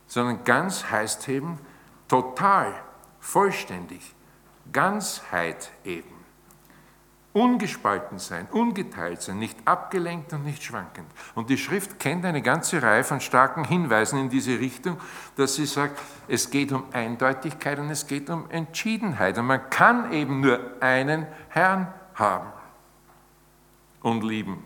sondern 0.08 0.46
ganz 0.46 0.90
heißt 0.90 1.28
eben 1.28 1.60
total, 2.08 2.74
vollständig, 3.20 4.16
Ganzheit 4.72 5.70
eben. 5.84 6.16
Ungespalten 7.34 8.18
sein, 8.18 8.48
ungeteilt 8.50 9.22
sein, 9.22 9.40
nicht 9.40 9.58
abgelenkt 9.66 10.32
und 10.32 10.46
nicht 10.46 10.64
schwankend. 10.64 11.12
Und 11.36 11.50
die 11.50 11.58
Schrift 11.58 12.00
kennt 12.00 12.24
eine 12.24 12.42
ganze 12.42 12.82
Reihe 12.82 13.04
von 13.04 13.20
starken 13.20 13.66
Hinweisen 13.66 14.20
in 14.20 14.30
diese 14.30 14.58
Richtung, 14.60 14.98
dass 15.36 15.56
sie 15.56 15.66
sagt, 15.66 16.00
es 16.30 16.50
geht 16.50 16.72
um 16.72 16.86
Eindeutigkeit 16.94 17.78
und 17.78 17.90
es 17.90 18.08
geht 18.08 18.30
um 18.30 18.50
Entschiedenheit. 18.50 19.38
Und 19.38 19.48
man 19.48 19.70
kann 19.70 20.14
eben 20.14 20.40
nur 20.40 20.62
einen 20.80 21.28
Herrn 21.50 21.94
haben 22.16 22.54
und 24.02 24.24
lieben. 24.24 24.64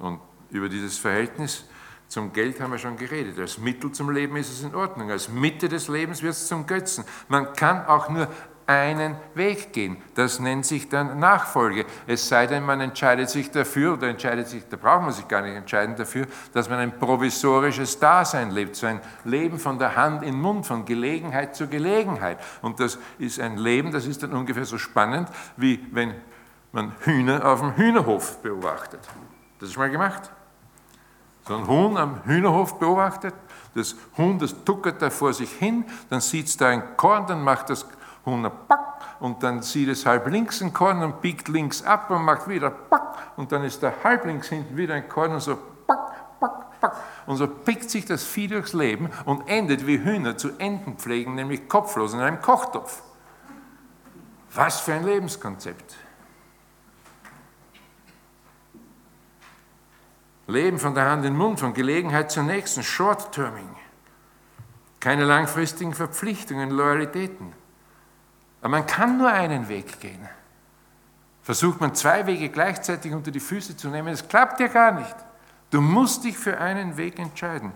Und 0.00 0.20
über 0.50 0.68
dieses 0.68 0.98
Verhältnis 0.98 1.64
zum 2.08 2.32
Geld 2.32 2.60
haben 2.60 2.72
wir 2.72 2.78
schon 2.78 2.96
geredet. 2.96 3.38
Als 3.38 3.58
Mittel 3.58 3.92
zum 3.92 4.10
Leben 4.10 4.36
ist 4.36 4.50
es 4.50 4.64
in 4.64 4.74
Ordnung. 4.74 5.10
Als 5.10 5.28
Mitte 5.28 5.68
des 5.68 5.86
Lebens 5.86 6.22
wird 6.22 6.32
es 6.32 6.48
zum 6.48 6.66
Götzen. 6.66 7.04
Man 7.28 7.52
kann 7.52 7.86
auch 7.86 8.08
nur 8.08 8.26
einen 8.70 9.16
Weg 9.34 9.72
gehen. 9.72 9.96
Das 10.14 10.38
nennt 10.38 10.64
sich 10.64 10.88
dann 10.88 11.18
Nachfolge. 11.18 11.84
Es 12.06 12.28
sei 12.28 12.46
denn, 12.46 12.64
man 12.64 12.80
entscheidet 12.80 13.28
sich 13.28 13.50
dafür, 13.50 13.94
oder 13.94 14.08
entscheidet 14.08 14.46
sich, 14.46 14.62
da 14.68 14.76
braucht 14.76 15.02
man 15.02 15.12
sich 15.12 15.26
gar 15.26 15.42
nicht 15.42 15.56
entscheiden 15.56 15.96
dafür, 15.96 16.26
dass 16.52 16.68
man 16.70 16.78
ein 16.78 16.96
provisorisches 16.96 17.98
Dasein 17.98 18.52
lebt, 18.52 18.76
so 18.76 18.86
ein 18.86 19.00
Leben 19.24 19.58
von 19.58 19.78
der 19.78 19.96
Hand 19.96 20.22
in 20.22 20.34
den 20.34 20.40
Mund, 20.40 20.66
von 20.66 20.84
Gelegenheit 20.84 21.56
zu 21.56 21.66
Gelegenheit. 21.66 22.38
Und 22.62 22.78
das 22.78 22.98
ist 23.18 23.40
ein 23.40 23.56
Leben, 23.56 23.90
das 23.90 24.06
ist 24.06 24.22
dann 24.22 24.32
ungefähr 24.32 24.64
so 24.64 24.78
spannend, 24.78 25.28
wie 25.56 25.84
wenn 25.90 26.14
man 26.70 26.94
Hühner 27.00 27.44
auf 27.44 27.60
dem 27.60 27.76
Hühnerhof 27.76 28.40
beobachtet. 28.40 29.00
Das 29.60 29.68
ist 29.68 29.76
mal 29.76 29.90
gemacht. 29.90 30.30
So 31.46 31.54
ein 31.54 31.66
Huhn 31.66 31.96
am 31.96 32.24
Hühnerhof 32.24 32.78
beobachtet. 32.78 33.34
Das 33.74 33.94
Huhn, 34.16 34.38
das 34.38 34.54
tuckert 34.64 35.00
da 35.00 35.10
vor 35.10 35.32
sich 35.32 35.52
hin, 35.52 35.84
dann 36.08 36.20
sieht 36.20 36.46
es 36.46 36.56
da 36.56 36.68
ein 36.68 36.96
Korn, 36.96 37.26
dann 37.26 37.44
macht 37.44 37.70
das 37.70 37.86
Huhn 38.26 38.44
ein 38.44 38.52
Pack 38.66 38.80
und 39.20 39.42
dann 39.42 39.62
sieht 39.62 39.88
es 39.88 40.06
halb 40.06 40.26
links 40.26 40.60
ein 40.60 40.72
Korn 40.72 41.02
und 41.02 41.20
biegt 41.20 41.48
links 41.48 41.82
ab 41.84 42.10
und 42.10 42.24
macht 42.24 42.48
wieder 42.48 42.70
Pack 42.70 43.16
und 43.36 43.52
dann 43.52 43.62
ist 43.62 43.82
da 43.82 43.92
halb 44.02 44.24
links 44.24 44.48
hinten 44.48 44.76
wieder 44.76 44.94
ein 44.94 45.08
Korn 45.08 45.32
und 45.32 45.40
so 45.40 45.56
Pack, 45.86 46.40
Pack, 46.40 46.80
Pack. 46.80 46.96
Und 47.26 47.36
so 47.36 47.46
pickt 47.46 47.90
sich 47.90 48.04
das 48.06 48.24
Vieh 48.24 48.48
durchs 48.48 48.72
Leben 48.72 49.08
und 49.24 49.48
endet 49.48 49.86
wie 49.86 50.02
Hühner 50.02 50.36
zu 50.36 50.58
Enten 50.58 50.96
pflegen, 50.96 51.36
nämlich 51.36 51.68
kopflos 51.68 52.12
in 52.12 52.20
einem 52.20 52.40
Kochtopf. 52.40 53.02
Was 54.52 54.80
für 54.80 54.94
ein 54.94 55.04
Lebenskonzept. 55.04 55.96
Leben 60.50 60.78
von 60.78 60.94
der 60.94 61.06
Hand 61.06 61.24
in 61.24 61.32
den 61.32 61.38
Mund, 61.38 61.60
von 61.60 61.74
Gelegenheit 61.74 62.30
zur 62.30 62.42
nächsten, 62.42 62.82
Short-Terming. 62.82 63.68
Keine 64.98 65.24
langfristigen 65.24 65.94
Verpflichtungen, 65.94 66.70
Loyalitäten. 66.70 67.52
Aber 68.60 68.70
man 68.70 68.86
kann 68.86 69.16
nur 69.16 69.30
einen 69.30 69.68
Weg 69.68 70.00
gehen. 70.00 70.28
Versucht 71.42 71.80
man 71.80 71.94
zwei 71.94 72.26
Wege 72.26 72.50
gleichzeitig 72.50 73.12
unter 73.12 73.30
die 73.30 73.40
Füße 73.40 73.76
zu 73.76 73.88
nehmen, 73.88 74.08
das 74.08 74.28
klappt 74.28 74.60
ja 74.60 74.66
gar 74.66 74.92
nicht. 74.92 75.16
Du 75.70 75.80
musst 75.80 76.24
dich 76.24 76.36
für 76.36 76.58
einen 76.58 76.96
Weg 76.96 77.18
entscheiden. 77.18 77.72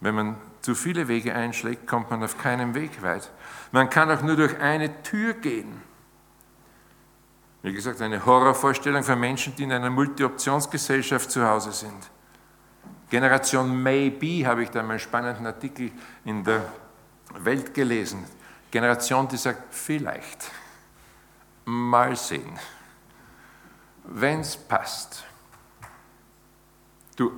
Wenn 0.00 0.14
man 0.14 0.36
zu 0.62 0.74
viele 0.74 1.06
Wege 1.06 1.34
einschlägt, 1.34 1.86
kommt 1.86 2.10
man 2.10 2.24
auf 2.24 2.38
keinem 2.38 2.74
Weg 2.74 3.02
weit. 3.02 3.30
Man 3.70 3.88
kann 3.88 4.10
auch 4.10 4.22
nur 4.22 4.36
durch 4.36 4.58
eine 4.60 5.02
Tür 5.02 5.34
gehen. 5.34 5.80
Wie 7.62 7.72
gesagt, 7.72 8.00
eine 8.00 8.24
Horrorvorstellung 8.24 9.04
für 9.04 9.14
Menschen, 9.14 9.54
die 9.54 9.62
in 9.62 9.72
einer 9.72 9.90
Multi-Optionsgesellschaft 9.90 11.30
zu 11.30 11.46
Hause 11.46 11.70
sind. 11.72 12.10
Generation 13.08 13.80
Maybe 13.82 14.44
habe 14.44 14.64
ich 14.64 14.70
da 14.70 14.80
einen 14.80 14.98
spannenden 14.98 15.46
Artikel 15.46 15.92
in 16.24 16.42
der 16.42 16.72
Welt 17.38 17.72
gelesen. 17.72 18.24
Generation, 18.70 19.28
die 19.28 19.36
sagt, 19.36 19.72
vielleicht, 19.72 20.50
mal 21.64 22.16
sehen, 22.16 22.58
wenn 24.04 24.40
es 24.40 24.56
passt. 24.56 25.24
Du, 27.14 27.30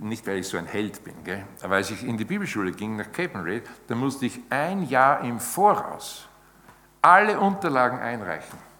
nicht 0.00 0.26
weil 0.26 0.38
ich 0.38 0.48
so 0.48 0.56
ein 0.56 0.66
Held 0.66 1.04
bin, 1.04 1.22
gell? 1.22 1.44
aber 1.62 1.76
als 1.76 1.90
ich 1.92 2.02
in 2.02 2.16
die 2.16 2.24
Bibelschule 2.24 2.72
ging 2.72 2.96
nach 2.96 3.12
Capenray, 3.12 3.62
da 3.86 3.94
musste 3.94 4.26
ich 4.26 4.40
ein 4.50 4.88
Jahr 4.88 5.20
im 5.20 5.38
Voraus 5.38 6.26
alle 7.00 7.38
Unterlagen 7.38 8.00
einreichen 8.00 8.71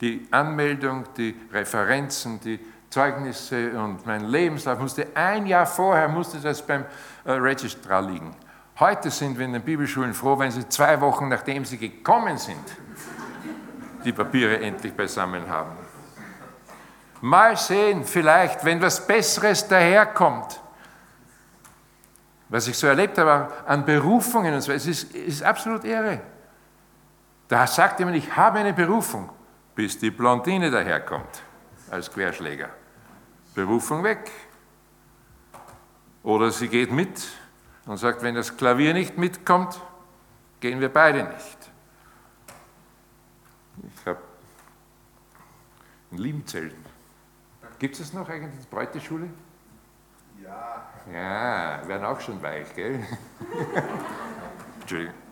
die 0.00 0.26
Anmeldung, 0.30 1.04
die 1.16 1.34
Referenzen, 1.52 2.40
die 2.40 2.58
Zeugnisse 2.90 3.72
und 3.78 4.06
mein 4.06 4.24
Lebenslauf 4.24 4.78
musste 4.78 5.08
ein 5.14 5.46
Jahr 5.46 5.66
vorher 5.66 6.08
musste 6.08 6.38
das 6.38 6.64
beim 6.64 6.84
äh, 7.24 7.32
Registrar 7.32 8.02
liegen. 8.02 8.34
Heute 8.78 9.10
sind 9.10 9.36
wir 9.38 9.44
in 9.44 9.52
den 9.52 9.62
Bibelschulen 9.62 10.14
froh, 10.14 10.38
wenn 10.38 10.50
sie 10.50 10.68
zwei 10.68 11.00
Wochen 11.00 11.28
nachdem 11.28 11.64
sie 11.64 11.78
gekommen 11.78 12.38
sind, 12.38 12.64
die 14.04 14.12
Papiere 14.12 14.60
endlich 14.60 14.94
beisammen 14.94 15.48
haben. 15.48 15.72
Mal 17.20 17.56
sehen, 17.56 18.04
vielleicht, 18.04 18.64
wenn 18.64 18.80
was 18.82 19.04
Besseres 19.04 19.66
daherkommt. 19.66 20.60
Was 22.48 22.68
ich 22.68 22.76
so 22.76 22.86
erlebt 22.86 23.16
habe 23.18 23.48
an 23.66 23.84
Berufungen 23.84 24.54
und 24.54 24.60
so, 24.60 24.70
es 24.70 24.86
ist, 24.86 25.14
ist 25.14 25.42
absolut 25.42 25.84
irre. 25.84 26.20
Da 27.48 27.66
sagt 27.66 27.98
jemand, 27.98 28.18
ich 28.18 28.36
habe 28.36 28.58
eine 28.58 28.72
Berufung 28.72 29.30
bis 29.74 29.98
die 29.98 30.10
Blondine 30.10 30.70
daherkommt 30.70 31.42
als 31.90 32.10
Querschläger. 32.10 32.70
Berufung 33.54 34.02
weg. 34.02 34.30
Oder 36.22 36.50
sie 36.50 36.68
geht 36.68 36.90
mit 36.90 37.28
und 37.86 37.96
sagt, 37.98 38.22
wenn 38.22 38.34
das 38.34 38.56
Klavier 38.56 38.94
nicht 38.94 39.18
mitkommt, 39.18 39.80
gehen 40.60 40.80
wir 40.80 40.88
beide 40.88 41.24
nicht. 41.24 41.58
Ich 43.96 44.06
habe 44.06 44.20
in 46.10 46.18
Liebenzell. 46.18 46.72
Gibt 47.78 47.98
es 47.98 48.12
noch 48.12 48.28
eigentlich 48.28 48.60
die 48.60 48.74
Bräuteschule? 48.74 49.28
Ja. 50.42 50.86
Ja, 51.12 51.86
werden 51.86 52.04
auch 52.04 52.20
schon 52.20 52.40
weich, 52.40 52.74
gell? 52.74 53.04
Entschuldigung. 54.80 55.23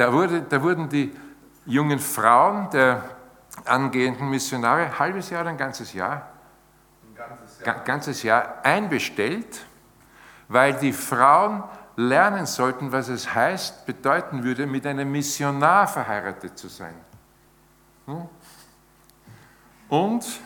Da, 0.00 0.10
wurde, 0.10 0.40
da 0.40 0.62
wurden 0.62 0.88
die 0.88 1.14
jungen 1.66 1.98
Frauen 1.98 2.70
der 2.70 3.04
angehenden 3.66 4.30
Missionare 4.30 4.84
ein 4.84 4.98
halbes 4.98 5.28
Jahr 5.28 5.42
oder 5.42 5.50
ein 5.50 5.58
ganzes 5.58 5.92
Jahr 5.92 6.26
ganzes 7.84 8.22
Jahr 8.22 8.64
einbestellt, 8.64 9.66
weil 10.48 10.72
die 10.72 10.94
Frauen 10.94 11.64
lernen 11.96 12.46
sollten, 12.46 12.92
was 12.92 13.08
es 13.08 13.34
heißt, 13.34 13.84
bedeuten 13.84 14.42
würde, 14.42 14.66
mit 14.66 14.86
einem 14.86 15.12
Missionar 15.12 15.86
verheiratet 15.86 16.56
zu 16.56 16.68
sein. 16.68 16.94
Hm? 18.06 18.26
Und 19.90 20.40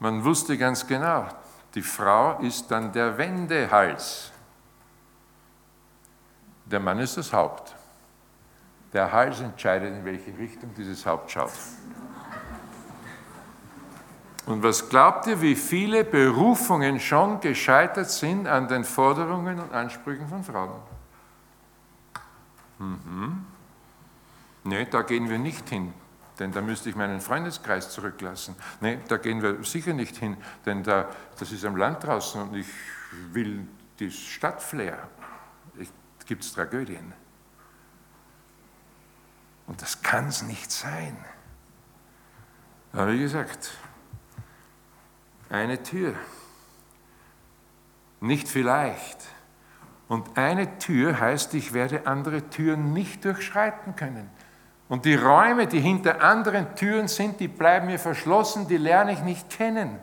man 0.00 0.24
wusste 0.24 0.58
ganz 0.58 0.84
genau, 0.84 1.28
die 1.76 1.82
Frau 1.82 2.40
ist 2.40 2.68
dann 2.72 2.92
der 2.92 3.16
Wendehals. 3.16 4.32
Der 6.64 6.80
Mann 6.80 6.98
ist 6.98 7.16
das 7.16 7.32
Haupt. 7.32 7.76
Der 8.94 9.12
Hals 9.12 9.40
entscheidet, 9.40 9.92
in 9.92 10.04
welche 10.04 10.36
Richtung 10.38 10.72
dieses 10.74 11.04
Haupt 11.04 11.30
schaut. 11.30 11.52
Und 14.46 14.62
was 14.62 14.88
glaubt 14.88 15.26
ihr, 15.26 15.40
wie 15.40 15.56
viele 15.56 16.04
Berufungen 16.04 17.00
schon 17.00 17.40
gescheitert 17.40 18.10
sind 18.10 18.46
an 18.46 18.68
den 18.68 18.84
Forderungen 18.84 19.58
und 19.58 19.72
Ansprüchen 19.72 20.28
von 20.28 20.44
Frauen? 20.44 20.80
Mhm. 22.78 23.46
Nee, 24.64 24.86
da 24.90 25.02
gehen 25.02 25.28
wir 25.28 25.38
nicht 25.38 25.68
hin, 25.68 25.92
denn 26.38 26.52
da 26.52 26.60
müsste 26.60 26.88
ich 26.90 26.96
meinen 26.96 27.20
Freundeskreis 27.20 27.90
zurücklassen. 27.90 28.54
Nee, 28.80 28.98
da 29.08 29.16
gehen 29.16 29.42
wir 29.42 29.64
sicher 29.64 29.92
nicht 29.92 30.16
hin, 30.16 30.36
denn 30.66 30.82
da, 30.82 31.08
das 31.38 31.50
ist 31.50 31.64
am 31.64 31.76
Land 31.76 32.04
draußen 32.04 32.40
und 32.42 32.54
ich 32.54 32.68
will 33.32 33.66
die 33.98 34.10
Stadtflair. 34.10 35.08
Gibt 36.26 36.44
es 36.44 36.54
Tragödien. 36.54 37.23
Und 39.66 39.80
das 39.82 40.02
kann 40.02 40.28
es 40.28 40.42
nicht 40.42 40.70
sein. 40.70 41.16
Aber 42.92 43.12
wie 43.12 43.18
gesagt, 43.18 43.70
eine 45.48 45.82
Tür. 45.82 46.14
Nicht 48.20 48.48
vielleicht. 48.48 49.18
Und 50.08 50.36
eine 50.36 50.78
Tür 50.78 51.18
heißt, 51.18 51.54
ich 51.54 51.72
werde 51.72 52.06
andere 52.06 52.48
Türen 52.50 52.92
nicht 52.92 53.24
durchschreiten 53.24 53.96
können. 53.96 54.30
Und 54.88 55.06
die 55.06 55.14
Räume, 55.14 55.66
die 55.66 55.80
hinter 55.80 56.22
anderen 56.22 56.74
Türen 56.76 57.08
sind, 57.08 57.40
die 57.40 57.48
bleiben 57.48 57.86
mir 57.86 57.98
verschlossen, 57.98 58.68
die 58.68 58.76
lerne 58.76 59.12
ich 59.12 59.22
nicht 59.22 59.50
kennen. 59.50 59.98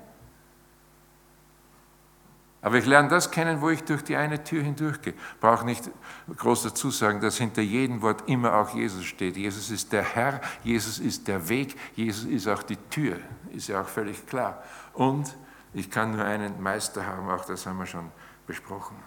Aber 2.63 2.77
ich 2.77 2.85
lerne 2.85 3.09
das 3.09 3.31
kennen, 3.31 3.59
wo 3.61 3.69
ich 3.71 3.83
durch 3.83 4.03
die 4.03 4.15
eine 4.15 4.43
Tür 4.43 4.61
hindurchgehe. 4.61 5.15
Brauche 5.39 5.65
nicht 5.65 5.89
groß 6.37 6.63
dazu 6.63 6.91
sagen, 6.91 7.19
dass 7.19 7.37
hinter 7.37 7.63
jedem 7.63 8.03
Wort 8.03 8.29
immer 8.29 8.55
auch 8.55 8.75
Jesus 8.75 9.05
steht. 9.05 9.35
Jesus 9.35 9.71
ist 9.71 9.91
der 9.91 10.03
Herr, 10.03 10.41
Jesus 10.63 10.99
ist 10.99 11.27
der 11.27 11.49
Weg, 11.49 11.75
Jesus 11.95 12.25
ist 12.25 12.47
auch 12.47 12.61
die 12.61 12.77
Tür. 12.77 13.17
Ist 13.51 13.67
ja 13.67 13.81
auch 13.81 13.87
völlig 13.87 14.27
klar. 14.27 14.63
Und 14.93 15.35
ich 15.73 15.89
kann 15.89 16.11
nur 16.15 16.23
einen 16.23 16.61
Meister 16.61 17.05
haben, 17.05 17.29
auch 17.29 17.45
das 17.45 17.65
haben 17.65 17.79
wir 17.79 17.87
schon 17.87 18.11
besprochen. 18.45 18.97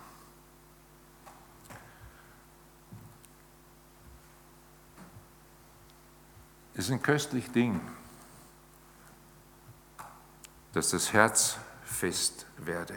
Es 6.76 6.86
ist 6.86 6.90
ein 6.90 7.02
köstlich 7.02 7.52
Ding, 7.52 7.80
dass 10.72 10.90
das 10.90 11.12
Herz 11.12 11.56
fest 11.84 12.46
werde. 12.56 12.96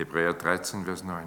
Hebräer 0.00 0.32
13, 0.32 0.86
Vers 0.86 1.04
9. 1.04 1.26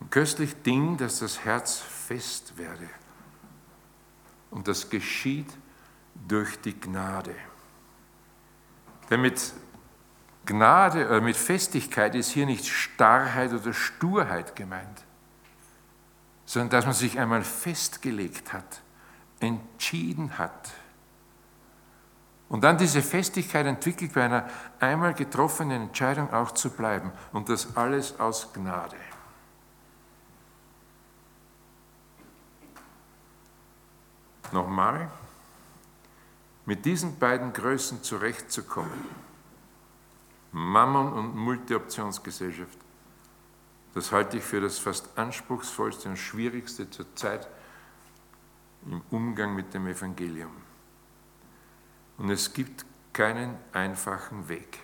Ein 0.00 0.10
köstlich 0.10 0.54
Ding, 0.62 0.98
dass 0.98 1.20
das 1.20 1.46
Herz 1.46 1.78
fest 1.78 2.58
werde. 2.58 2.90
Und 4.50 4.68
das 4.68 4.90
geschieht 4.90 5.48
durch 6.28 6.60
die 6.60 6.78
Gnade. 6.78 7.34
Denn 9.08 9.22
mit 9.22 9.54
Gnade 10.44 11.06
oder 11.06 11.22
mit 11.22 11.38
Festigkeit 11.38 12.14
ist 12.14 12.32
hier 12.32 12.44
nicht 12.44 12.66
Starrheit 12.66 13.54
oder 13.54 13.72
Sturheit 13.72 14.54
gemeint, 14.54 15.04
sondern 16.44 16.68
dass 16.68 16.84
man 16.84 16.94
sich 16.94 17.18
einmal 17.18 17.42
festgelegt 17.42 18.52
hat, 18.52 18.82
entschieden 19.40 20.36
hat. 20.36 20.70
Und 22.48 22.62
dann 22.62 22.78
diese 22.78 23.02
Festigkeit 23.02 23.66
entwickelt, 23.66 24.12
bei 24.14 24.24
einer 24.24 24.48
einmal 24.78 25.14
getroffenen 25.14 25.82
Entscheidung 25.82 26.32
auch 26.32 26.52
zu 26.52 26.70
bleiben. 26.70 27.10
Und 27.32 27.48
das 27.48 27.76
alles 27.76 28.18
aus 28.20 28.52
Gnade. 28.52 28.96
Nochmal 34.52 35.10
mit 36.66 36.84
diesen 36.84 37.18
beiden 37.18 37.52
Größen 37.52 38.02
zurechtzukommen, 38.02 39.06
Mammon 40.52 41.12
und 41.12 41.36
Multioptionsgesellschaft, 41.36 42.78
das 43.94 44.12
halte 44.12 44.36
ich 44.36 44.44
für 44.44 44.60
das 44.60 44.78
fast 44.78 45.16
anspruchsvollste 45.16 46.08
und 46.08 46.16
schwierigste 46.16 46.90
zur 46.90 47.06
Zeit 47.16 47.48
im 48.84 49.00
Umgang 49.10 49.54
mit 49.54 49.72
dem 49.74 49.86
Evangelium. 49.86 50.65
Und 52.18 52.30
es 52.30 52.52
gibt 52.52 52.84
keinen 53.12 53.56
einfachen 53.72 54.48
Weg. 54.48 54.78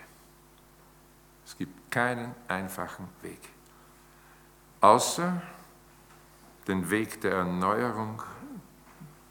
Es 1.44 1.56
gibt 1.56 1.90
keinen 1.90 2.34
einfachen 2.48 3.08
Weg. 3.22 3.40
Außer 4.80 5.40
den 6.66 6.88
Weg 6.90 7.20
der 7.20 7.32
Erneuerung, 7.32 8.22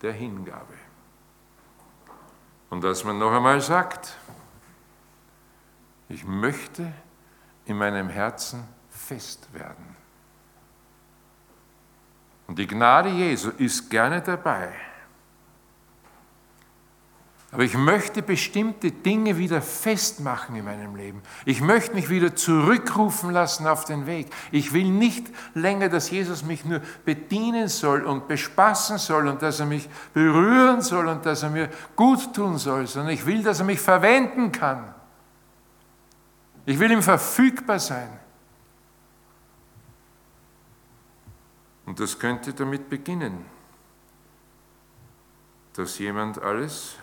der 0.02 0.14
Hingabe. 0.14 0.74
Und 2.70 2.84
dass 2.84 3.04
man 3.04 3.20
noch 3.20 3.32
einmal 3.32 3.60
sagt, 3.62 4.16
ich 6.10 6.26
möchte 6.26 6.92
in 7.66 7.78
meinem 7.78 8.10
Herzen 8.10 8.68
fest 8.90 9.54
werden. 9.54 9.96
Und 12.48 12.60
die 12.60 12.68
Gnade 12.68 13.10
Jesu 13.10 13.50
ist 13.52 13.90
gerne 13.90 14.22
dabei 14.22 14.74
aber 17.52 17.64
ich 17.64 17.76
möchte 17.76 18.22
bestimmte 18.22 18.92
Dinge 18.92 19.38
wieder 19.38 19.62
festmachen 19.62 20.56
in 20.56 20.64
meinem 20.64 20.96
Leben. 20.96 21.22
Ich 21.44 21.60
möchte 21.60 21.94
mich 21.94 22.10
wieder 22.10 22.34
zurückrufen 22.34 23.32
lassen 23.32 23.68
auf 23.68 23.84
den 23.84 24.06
Weg. 24.06 24.28
Ich 24.52 24.72
will 24.72 24.90
nicht 24.90 25.28
länger, 25.54 25.90
dass 25.90 26.10
Jesus 26.10 26.46
mich 26.46 26.64
nur 26.64 26.80
bedienen 27.04 27.68
soll 27.68 28.04
und 28.06 28.30
bespaßen 28.30 28.98
soll 28.98 29.28
und 29.28 29.42
dass 29.42 29.60
er 29.60 29.66
mich 29.66 29.90
berühren 30.14 30.82
soll 30.82 31.10
und 31.10 31.26
dass 31.26 31.44
er 31.44 31.50
mir 31.50 31.70
gut 31.98 32.34
tun 32.34 32.58
soll, 32.58 32.88
sondern 32.88 33.14
ich 33.14 33.26
will, 33.26 33.44
dass 33.44 33.60
er 33.60 33.66
mich 33.66 33.82
verwenden 33.82 34.54
kann. 34.54 34.94
Ich 36.66 36.80
will 36.80 36.90
ihm 36.90 37.02
verfügbar 37.02 37.80
sein. 37.80 38.18
Und 41.86 42.00
das 42.00 42.18
könnte 42.18 42.54
damit 42.54 42.90
beginnen, 42.90 43.44
dass 45.74 46.00
jemand 46.00 46.42
alles 46.42 46.96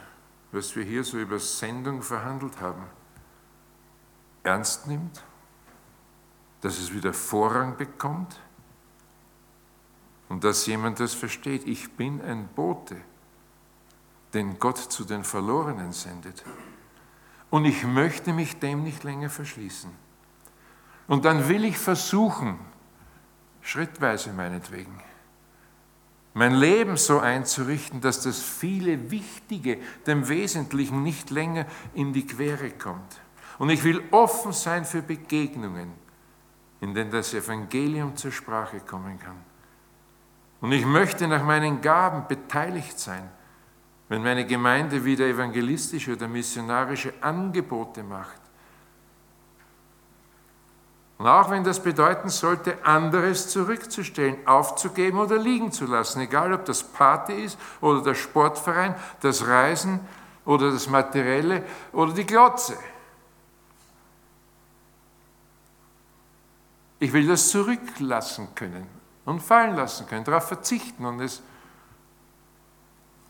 was 0.53 0.74
wir 0.74 0.84
hier 0.84 1.05
so 1.05 1.18
über 1.18 1.38
Sendung 1.38 2.03
verhandelt 2.03 2.61
haben, 2.61 2.84
ernst 4.42 4.86
nimmt, 4.86 5.22
dass 6.61 6.78
es 6.78 6.92
wieder 6.92 7.12
Vorrang 7.12 7.76
bekommt 7.76 8.40
und 10.28 10.44
dass 10.44 10.66
jemand 10.66 11.01
das 11.01 11.14
versteht. 11.14 11.66
Ich 11.66 11.92
bin 11.92 12.20
ein 12.22 12.49
Bote, 12.49 12.96
den 14.34 14.59
Gott 14.59 14.78
zu 14.78 15.05
den 15.05 15.24
Verlorenen 15.24 15.92
sendet. 15.92 16.44
Und 17.51 17.64
ich 17.64 17.84
möchte 17.84 18.32
mich 18.32 18.59
dem 18.59 18.82
nicht 18.84 19.05
länger 19.05 19.30
verschließen. 19.30 19.90
Und 21.07 21.24
dann 21.24 21.49
will 21.49 21.64
ich 21.64 21.78
versuchen, 21.78 22.59
schrittweise 23.62 24.32
meinetwegen, 24.32 25.03
mein 26.39 26.55
Leben 26.55 26.97
so 26.97 27.18
einzurichten, 27.18 28.01
dass 28.01 28.20
das 28.20 28.41
viele 28.41 29.11
Wichtige 29.11 29.78
dem 30.07 30.28
Wesentlichen 30.28 31.03
nicht 31.03 31.30
länger 31.30 31.66
in 31.95 32.12
die 32.12 32.28
Quere 32.28 32.70
kommt. 32.70 33.20
Und 33.59 33.70
ich 33.70 33.82
will 33.82 34.01
offen 34.12 34.53
sein 34.53 34.84
für 34.84 35.03
Begegnungen, 35.03 35.91
in 36.80 36.95
denen 36.95 37.11
das 37.11 37.34
Evangelium 37.34 38.14
zur 38.14 38.30
Sprache 38.30 38.78
kommen 38.78 39.18
kann. 39.18 39.34
Und 40.61 40.70
ich 40.70 40.86
möchte 40.86 41.26
nach 41.26 41.43
meinen 41.43 41.80
Gaben 41.80 42.28
beteiligt 42.28 43.01
sein, 43.01 43.28
wenn 44.09 44.22
meine 44.22 44.47
Gemeinde 44.47 45.05
wieder 45.05 45.26
evangelistische 45.26 46.12
oder 46.12 46.28
missionarische 46.28 47.14
Angebote 47.20 48.05
macht 48.05 48.38
und 51.18 51.26
auch 51.26 51.50
wenn 51.50 51.64
das 51.64 51.82
bedeuten 51.82 52.28
sollte, 52.28 52.84
anderes 52.84 53.48
zurückzustellen, 53.48 54.46
aufzugeben 54.46 55.18
oder 55.18 55.36
liegen 55.36 55.72
zu 55.72 55.84
lassen, 55.86 56.20
egal 56.20 56.52
ob 56.52 56.64
das 56.64 56.84
Party 56.84 57.32
ist 57.32 57.58
oder 57.80 58.02
der 58.02 58.14
Sportverein, 58.14 58.94
das 59.20 59.44
Reisen 59.44 59.98
oder 60.44 60.70
das 60.70 60.88
Materielle 60.88 61.64
oder 61.92 62.12
die 62.12 62.24
Glotze. 62.24 62.78
Ich 67.00 67.12
will 67.12 67.26
das 67.26 67.48
zurücklassen 67.48 68.54
können 68.54 68.86
und 69.24 69.40
fallen 69.40 69.74
lassen 69.74 70.06
können, 70.06 70.24
darauf 70.24 70.46
verzichten 70.46 71.04
und 71.04 71.20
es 71.20 71.42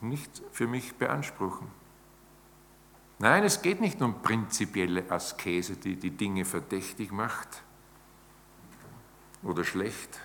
nicht 0.03 0.43
für 0.53 0.67
mich 0.67 0.95
beanspruchen. 0.95 1.69
Nein, 3.19 3.45
es 3.45 3.63
geht 3.63 3.81
nicht 3.81 4.01
um 4.03 4.21
prinzipielle 4.21 5.11
Askese, 5.11 5.77
die 5.77 5.97
die 5.97 6.11
Dinge 6.11 6.45
verdächtig 6.45 7.11
macht 7.11 7.63
oder 9.43 9.65
schlecht, 9.65 10.19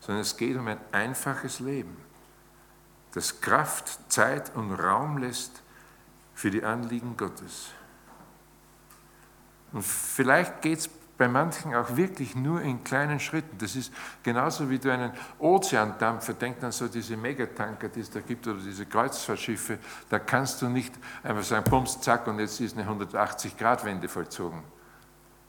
sondern 0.00 0.22
es 0.22 0.36
geht 0.36 0.56
um 0.56 0.66
ein 0.66 0.80
einfaches 0.92 1.60
Leben, 1.60 1.96
das 3.12 3.40
Kraft, 3.40 3.98
Zeit 4.12 4.54
und 4.54 4.72
Raum 4.72 5.18
lässt 5.18 5.62
für 6.34 6.50
die 6.50 6.62
Anliegen 6.62 7.16
Gottes. 7.16 7.70
Und 9.72 9.84
vielleicht 9.84 10.62
geht 10.62 10.78
es 10.78 10.88
bei 10.88 11.28
manchen 11.28 11.74
auch 11.74 11.96
wirklich 11.96 12.36
nur 12.36 12.62
in 12.62 12.84
kleinen 12.84 13.18
Schritten. 13.18 13.58
Das 13.58 13.74
ist 13.74 13.92
genauso 14.22 14.70
wie 14.70 14.78
du 14.78 14.90
einen 14.90 15.12
Ozeandampfer, 15.40 16.34
denk 16.34 16.62
an 16.62 16.70
so 16.70 16.86
diese 16.86 17.16
Megatanker, 17.16 17.88
die 17.88 18.00
es 18.00 18.10
da 18.10 18.20
gibt, 18.20 18.46
oder 18.46 18.60
diese 18.60 18.86
Kreuzfahrtschiffe, 18.86 19.78
da 20.08 20.20
kannst 20.20 20.62
du 20.62 20.68
nicht 20.68 20.94
einfach 21.24 21.42
sagen, 21.42 21.68
bums, 21.68 22.00
zack, 22.00 22.26
und 22.28 22.38
jetzt 22.38 22.60
ist 22.60 22.78
eine 22.78 22.88
180-Grad-Wende 22.88 24.08
vollzogen. 24.08 24.62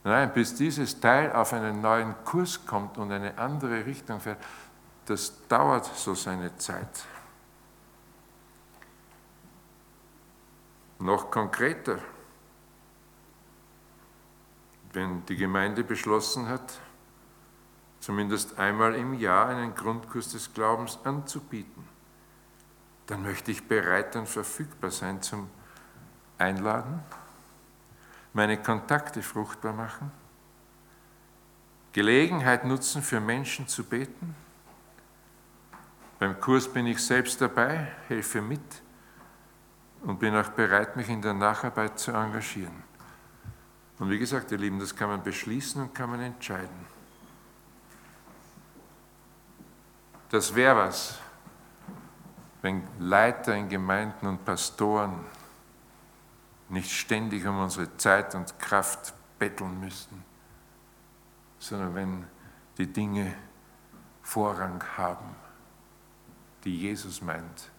Nein, 0.03 0.31
bis 0.33 0.55
dieses 0.55 0.99
Teil 0.99 1.31
auf 1.33 1.53
einen 1.53 1.81
neuen 1.81 2.15
Kurs 2.23 2.65
kommt 2.65 2.97
und 2.97 3.11
eine 3.11 3.37
andere 3.37 3.85
Richtung 3.85 4.19
fährt, 4.19 4.43
das 5.05 5.47
dauert 5.47 5.85
so 5.85 6.15
seine 6.15 6.55
Zeit. 6.57 7.05
Noch 10.99 11.31
konkreter, 11.31 11.99
wenn 14.93 15.25
die 15.25 15.35
Gemeinde 15.35 15.83
beschlossen 15.83 16.47
hat, 16.47 16.79
zumindest 17.99 18.57
einmal 18.57 18.95
im 18.95 19.13
Jahr 19.13 19.47
einen 19.47 19.75
Grundkurs 19.75 20.31
des 20.31 20.53
Glaubens 20.53 20.97
anzubieten, 21.03 21.87
dann 23.07 23.23
möchte 23.23 23.51
ich 23.51 23.67
bereit 23.67 24.15
und 24.15 24.27
verfügbar 24.27 24.91
sein 24.91 25.21
zum 25.21 25.49
Einladen, 26.37 27.01
meine 28.33 28.61
Kontakte 28.61 29.21
fruchtbar 29.21 29.73
machen, 29.73 30.11
Gelegenheit 31.91 32.65
nutzen, 32.65 33.01
für 33.01 33.19
Menschen 33.19 33.67
zu 33.67 33.83
beten. 33.83 34.35
Beim 36.19 36.39
Kurs 36.39 36.71
bin 36.71 36.85
ich 36.85 37.03
selbst 37.03 37.41
dabei, 37.41 37.91
helfe 38.07 38.41
mit 38.41 38.61
und 40.03 40.19
bin 40.19 40.35
auch 40.35 40.49
bereit, 40.49 40.95
mich 40.95 41.09
in 41.09 41.21
der 41.21 41.33
Nacharbeit 41.33 41.97
zu 41.97 42.11
engagieren. 42.11 42.83
Und 43.97 44.09
wie 44.09 44.19
gesagt, 44.19 44.51
ihr 44.51 44.57
Lieben, 44.57 44.79
das 44.79 44.95
kann 44.95 45.09
man 45.09 45.23
beschließen 45.23 45.81
und 45.81 45.93
kann 45.93 46.09
man 46.09 46.21
entscheiden. 46.21 46.87
Das 50.29 50.53
wäre 50.53 50.77
was, 50.77 51.19
wenn 52.61 52.83
Leiter 52.99 53.55
in 53.55 53.67
Gemeinden 53.67 54.27
und 54.27 54.45
Pastoren 54.45 55.19
nicht 56.69 56.91
ständig 56.91 57.45
um 57.45 57.59
unsere 57.59 57.95
Zeit 57.97 58.35
und 58.35 58.57
Kraft 58.59 59.13
betteln 59.37 59.79
müssten, 59.79 60.23
sondern 61.57 61.95
wenn 61.95 62.27
die 62.77 62.91
Dinge 62.91 63.33
Vorrang 64.21 64.83
haben, 64.95 65.35
die 66.63 66.77
Jesus 66.77 67.21
meint. 67.21 67.71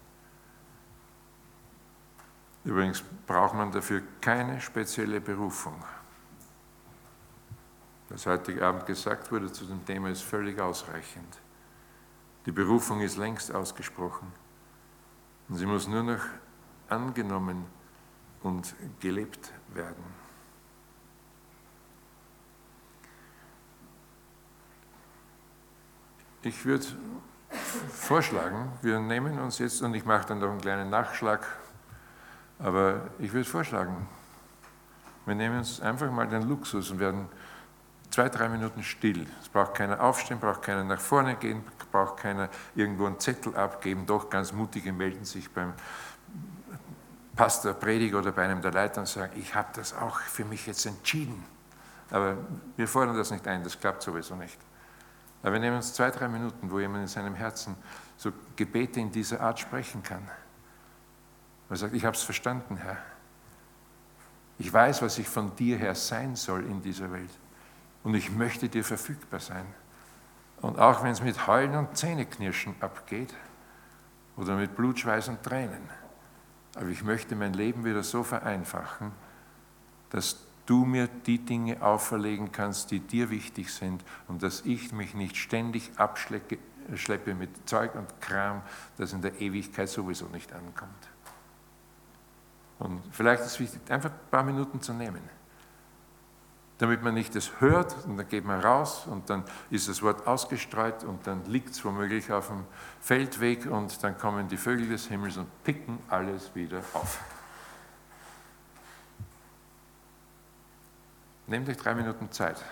Übrigens 2.65 3.03
braucht 3.27 3.55
man 3.55 3.71
dafür 3.71 4.03
keine 4.21 4.61
spezielle 4.61 5.21
Berufung. 5.21 5.83
Was 8.09 8.27
heute 8.27 8.61
Abend 8.67 8.85
gesagt 8.87 9.31
wurde 9.31 9.51
zu 9.53 9.65
dem 9.65 9.85
Thema 9.87 10.11
ist 10.11 10.23
völlig 10.23 10.59
ausreichend. 10.61 11.39
Die 12.45 12.53
Berufung 12.53 13.01
ist 13.01 13.17
längst 13.17 13.55
ausgesprochen 13.55 14.33
und 15.49 15.57
sie 15.57 15.67
muss 15.67 15.87
nur 15.87 16.03
noch 16.03 16.25
angenommen 16.89 17.65
und 18.43 18.75
gelebt 19.01 19.53
werden. 19.75 20.21
Ich 26.43 26.65
würde 26.65 26.87
vorschlagen, 27.93 28.73
wir 28.81 28.99
nehmen 28.99 29.39
uns 29.39 29.59
jetzt, 29.59 29.83
und 29.83 29.95
ich 29.95 30.05
mache 30.05 30.29
dann 30.29 30.39
noch 30.39 30.51
einen 30.51 30.61
kleinen 30.61 30.89
Nachschlag, 30.89 31.47
aber 32.59 33.03
ich 33.19 33.33
würde 33.33 33.49
vorschlagen, 33.49 34.09
wir 35.27 35.35
nehmen 35.35 35.59
uns 35.59 35.81
einfach 35.81 36.11
mal 36.11 36.27
den 36.27 36.49
Luxus 36.49 36.91
und 36.91 36.99
werden 36.99 37.29
zwei, 38.11 38.29
drei 38.29 38.49
Minuten 38.49 38.83
still. 38.83 39.27
Es 39.41 39.49
braucht 39.49 39.75
keiner 39.75 40.01
aufstehen, 40.01 40.41
braucht 40.41 40.63
keiner 40.63 40.83
nach 40.83 41.01
vorne 41.01 41.37
gehen, 41.37 41.63
braucht 41.93 42.19
keiner 42.19 42.49
irgendwo 42.75 43.07
einen 43.07 43.21
Zettel 43.21 43.55
abgeben. 43.57 44.07
Doch 44.07 44.31
ganz 44.31 44.53
mutige 44.53 44.93
melden 44.93 45.25
sich 45.25 45.51
beim 45.51 45.75
Pastor, 47.41 47.73
Prediger 47.73 48.19
oder 48.19 48.33
bei 48.33 48.45
einem 48.45 48.61
der 48.61 48.71
Leiter 48.71 49.01
und 49.01 49.07
sagen, 49.07 49.33
ich 49.35 49.55
habe 49.55 49.71
das 49.73 49.95
auch 49.95 50.21
für 50.21 50.45
mich 50.45 50.67
jetzt 50.67 50.85
entschieden. 50.85 51.43
Aber 52.11 52.37
wir 52.77 52.87
fordern 52.87 53.17
das 53.17 53.31
nicht 53.31 53.49
ein, 53.49 53.65
das 53.65 53.81
klappt 53.81 54.03
sowieso 54.03 54.37
nicht. 54.37 54.59
Aber 55.43 55.55
wir 55.55 55.61
nehmen 55.61 55.77
uns 55.77 55.95
zwei, 55.95 56.11
drei 56.11 56.29
Minuten, 56.29 56.71
wo 56.71 56.79
jemand 56.81 57.01
in 57.01 57.09
seinem 57.09 57.35
Herzen 57.35 57.77
so 58.19 58.31
Gebete 58.57 59.01
in 59.01 59.11
dieser 59.11 59.41
Art 59.41 59.59
sprechen 59.59 60.03
kann. 60.03 60.21
Er 61.71 61.77
sagt, 61.77 61.95
ich 61.95 62.05
habe 62.05 62.15
es 62.15 62.23
verstanden, 62.23 62.77
Herr. 62.77 62.99
Ich 64.59 64.71
weiß, 64.71 65.01
was 65.01 65.17
ich 65.17 65.27
von 65.27 65.57
dir 65.57 65.79
her 65.79 65.95
sein 65.95 66.37
soll 66.37 66.67
in 66.67 66.83
dieser 66.83 67.11
Welt 67.11 67.31
und 68.05 68.15
ich 68.15 68.31
möchte 68.31 68.69
dir 68.69 68.85
verfügbar 68.85 69.41
sein. 69.41 69.65
Und 70.61 70.79
auch 70.79 71.03
wenn 71.03 71.13
es 71.13 71.23
mit 71.23 71.47
Heulen 71.47 71.75
und 71.75 71.97
Zähneknirschen 71.97 72.75
abgeht 72.83 73.33
oder 74.37 74.57
mit 74.57 74.77
Blut, 74.77 74.99
Schweiß 74.99 75.29
und 75.29 75.43
Tränen, 75.43 76.00
aber 76.77 76.89
ich 76.89 77.03
möchte 77.03 77.35
mein 77.37 77.53
Leben 77.53 77.85
wieder 77.85 78.03
so 78.03 78.23
vereinfachen, 78.23 79.13
dass 80.11 80.37
du 80.67 80.85
mir 80.85 81.09
die 81.27 81.39
Dinge 81.39 81.83
auferlegen 81.83 82.53
kannst, 82.53 82.91
die 82.91 83.01
dir 83.01 83.31
wichtig 83.31 83.73
sind 83.73 84.05
und 84.29 84.43
dass 84.43 84.63
ich 84.63 84.93
mich 84.93 85.15
nicht 85.15 85.37
ständig 85.37 85.91
abschleppe 85.97 87.35
mit 87.35 87.69
Zeug 87.69 87.95
und 87.95 88.21
Kram, 88.21 88.63
das 88.97 89.13
in 89.13 89.23
der 89.23 89.41
Ewigkeit 89.41 89.89
sowieso 89.89 90.27
nicht 90.27 90.53
ankommt. 90.53 91.09
Und 92.79 93.03
vielleicht 93.11 93.43
ist 93.43 93.53
es 93.53 93.61
wichtig, 93.61 93.83
einfach 93.91 94.11
ein 94.11 94.31
paar 94.31 94.45
Minuten 94.45 94.81
zu 94.81 94.93
nehmen 94.93 95.40
damit 96.81 97.03
man 97.03 97.13
nicht 97.13 97.37
das 97.37 97.61
hört 97.61 97.95
und 98.07 98.17
dann 98.17 98.27
geht 98.27 98.47
man 98.47 98.59
raus 98.59 99.07
und 99.07 99.29
dann 99.29 99.45
ist 99.69 99.91
das 99.91 100.01
Wort 100.01 100.27
ausgestreut 100.27 101.05
und 101.05 101.27
dann 101.27 101.45
liegt 101.45 101.71
es 101.71 101.85
womöglich 101.85 102.33
auf 102.33 102.49
dem 102.49 102.65
Feldweg 103.03 103.67
und 103.67 104.03
dann 104.03 104.17
kommen 104.17 104.49
die 104.49 104.57
Vögel 104.57 104.89
des 104.89 105.07
Himmels 105.07 105.37
und 105.37 105.47
picken 105.63 105.99
alles 106.09 106.55
wieder 106.55 106.79
auf. 106.95 107.21
Nehmt 111.49 111.69
euch 111.69 111.77
drei 111.77 111.95
Minuten 111.95 112.33
Zeit, 112.33 112.65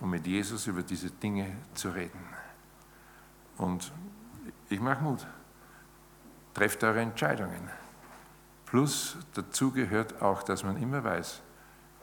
um 0.00 0.08
mit 0.08 0.26
Jesus 0.26 0.66
über 0.66 0.82
diese 0.82 1.10
Dinge 1.10 1.54
zu 1.74 1.90
reden. 1.90 2.20
Und 3.58 3.92
ich 4.70 4.80
mache 4.80 5.02
Mut. 5.02 5.26
Trefft 6.54 6.82
eure 6.82 7.00
Entscheidungen. 7.00 7.68
Plus 8.64 9.18
dazu 9.34 9.70
gehört 9.70 10.22
auch, 10.22 10.42
dass 10.44 10.64
man 10.64 10.78
immer 10.78 11.04
weiß, 11.04 11.42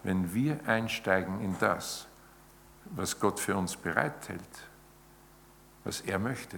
wenn 0.04 0.34
wir 0.34 0.60
einsteigen 0.68 1.42
in 1.42 1.56
das, 1.60 2.08
was 2.86 3.20
Gott 3.20 3.40
für 3.40 3.56
uns 3.56 3.76
bereithält, 3.76 4.42
was 5.84 6.02
er 6.02 6.20
möchte, 6.20 6.58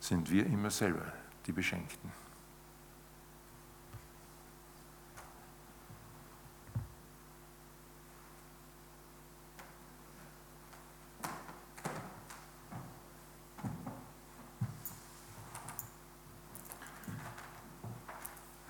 sind 0.00 0.30
wir 0.30 0.46
immer 0.46 0.70
selber 0.70 1.12
die 1.46 1.52
Beschenkten. 1.52 2.21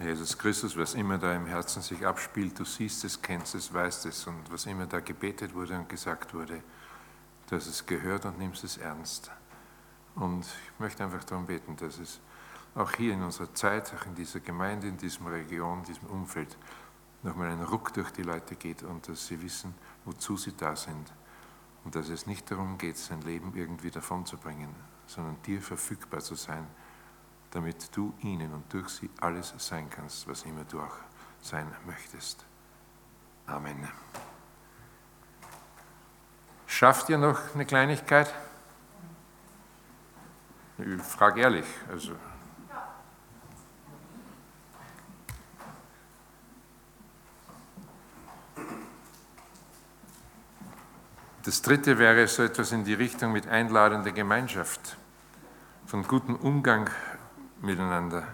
Jesus 0.03 0.37
Christus, 0.37 0.77
was 0.77 0.95
immer 0.95 1.17
da 1.17 1.33
im 1.35 1.47
Herzen 1.47 1.81
sich 1.81 2.05
abspielt, 2.05 2.59
du 2.59 2.65
siehst 2.65 3.05
es, 3.05 3.23
kennst 3.23 3.55
es, 3.55 3.73
weißt 3.73 4.07
es 4.07 4.27
und 4.27 4.51
was 4.51 4.67
immer 4.67 4.87
da 4.87 4.99
gebetet 4.99 5.55
wurde 5.55 5.79
und 5.79 5.89
gesagt 5.89 6.35
wurde, 6.35 6.63
du 7.49 7.57
hast 7.57 7.69
es 7.69 7.87
gehört 7.87 8.25
und 8.25 8.39
nimmst 8.39 8.65
es 8.65 8.79
ernst. 8.79 9.31
Und 10.17 10.45
ich 10.45 10.81
möchte 10.81 11.05
einfach 11.05 11.23
darum 11.25 11.47
beten, 11.47 11.77
dass 11.77 11.99
es 11.99 12.21
auch 12.75 12.91
hier 12.93 13.15
in 13.15 13.23
unserer 13.23 13.55
Zeit, 13.55 13.95
auch 13.95 14.05
in 14.07 14.15
dieser 14.15 14.41
Gemeinde, 14.41 14.89
in 14.89 14.97
diesem 14.97 15.27
Region, 15.27 15.79
in 15.79 15.85
diesem 15.85 16.09
Umfeld, 16.09 16.57
nochmal 17.23 17.51
ein 17.51 17.63
Ruck 17.63 17.93
durch 17.93 18.11
die 18.11 18.23
Leute 18.23 18.57
geht 18.57 18.83
und 18.83 19.07
dass 19.09 19.29
sie 19.29 19.41
wissen, 19.41 19.73
wozu 20.05 20.37
sie 20.37 20.57
da 20.57 20.75
sind. 20.75 21.13
Und 21.85 21.95
dass 21.95 22.09
es 22.09 22.27
nicht 22.27 22.51
darum 22.51 22.77
geht, 22.77 22.97
sein 22.97 23.23
Leben 23.23 23.53
irgendwie 23.55 23.91
davonzubringen, 23.91 24.75
sondern 25.07 25.41
dir 25.43 25.63
verfügbar 25.63 26.21
zu 26.21 26.35
sein 26.35 26.67
damit 27.53 27.95
du 27.95 28.15
ihnen 28.23 28.53
und 28.53 28.73
durch 28.73 28.89
sie 28.89 29.11
alles 29.21 29.55
sein 29.59 29.89
kannst, 29.89 30.27
was 30.27 30.43
immer 30.43 30.65
du 30.65 30.81
auch 30.81 30.97
sein 31.41 31.71
möchtest. 31.87 32.45
Amen. 33.47 33.89
Schafft 36.67 37.11
ihr 37.11 37.19
noch 37.19 37.55
eine 37.55 37.67
Kleinigkeit? 37.67 38.33
Ich 40.79 41.03
frage 41.03 41.43
ehrlich. 41.43 41.67
Also. 41.91 42.13
Das 51.45 51.61
dritte 51.61 51.99
wäre 51.99 52.27
so 52.29 52.45
etwas 52.45 52.73
in 52.73 52.85
die 52.85 52.95
Richtung 52.95 53.33
mit 53.33 53.47
einladender 53.47 54.13
Gemeinschaft, 54.13 54.97
von 55.87 56.07
gutem 56.07 56.37
Umgang 56.37 56.89
miteinander. 57.63 58.27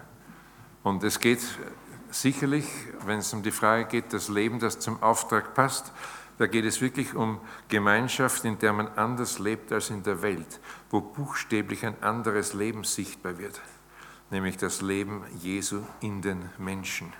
Und 0.83 1.03
es 1.03 1.19
geht 1.19 1.39
sicherlich, 2.11 2.65
wenn 3.05 3.19
es 3.19 3.33
um 3.33 3.43
die 3.43 3.51
Frage 3.51 3.85
geht, 3.85 4.13
das 4.13 4.29
Leben, 4.29 4.59
das 4.59 4.79
zum 4.79 5.01
Auftrag 5.01 5.53
passt, 5.53 5.91
da 6.37 6.47
geht 6.47 6.63
es 6.63 6.79
wirklich 6.79 7.15
um 7.15 7.41
Gemeinschaft, 7.67 8.45
in 8.45 8.57
der 8.59 8.71
man 8.71 8.87
anders 8.87 9.39
lebt 9.39 9.71
als 9.73 9.89
in 9.89 10.03
der 10.03 10.21
Welt, 10.21 10.59
wo 10.89 11.01
buchstäblich 11.01 11.85
ein 11.85 12.01
anderes 12.01 12.53
Leben 12.53 12.85
sichtbar 12.85 13.37
wird, 13.37 13.59
nämlich 14.31 14.55
das 14.55 14.81
Leben 14.81 15.23
Jesu 15.39 15.81
in 15.99 16.21
den 16.21 16.49
Menschen. 16.57 17.11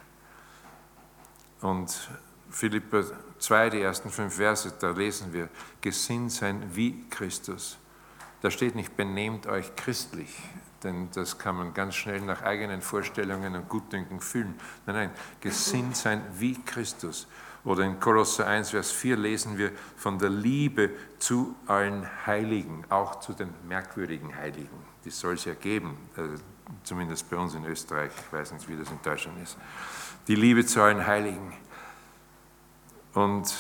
Und 1.60 2.10
Philippa 2.49 3.03
2, 3.39 3.70
die 3.72 3.82
ersten 3.82 4.10
fünf 4.10 4.36
Verse, 4.36 4.74
da 4.80 4.91
lesen 4.91 5.34
wir, 5.34 5.49
gesinnt 5.82 6.32
sein 6.32 6.64
wie 6.74 7.03
Christus. 7.10 7.78
Da 8.41 8.49
steht 8.49 8.76
nicht, 8.76 8.95
benehmt 8.95 9.47
euch 9.47 9.76
christlich, 9.76 10.34
denn 10.84 11.10
das 11.14 11.38
kann 11.38 11.56
man 11.58 11.74
ganz 11.74 11.96
schnell 11.96 12.22
nach 12.22 12.42
eigenen 12.42 12.82
Vorstellungen 12.82 13.56
und 13.56 13.70
Gutdünken 13.70 14.20
fühlen. 14.20 14.56
Nein, 14.86 14.96
nein, 14.96 15.10
gesinnt 15.42 15.98
sein 15.98 16.22
wie 16.38 16.56
Christus. 16.64 17.28
Oder 17.66 17.84
in 17.84 18.00
Kolosser 18.00 18.48
1, 18.48 18.70
Vers 18.70 18.92
4 18.92 19.18
lesen 19.18 19.58
wir 19.58 19.72
von 19.98 20.18
der 20.18 20.30
Liebe 20.30 20.92
zu 21.20 21.56
allen 21.68 22.08
Heiligen, 22.26 22.86
auch 22.90 23.20
zu 23.20 23.34
den 23.34 23.50
merkwürdigen 23.68 24.36
Heiligen. 24.36 24.70
Die 25.04 25.10
soll 25.10 25.34
es 25.34 25.46
ja 25.46 25.54
geben, 25.54 25.98
äh, 26.16 26.22
zumindest 26.84 27.30
bei 27.30 27.36
uns 27.36 27.56
in 27.56 27.66
Österreich. 27.66 28.12
Ich 28.16 28.34
weiß 28.34 28.54
nicht, 28.54 28.68
wie 28.70 28.78
das 28.78 28.90
in 28.90 29.02
Deutschland 29.04 29.42
ist. 29.44 29.58
Die 30.28 30.36
Liebe 30.36 30.66
zu 30.66 30.82
allen 30.82 31.06
Heiligen. 31.06 31.54
Und 33.14 33.54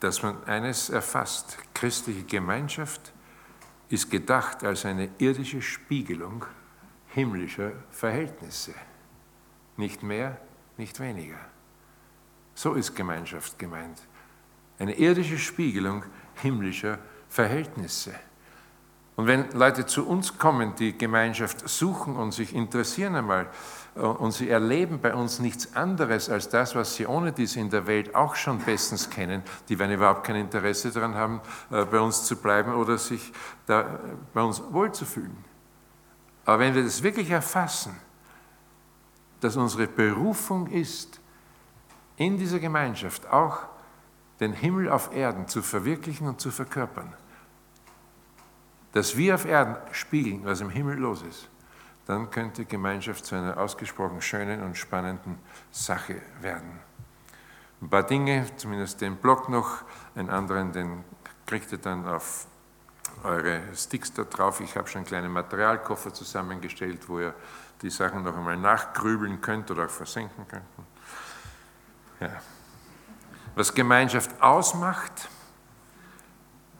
dass 0.00 0.22
man 0.22 0.42
eines 0.44 0.90
erfasst, 0.90 1.56
christliche 1.74 2.24
Gemeinschaft 2.24 3.12
ist 3.90 4.10
gedacht 4.10 4.64
als 4.64 4.86
eine 4.86 5.10
irdische 5.18 5.60
Spiegelung 5.60 6.46
himmlischer 7.08 7.72
Verhältnisse. 7.90 8.72
Nicht 9.76 10.02
mehr, 10.02 10.40
nicht 10.76 11.00
weniger. 11.00 11.38
So 12.54 12.74
ist 12.74 12.94
Gemeinschaft 12.94 13.58
gemeint. 13.58 14.00
Eine 14.78 14.94
irdische 14.94 15.38
Spiegelung 15.38 16.04
himmlischer 16.36 16.98
Verhältnisse. 17.28 18.14
Und 19.16 19.26
wenn 19.26 19.50
Leute 19.52 19.84
zu 19.84 20.06
uns 20.06 20.38
kommen, 20.38 20.74
die 20.76 20.96
Gemeinschaft 20.96 21.68
suchen 21.68 22.16
und 22.16 22.32
sich 22.32 22.54
interessieren 22.54 23.16
einmal 23.16 23.50
und 23.94 24.32
sie 24.32 24.48
erleben 24.48 25.00
bei 25.00 25.14
uns 25.14 25.40
nichts 25.40 25.74
anderes 25.74 26.30
als 26.30 26.48
das, 26.48 26.74
was 26.74 26.94
sie 26.94 27.06
ohne 27.06 27.32
dies 27.32 27.56
in 27.56 27.70
der 27.70 27.86
Welt 27.86 28.14
auch 28.14 28.36
schon 28.36 28.58
bestens 28.60 29.10
kennen, 29.10 29.42
die 29.68 29.78
werden 29.78 29.92
überhaupt 29.92 30.24
kein 30.24 30.36
Interesse 30.36 30.90
daran 30.92 31.14
haben, 31.14 31.40
äh, 31.70 31.84
bei 31.84 32.00
uns 32.00 32.24
zu 32.24 32.36
bleiben 32.36 32.74
oder 32.74 32.98
sich 32.98 33.32
da 33.66 33.80
äh, 33.80 33.84
bei 34.32 34.42
uns 34.42 34.62
wohlzufühlen. 34.70 35.44
Aber 36.44 36.60
wenn 36.60 36.74
wir 36.74 36.84
das 36.84 37.02
wirklich 37.02 37.30
erfassen, 37.30 37.96
dass 39.40 39.56
unsere 39.56 39.86
Berufung 39.86 40.68
ist, 40.68 41.20
in 42.16 42.36
dieser 42.38 42.58
Gemeinschaft 42.58 43.26
auch 43.28 43.60
den 44.38 44.52
Himmel 44.52 44.90
auf 44.90 45.14
Erden 45.14 45.48
zu 45.48 45.62
verwirklichen 45.62 46.28
und 46.28 46.40
zu 46.40 46.50
verkörpern, 46.50 47.12
dass 48.92 49.16
wir 49.16 49.34
auf 49.34 49.44
Erden 49.44 49.76
spiegeln, 49.92 50.44
was 50.44 50.60
im 50.60 50.70
Himmel 50.70 50.98
los 50.98 51.22
ist, 51.22 51.48
dann 52.10 52.28
könnte 52.28 52.64
Gemeinschaft 52.64 53.24
zu 53.24 53.36
einer 53.36 53.56
ausgesprochen 53.56 54.20
schönen 54.20 54.62
und 54.62 54.76
spannenden 54.76 55.38
Sache 55.70 56.16
werden. 56.40 56.80
Ein 57.80 57.88
paar 57.88 58.02
Dinge, 58.02 58.46
zumindest 58.56 59.00
den 59.00 59.16
Blog 59.16 59.48
noch, 59.48 59.82
einen 60.16 60.28
anderen, 60.28 60.72
den 60.72 61.04
kriegt 61.46 61.70
ihr 61.70 61.78
dann 61.78 62.06
auf 62.08 62.46
eure 63.22 63.62
Sticks 63.76 64.12
da 64.12 64.24
drauf. 64.24 64.60
Ich 64.60 64.76
habe 64.76 64.88
schon 64.88 65.00
einen 65.00 65.06
kleinen 65.06 65.30
Materialkoffer 65.30 66.12
zusammengestellt, 66.12 67.08
wo 67.08 67.20
ihr 67.20 67.34
die 67.80 67.90
Sachen 67.90 68.24
noch 68.24 68.36
einmal 68.36 68.56
nachgrübeln 68.56 69.40
könnt 69.40 69.70
oder 69.70 69.86
auch 69.86 69.90
versenken 69.90 70.48
könnt. 70.48 70.64
Ja. 72.18 72.40
Was 73.54 73.72
Gemeinschaft 73.72 74.42
ausmacht, 74.42 75.28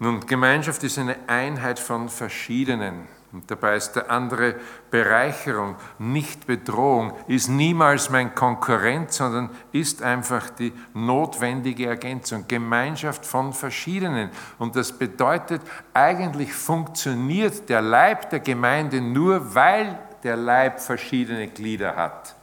nun, 0.01 0.27
Gemeinschaft 0.27 0.83
ist 0.83 0.99
eine 0.99 1.17
Einheit 1.29 1.79
von 1.79 2.09
verschiedenen. 2.09 3.07
Und 3.33 3.49
dabei 3.49 3.77
ist 3.77 3.93
der 3.93 4.11
andere 4.11 4.57
Bereicherung, 4.91 5.77
nicht 5.99 6.49
Bedrohung, 6.49 7.13
ist 7.29 7.49
niemals 7.49 8.11
mein 8.11 8.35
Konkurrent, 8.35 9.13
sondern 9.13 9.51
ist 9.71 10.03
einfach 10.03 10.51
die 10.51 10.73
notwendige 10.95 11.87
Ergänzung. 11.87 12.47
Gemeinschaft 12.49 13.25
von 13.25 13.53
verschiedenen. 13.53 14.31
Und 14.59 14.75
das 14.75 14.93
bedeutet, 14.93 15.63
eigentlich 15.95 16.53
funktioniert 16.53 17.69
der 17.69 17.83
Leib 17.83 18.31
der 18.31 18.41
Gemeinde 18.41 19.01
nur, 19.01 19.55
weil 19.55 19.97
der 20.25 20.37
Leib 20.37 20.81
verschiedene 20.81 21.47
Glieder 21.49 21.95
hat. 21.95 22.35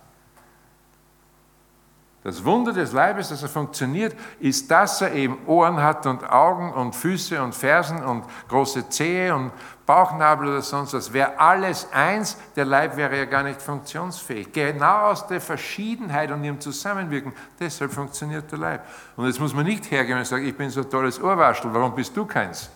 Das 2.28 2.44
Wunder 2.44 2.74
des 2.74 2.92
Leibes, 2.92 3.30
dass 3.30 3.42
er 3.42 3.48
funktioniert, 3.48 4.14
ist, 4.42 4.70
dass 4.70 5.00
er 5.00 5.14
eben 5.14 5.38
Ohren 5.48 5.82
hat 5.82 6.06
und 6.06 6.30
Augen 6.30 6.74
und 6.74 6.94
Füße 6.94 7.42
und 7.42 7.56
Fersen 7.56 8.04
und 8.04 8.26
große 8.50 8.90
Zehe 8.90 9.34
und 9.34 9.54
Bauchnabel 9.86 10.50
oder 10.50 10.62
sonst 10.62 10.94
was. 10.94 11.14
Wäre 11.14 11.40
alles 11.40 11.88
eins, 11.94 12.36
der 12.58 12.66
Leib 12.66 12.98
wäre 12.98 13.18
ja 13.18 13.24
gar 13.24 13.44
nicht 13.44 13.62
funktionsfähig. 13.62 14.52
Genau 14.52 15.04
aus 15.04 15.26
der 15.26 15.40
Verschiedenheit 15.40 16.30
und 16.30 16.44
ihrem 16.44 16.60
Zusammenwirken, 16.60 17.32
deshalb 17.58 17.94
funktioniert 17.94 18.52
der 18.52 18.60
Leib. 18.60 18.86
Und 19.16 19.26
jetzt 19.28 19.40
muss 19.40 19.54
man 19.54 19.64
nicht 19.66 19.90
hergehen 19.90 20.18
und 20.18 20.28
sagen, 20.28 20.46
ich 20.46 20.58
bin 20.58 20.70
so 20.70 20.82
ein 20.82 20.90
tolles 20.90 21.24
Ohrwaschel, 21.24 21.74
warum 21.74 21.96
bist 21.96 22.18
du 22.18 22.26
keins? 22.26 22.70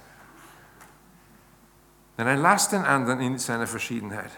Nein, 2.16 2.39
lass 2.39 2.70
den 2.70 2.86
anderen 2.86 3.20
in 3.20 3.38
seiner 3.38 3.68
Verschiedenheit. 3.68 4.32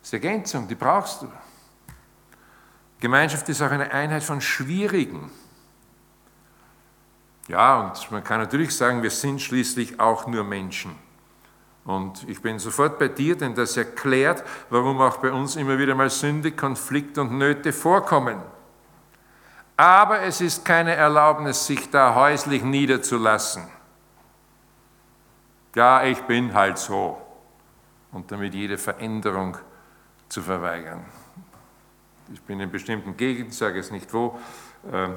Das 0.00 0.08
ist 0.08 0.14
Ergänzung, 0.14 0.66
die 0.66 0.74
brauchst 0.74 1.22
du. 1.22 1.28
Gemeinschaft 3.00 3.48
ist 3.48 3.60
auch 3.62 3.70
eine 3.70 3.90
Einheit 3.92 4.22
von 4.22 4.40
Schwierigen. 4.40 5.30
Ja, 7.48 7.80
und 7.80 8.10
man 8.10 8.24
kann 8.24 8.40
natürlich 8.40 8.74
sagen, 8.74 9.02
wir 9.02 9.10
sind 9.10 9.40
schließlich 9.40 10.00
auch 10.00 10.26
nur 10.26 10.44
Menschen. 10.44 10.96
Und 11.84 12.28
ich 12.28 12.42
bin 12.42 12.58
sofort 12.58 12.98
bei 12.98 13.08
dir, 13.08 13.36
denn 13.36 13.54
das 13.54 13.76
erklärt, 13.76 14.42
warum 14.70 15.00
auch 15.00 15.18
bei 15.18 15.30
uns 15.30 15.54
immer 15.54 15.78
wieder 15.78 15.94
mal 15.94 16.10
Sünde, 16.10 16.50
Konflikt 16.50 17.16
und 17.18 17.38
Nöte 17.38 17.72
vorkommen. 17.72 18.42
Aber 19.76 20.22
es 20.22 20.40
ist 20.40 20.64
keine 20.64 20.94
Erlaubnis, 20.94 21.66
sich 21.66 21.88
da 21.90 22.14
häuslich 22.14 22.64
niederzulassen. 22.64 23.68
Ja, 25.76 26.02
ich 26.02 26.20
bin 26.22 26.54
halt 26.54 26.78
so. 26.78 27.20
Und 28.10 28.32
damit 28.32 28.54
jede 28.54 28.78
Veränderung 28.78 29.56
zu 30.28 30.42
verweigern 30.42 31.04
ich 32.32 32.42
bin 32.42 32.60
in 32.60 32.70
bestimmten 32.70 33.16
Gegenden, 33.16 33.52
sage 33.52 33.78
es 33.78 33.90
nicht 33.90 34.12
wo, 34.12 34.38
ähm, 34.92 35.14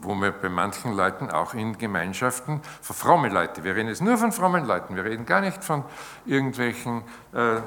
wo 0.00 0.14
wir 0.14 0.30
bei 0.30 0.48
manchen 0.48 0.92
Leuten 0.94 1.30
auch 1.30 1.54
in 1.54 1.76
Gemeinschaften, 1.76 2.60
für 2.80 2.94
fromme 2.94 3.28
Leute, 3.28 3.64
wir 3.64 3.74
reden 3.74 3.88
jetzt 3.88 4.02
nur 4.02 4.16
von 4.16 4.32
frommen 4.32 4.64
Leuten, 4.64 4.94
wir 4.96 5.04
reden 5.04 5.26
gar 5.26 5.40
nicht 5.40 5.64
von 5.64 5.84
irgendwelchen 6.24 7.02
äh, 7.32 7.60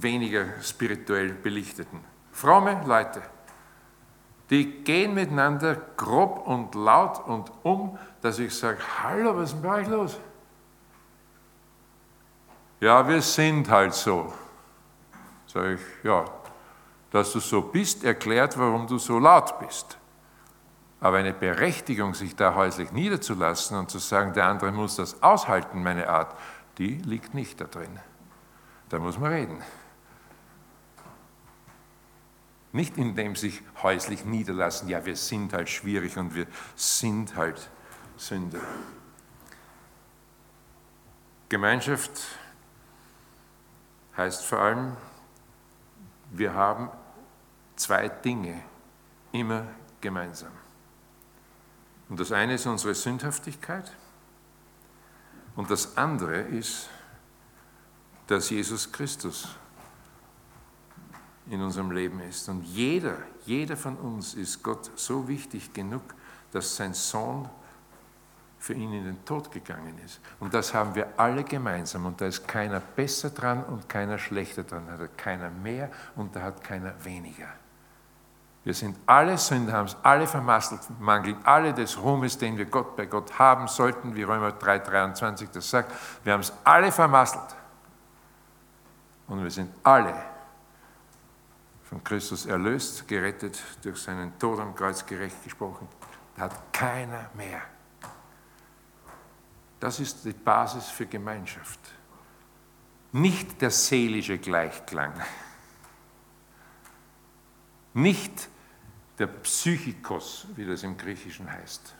weniger 0.00 0.44
spirituell 0.62 1.30
belichteten. 1.30 2.00
Fromme 2.32 2.82
Leute, 2.86 3.22
die 4.50 4.84
gehen 4.84 5.14
miteinander 5.14 5.76
grob 5.96 6.46
und 6.46 6.74
laut 6.74 7.26
und 7.26 7.50
um, 7.62 7.98
dass 8.20 8.38
ich 8.38 8.54
sage, 8.54 8.78
hallo, 9.02 9.36
was 9.36 9.52
ist 9.52 9.54
denn 9.54 9.62
bei 9.62 9.80
euch 9.80 9.88
los? 9.88 10.20
Ja, 12.80 13.08
wir 13.08 13.22
sind 13.22 13.70
halt 13.70 13.94
so. 13.94 14.32
Sage 15.46 15.74
ich, 15.74 16.04
ja, 16.04 16.24
dass 17.16 17.32
du 17.32 17.40
so 17.40 17.62
bist, 17.62 18.04
erklärt, 18.04 18.58
warum 18.58 18.86
du 18.86 18.98
so 18.98 19.18
laut 19.18 19.58
bist. 19.58 19.96
Aber 21.00 21.16
eine 21.16 21.32
Berechtigung, 21.32 22.14
sich 22.14 22.36
da 22.36 22.54
häuslich 22.54 22.92
niederzulassen 22.92 23.78
und 23.78 23.90
zu 23.90 23.98
sagen, 23.98 24.34
der 24.34 24.46
andere 24.46 24.70
muss 24.70 24.96
das 24.96 25.22
aushalten, 25.22 25.82
meine 25.82 26.08
Art, 26.08 26.36
die 26.78 26.96
liegt 26.96 27.32
nicht 27.32 27.60
da 27.60 27.64
drin. 27.64 27.98
Da 28.90 28.98
muss 28.98 29.18
man 29.18 29.32
reden. 29.32 29.62
Nicht 32.72 32.98
indem 32.98 33.34
sich 33.34 33.62
häuslich 33.82 34.26
niederlassen, 34.26 34.88
ja, 34.88 35.04
wir 35.06 35.16
sind 35.16 35.54
halt 35.54 35.70
schwierig 35.70 36.18
und 36.18 36.34
wir 36.34 36.46
sind 36.74 37.34
halt 37.34 37.70
Sünder. 38.18 38.60
Gemeinschaft 41.48 42.10
heißt 44.16 44.44
vor 44.44 44.58
allem, 44.58 44.96
wir 46.30 46.52
haben 46.52 46.90
zwei 47.76 48.08
Dinge 48.08 48.62
immer 49.32 49.66
gemeinsam. 50.00 50.52
Und 52.08 52.20
das 52.20 52.32
eine 52.32 52.54
ist 52.54 52.66
unsere 52.66 52.94
Sündhaftigkeit 52.94 53.90
und 55.56 55.70
das 55.70 55.96
andere 55.96 56.40
ist, 56.40 56.88
dass 58.26 58.50
Jesus 58.50 58.90
Christus 58.90 59.48
in 61.48 61.62
unserem 61.62 61.90
Leben 61.90 62.20
ist. 62.20 62.48
Und 62.48 62.62
jeder, 62.64 63.18
jeder 63.44 63.76
von 63.76 63.96
uns 63.96 64.34
ist 64.34 64.62
Gott 64.62 64.90
so 64.96 65.26
wichtig 65.28 65.72
genug, 65.72 66.02
dass 66.52 66.76
sein 66.76 66.92
Sohn 66.92 67.48
für 68.58 68.74
ihn 68.74 68.92
in 68.92 69.04
den 69.04 69.24
Tod 69.24 69.52
gegangen 69.52 69.96
ist. 70.04 70.20
Und 70.40 70.52
das 70.52 70.74
haben 70.74 70.94
wir 70.94 71.18
alle 71.18 71.44
gemeinsam. 71.44 72.06
Und 72.06 72.20
da 72.20 72.26
ist 72.26 72.48
keiner 72.48 72.80
besser 72.80 73.30
dran 73.30 73.62
und 73.64 73.88
keiner 73.88 74.18
schlechter 74.18 74.64
dran. 74.64 74.86
Da 74.86 74.98
hat 74.98 75.16
keiner 75.16 75.50
mehr 75.50 75.90
und 76.16 76.34
da 76.34 76.42
hat 76.42 76.64
keiner 76.64 76.92
weniger. 77.04 77.48
Wir 78.66 78.74
sind 78.74 78.98
alle 79.06 79.38
Sünder, 79.38 79.74
haben 79.74 79.86
es 79.86 79.96
alle 80.02 80.26
vermasselt, 80.26 80.80
mangeln 80.98 81.38
alle 81.44 81.72
des 81.72 81.96
Ruhmes, 82.02 82.36
den 82.36 82.58
wir 82.58 82.64
Gott 82.64 82.96
bei 82.96 83.06
Gott 83.06 83.38
haben 83.38 83.68
sollten, 83.68 84.12
wie 84.16 84.24
Römer 84.24 84.48
3,23 84.48 85.50
das 85.52 85.70
sagt. 85.70 85.92
Wir 86.24 86.32
haben 86.32 86.40
es 86.40 86.52
alle 86.64 86.90
vermasselt. 86.90 87.54
Und 89.28 89.40
wir 89.40 89.52
sind 89.52 89.72
alle 89.84 90.20
von 91.84 92.02
Christus 92.02 92.46
erlöst, 92.46 93.06
gerettet, 93.06 93.62
durch 93.84 94.02
seinen 94.02 94.36
Tod 94.36 94.58
am 94.58 94.74
Kreuz 94.74 95.06
gerecht 95.06 95.44
gesprochen. 95.44 95.86
Da 96.34 96.42
hat 96.42 96.72
keiner 96.72 97.30
mehr. 97.34 97.62
Das 99.78 100.00
ist 100.00 100.24
die 100.24 100.32
Basis 100.32 100.88
für 100.88 101.06
Gemeinschaft. 101.06 101.78
Nicht 103.12 103.62
der 103.62 103.70
seelische 103.70 104.38
Gleichklang. 104.38 105.12
Nicht 107.94 108.48
der 109.18 109.26
Psychikos, 109.26 110.46
wie 110.56 110.66
das 110.66 110.82
im 110.82 110.96
Griechischen 110.96 111.50
heißt, 111.50 111.94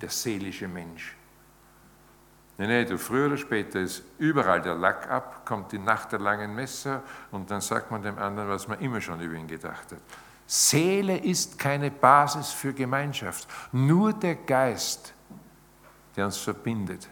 der 0.00 0.10
seelische 0.10 0.68
Mensch. 0.68 1.16
Nein, 2.58 2.68
nein, 2.68 2.86
du, 2.86 2.98
früher 2.98 3.26
oder 3.26 3.38
später 3.38 3.80
ist 3.80 4.02
überall 4.18 4.60
der 4.60 4.74
Lack 4.74 5.08
ab, 5.10 5.46
kommt 5.46 5.72
die 5.72 5.78
Nacht 5.78 6.12
der 6.12 6.18
langen 6.18 6.54
Messer 6.54 7.02
und 7.30 7.50
dann 7.50 7.62
sagt 7.62 7.90
man 7.90 8.02
dem 8.02 8.18
anderen, 8.18 8.50
was 8.50 8.68
man 8.68 8.78
immer 8.80 9.00
schon 9.00 9.18
über 9.20 9.34
ihn 9.34 9.46
gedacht 9.46 9.92
hat. 9.92 10.02
Seele 10.46 11.16
ist 11.16 11.58
keine 11.58 11.90
Basis 11.90 12.50
für 12.50 12.74
Gemeinschaft. 12.74 13.48
Nur 13.72 14.12
der 14.12 14.34
Geist, 14.34 15.14
der 16.16 16.26
uns 16.26 16.36
verbindet, 16.36 17.08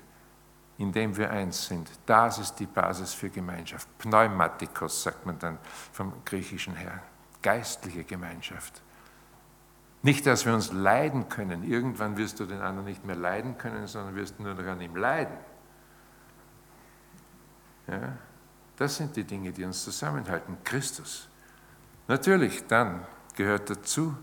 indem 0.76 1.16
wir 1.16 1.30
eins 1.30 1.66
sind, 1.66 1.88
das 2.05 2.38
ist 2.38 2.57
die 2.57 2.66
Basis 2.66 3.14
für 3.14 3.30
Gemeinschaft. 3.30 3.88
Pneumatikos 3.96 5.03
sagt 5.03 5.24
man 5.24 5.38
dann 5.38 5.59
vom 5.92 6.12
Griechischen 6.24 6.74
her. 6.74 7.01
Geistliche 7.40 8.05
Gemeinschaft. 8.05 8.82
Nicht, 10.03 10.26
dass 10.26 10.46
wir 10.46 10.55
uns 10.55 10.72
leiden 10.72 11.28
können. 11.28 11.64
Irgendwann 11.64 12.16
wirst 12.16 12.38
du 12.38 12.46
den 12.46 12.61
anderen 12.61 12.86
nicht 12.86 13.05
mehr 13.05 13.16
leiden 13.16 13.59
können, 13.59 13.86
sondern 13.86 14.14
wirst 14.14 14.38
nur 14.38 14.55
noch 14.55 14.64
an 14.64 14.80
ihm 14.80 14.94
leiden. 14.94 15.36
Ja? 17.88 18.16
Das 18.76 18.96
sind 18.96 19.16
die 19.16 19.24
Dinge, 19.24 19.51
die 19.51 19.64
uns 19.64 19.82
zusammenhalten. 19.82 20.57
Christus. 20.62 21.28
Natürlich, 22.07 22.66
dann 22.68 23.05
gehört 23.34 23.68
dazu, 23.70 24.16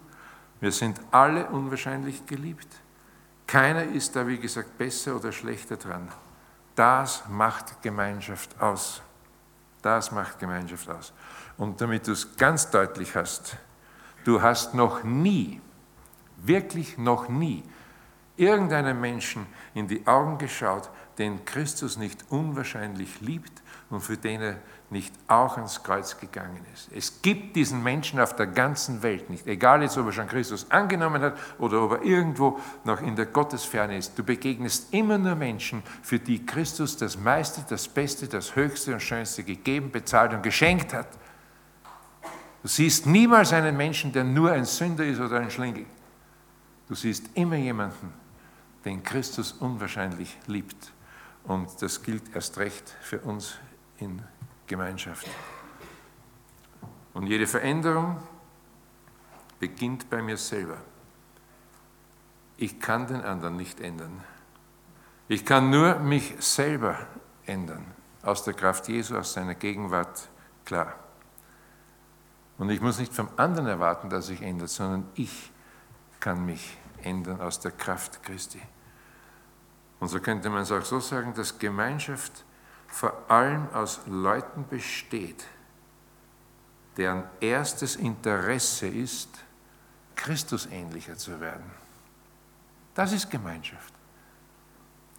wir 0.61 0.71
sind 0.71 1.01
alle 1.11 1.47
unwahrscheinlich 1.47 2.26
geliebt. 2.26 2.67
Keiner 3.45 3.84
ist 3.84 4.15
da, 4.15 4.26
wie 4.28 4.39
gesagt, 4.39 4.78
besser 4.78 5.17
oder 5.17 5.32
schlechter 5.32 5.76
dran. 5.76 6.07
Das 6.73 7.23
macht 7.30 7.82
Gemeinschaft 7.82 8.59
aus. 8.61 9.01
Das 9.82 10.11
macht 10.11 10.39
Gemeinschaft 10.39 10.89
aus. 10.89 11.13
Und 11.57 11.80
damit 11.80 12.07
du 12.07 12.13
es 12.13 12.36
ganz 12.38 12.69
deutlich 12.69 13.15
hast, 13.15 13.57
du 14.23 14.41
hast 14.41 14.73
noch 14.73 15.03
nie 15.03 15.61
wirklich 16.47 16.97
noch 16.97 17.29
nie 17.29 17.63
irgendeinem 18.37 18.99
Menschen 18.99 19.45
in 19.73 19.87
die 19.87 20.05
Augen 20.07 20.37
geschaut, 20.37 20.89
den 21.17 21.45
Christus 21.45 21.97
nicht 21.97 22.25
unwahrscheinlich 22.29 23.21
liebt 23.21 23.63
und 23.89 24.01
für 24.01 24.17
den 24.17 24.41
er 24.41 24.57
nicht 24.89 25.13
auch 25.27 25.57
ans 25.57 25.81
Kreuz 25.83 26.19
gegangen 26.19 26.61
ist. 26.73 26.89
Es 26.93 27.21
gibt 27.21 27.55
diesen 27.55 27.81
Menschen 27.81 28.19
auf 28.19 28.35
der 28.35 28.47
ganzen 28.47 29.01
Welt 29.03 29.29
nicht, 29.29 29.47
egal 29.47 29.81
jetzt, 29.81 29.97
ob 29.97 30.07
er 30.07 30.11
schon 30.11 30.27
Christus 30.27 30.69
angenommen 30.69 31.21
hat 31.21 31.37
oder 31.59 31.81
ob 31.81 31.91
er 31.93 32.01
irgendwo 32.03 32.59
noch 32.83 33.01
in 33.01 33.15
der 33.15 33.27
Gottesferne 33.27 33.97
ist. 33.97 34.17
Du 34.17 34.23
begegnest 34.23 34.93
immer 34.93 35.17
nur 35.17 35.35
Menschen, 35.35 35.81
für 36.01 36.19
die 36.19 36.45
Christus 36.45 36.97
das 36.97 37.17
meiste, 37.17 37.63
das 37.69 37.87
Beste, 37.87 38.27
das 38.27 38.55
Höchste 38.55 38.93
und 38.93 39.01
Schönste 39.01 39.43
gegeben, 39.43 39.91
bezahlt 39.91 40.33
und 40.33 40.43
geschenkt 40.43 40.93
hat. 40.93 41.07
Du 42.61 42.67
siehst 42.67 43.05
niemals 43.05 43.53
einen 43.53 43.77
Menschen, 43.77 44.11
der 44.11 44.23
nur 44.23 44.51
ein 44.51 44.65
Sünder 44.65 45.05
ist 45.05 45.19
oder 45.19 45.39
ein 45.39 45.51
Schlingel. 45.51 45.85
Du 46.88 46.95
siehst 46.95 47.29
immer 47.33 47.55
jemanden, 47.55 48.13
den 48.83 49.03
Christus 49.03 49.53
unwahrscheinlich 49.53 50.38
liebt. 50.47 50.93
Und 51.43 51.81
das 51.81 52.01
gilt 52.03 52.36
erst 52.36 52.57
recht 52.57 52.95
für 53.01 53.19
uns 53.21 53.55
in 53.97 54.21
Gemeinschaft. 54.67 55.27
Und 57.13 57.27
jede 57.27 57.47
Veränderung 57.47 58.17
beginnt 59.59 60.09
bei 60.09 60.21
mir 60.21 60.38
selber. 60.38 60.77
Ich 62.57 62.79
kann 62.79 63.07
den 63.07 63.21
anderen 63.21 63.57
nicht 63.57 63.79
ändern. 63.79 64.23
Ich 65.27 65.45
kann 65.45 65.69
nur 65.69 65.99
mich 65.99 66.36
selber 66.39 66.99
ändern. 67.45 67.86
Aus 68.21 68.43
der 68.43 68.53
Kraft 68.53 68.88
Jesu, 68.88 69.17
aus 69.17 69.33
seiner 69.33 69.55
Gegenwart, 69.55 70.29
klar. 70.65 70.95
Und 72.57 72.69
ich 72.69 72.79
muss 72.79 72.99
nicht 72.99 73.13
vom 73.13 73.29
anderen 73.36 73.67
erwarten, 73.67 74.09
dass 74.09 74.27
sich 74.27 74.41
ändert, 74.41 74.69
sondern 74.69 75.07
ich 75.15 75.51
kann 76.26 76.43
mich 76.43 76.76
ändern 77.03 77.39
aus 77.39 77.59
der 77.59 77.69
Kraft 77.69 78.23
Christi. 78.23 78.59
Und 79.99 80.07
so 80.07 80.19
könnte 80.19 80.49
man 80.49 80.63
es 80.63 80.71
auch 80.71 80.84
so 80.84 80.99
sagen, 80.99 81.36
dass 81.36 81.59
Gemeinschaft 81.59 82.43
vor 82.88 83.30
allem 83.30 83.69
aus 83.69 83.99
Leuten 84.07 84.65
besteht, 84.67 85.45
deren 86.97 87.26
erstes 87.39 87.95
Interesse 87.95 88.88
ist, 88.88 89.30
Christus 90.15 90.65
ähnlicher 90.65 91.15
zu 91.15 91.39
werden. 91.39 91.69
Das 92.95 93.11
ist 93.11 93.30
Gemeinschaft. 93.30 93.93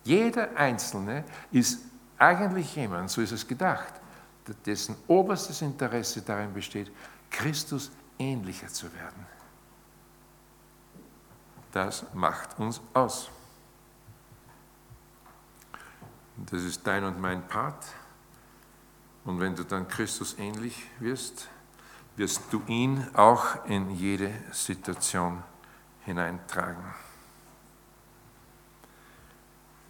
Jeder 0.02 0.56
Einzelne 0.56 1.22
ist 1.52 1.82
eigentlich 2.18 2.74
jemand, 2.74 3.10
so 3.10 3.20
ist 3.20 3.30
es 3.30 3.46
gedacht, 3.46 3.94
dessen 4.64 4.96
oberstes 5.06 5.62
Interesse 5.62 6.22
darin 6.22 6.52
besteht, 6.52 6.90
Christus 7.30 7.92
ähnlicher 8.18 8.66
zu 8.66 8.92
werden. 8.92 9.35
Das 11.76 12.06
macht 12.14 12.58
uns 12.58 12.80
aus. 12.94 13.28
Das 16.38 16.62
ist 16.62 16.86
dein 16.86 17.04
und 17.04 17.20
mein 17.20 17.46
Part. 17.46 17.84
Und 19.26 19.40
wenn 19.40 19.54
du 19.54 19.62
dann 19.62 19.86
Christus 19.86 20.38
ähnlich 20.38 20.88
wirst, 21.00 21.48
wirst 22.16 22.40
du 22.50 22.62
ihn 22.66 23.06
auch 23.12 23.66
in 23.66 23.90
jede 23.90 24.32
Situation 24.52 25.42
hineintragen. 26.06 26.82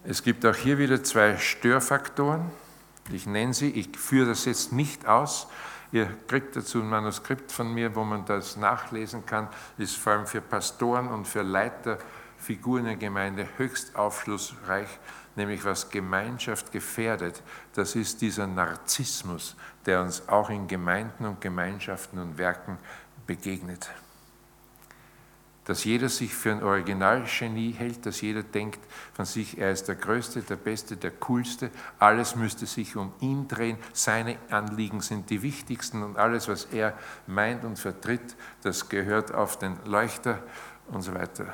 Es 0.03 0.21
gibt 0.21 0.45
auch 0.45 0.55
hier 0.55 0.77
wieder 0.79 1.01
zwei 1.05 1.37
Störfaktoren. 1.37 2.51
Ich 3.13 3.25
nenne 3.27 3.53
sie, 3.53 3.71
ich 3.71 3.97
führe 3.97 4.27
das 4.27 4.43
jetzt 4.43 4.73
nicht 4.73 5.05
aus, 5.05 5.47
Ihr 5.91 6.09
kriegt 6.27 6.55
dazu 6.55 6.81
ein 6.81 6.89
Manuskript 6.89 7.51
von 7.51 7.73
mir, 7.73 7.95
wo 7.95 8.03
man 8.03 8.25
das 8.25 8.57
nachlesen 8.57 9.25
kann. 9.25 9.47
Ist 9.77 9.97
vor 9.97 10.13
allem 10.13 10.27
für 10.27 10.41
Pastoren 10.41 11.07
und 11.07 11.27
für 11.27 11.43
Leiter, 11.43 11.97
Figuren 12.37 12.85
der 12.85 12.95
Gemeinde 12.97 13.47
höchst 13.57 13.95
aufschlussreich, 13.95 14.87
nämlich 15.35 15.63
was 15.65 15.89
Gemeinschaft 15.89 16.71
gefährdet. 16.71 17.41
Das 17.73 17.95
ist 17.95 18.21
dieser 18.21 18.47
Narzissmus, 18.47 19.55
der 19.85 20.01
uns 20.01 20.27
auch 20.27 20.49
in 20.49 20.67
Gemeinden 20.67 21.25
und 21.25 21.41
Gemeinschaften 21.41 22.19
und 22.19 22.37
Werken 22.37 22.77
begegnet 23.25 23.89
dass 25.67 25.83
jeder 25.83 26.07
sich 26.07 26.33
für 26.33 26.53
ein 26.53 26.63
Originalgenie 26.63 27.73
hält, 27.73 28.05
dass 28.05 28.21
jeder 28.21 28.41
denkt 28.41 28.79
von 29.11 29.25
sich, 29.25 29.57
er 29.57 29.73
ist 29.73 29.89
der 29.89 29.95
Größte, 29.95 30.41
der 30.41 30.55
Beste, 30.55 30.95
der 30.95 31.11
Coolste, 31.11 31.71
alles 31.99 32.37
müsste 32.37 32.65
sich 32.65 32.95
um 32.95 33.11
ihn 33.19 33.49
drehen, 33.49 33.77
seine 33.91 34.37
Anliegen 34.49 35.01
sind 35.01 35.29
die 35.29 35.41
wichtigsten 35.41 36.03
und 36.03 36.15
alles, 36.15 36.47
was 36.47 36.65
er 36.71 36.97
meint 37.27 37.65
und 37.65 37.77
vertritt, 37.77 38.37
das 38.63 38.87
gehört 38.87 39.33
auf 39.33 39.59
den 39.59 39.77
Leuchter 39.83 40.41
und 40.87 41.01
so 41.01 41.13
weiter. 41.13 41.53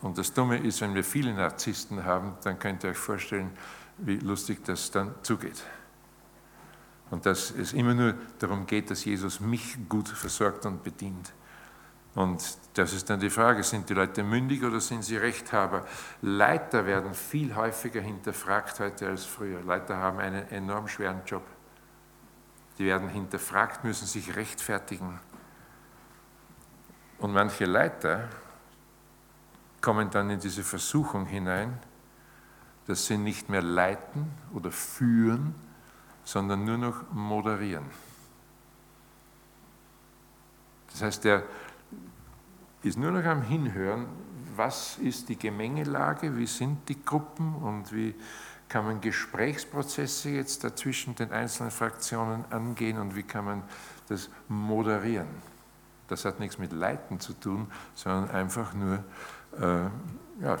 Und 0.00 0.16
das 0.16 0.32
Dumme 0.32 0.56
ist, 0.56 0.80
wenn 0.80 0.94
wir 0.94 1.04
viele 1.04 1.34
Narzissten 1.34 2.06
haben, 2.06 2.32
dann 2.44 2.58
könnt 2.58 2.84
ihr 2.84 2.90
euch 2.90 2.96
vorstellen, 2.96 3.50
wie 3.98 4.16
lustig 4.16 4.64
das 4.64 4.90
dann 4.90 5.14
zugeht. 5.22 5.62
Und 7.10 7.26
dass 7.26 7.50
es 7.50 7.74
immer 7.74 7.92
nur 7.92 8.14
darum 8.38 8.64
geht, 8.64 8.90
dass 8.90 9.04
Jesus 9.04 9.40
mich 9.40 9.76
gut 9.90 10.08
versorgt 10.08 10.64
und 10.64 10.82
bedient. 10.82 11.34
Und 12.14 12.58
das 12.74 12.92
ist 12.92 13.08
dann 13.08 13.20
die 13.20 13.30
Frage, 13.30 13.62
sind 13.62 13.88
die 13.88 13.94
Leute 13.94 14.22
mündig 14.22 14.62
oder 14.62 14.80
sind 14.80 15.02
sie 15.02 15.16
Rechthaber? 15.16 15.86
Leiter 16.20 16.84
werden 16.84 17.14
viel 17.14 17.54
häufiger 17.54 18.02
hinterfragt 18.02 18.80
heute 18.80 19.08
als 19.08 19.24
früher. 19.24 19.62
Leiter 19.62 19.96
haben 19.96 20.18
einen 20.18 20.46
enorm 20.50 20.88
schweren 20.88 21.22
Job. 21.24 21.42
Die 22.78 22.84
werden 22.84 23.08
hinterfragt, 23.08 23.84
müssen 23.84 24.06
sich 24.06 24.36
rechtfertigen. 24.36 25.18
Und 27.18 27.32
manche 27.32 27.64
Leiter 27.64 28.28
kommen 29.80 30.10
dann 30.10 30.28
in 30.30 30.40
diese 30.40 30.62
Versuchung 30.62 31.26
hinein, 31.26 31.78
dass 32.86 33.06
sie 33.06 33.16
nicht 33.16 33.48
mehr 33.48 33.62
leiten 33.62 34.30
oder 34.52 34.70
führen, 34.70 35.54
sondern 36.24 36.64
nur 36.64 36.78
noch 36.78 37.10
moderieren. 37.10 37.84
Das 40.92 41.02
heißt, 41.02 41.24
der 41.24 41.42
ist 42.82 42.98
nur 42.98 43.10
noch 43.10 43.24
am 43.24 43.42
Hinhören, 43.42 44.06
was 44.56 44.98
ist 44.98 45.28
die 45.28 45.38
Gemengelage, 45.38 46.36
wie 46.36 46.46
sind 46.46 46.88
die 46.88 47.02
Gruppen 47.02 47.54
und 47.54 47.92
wie 47.92 48.14
kann 48.68 48.84
man 48.86 49.00
Gesprächsprozesse 49.00 50.30
jetzt 50.30 50.64
dazwischen 50.64 51.14
den 51.14 51.30
einzelnen 51.30 51.70
Fraktionen 51.70 52.44
angehen 52.50 52.98
und 52.98 53.14
wie 53.14 53.22
kann 53.22 53.44
man 53.44 53.62
das 54.08 54.30
moderieren. 54.48 55.28
Das 56.08 56.24
hat 56.24 56.40
nichts 56.40 56.58
mit 56.58 56.72
Leiten 56.72 57.20
zu 57.20 57.34
tun, 57.34 57.70
sondern 57.94 58.30
einfach 58.30 58.74
nur 58.74 59.04
äh, 59.58 60.42
ja, 60.42 60.58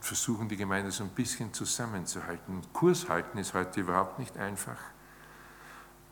versuchen, 0.00 0.48
die 0.48 0.56
Gemeinde 0.56 0.90
so 0.90 1.04
ein 1.04 1.10
bisschen 1.10 1.52
zusammenzuhalten. 1.52 2.60
Kurs 2.72 3.08
halten 3.08 3.38
ist 3.38 3.54
heute 3.54 3.80
überhaupt 3.80 4.18
nicht 4.18 4.36
einfach. 4.36 4.78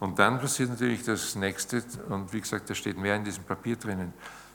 Und 0.01 0.19
dann 0.19 0.41
passiert 0.41 0.71
natürlich 0.71 1.05
das 1.05 1.37
Nächste, 1.37 1.83
und 2.09 2.33
wie 2.33 2.41
gesagt, 2.41 2.69
da 2.71 2.75
steht 2.75 2.99
mehr 2.99 3.15
in 3.17 3.25
diesem 3.25 3.45
Papier 3.45 3.77
drinnen. 3.77 4.13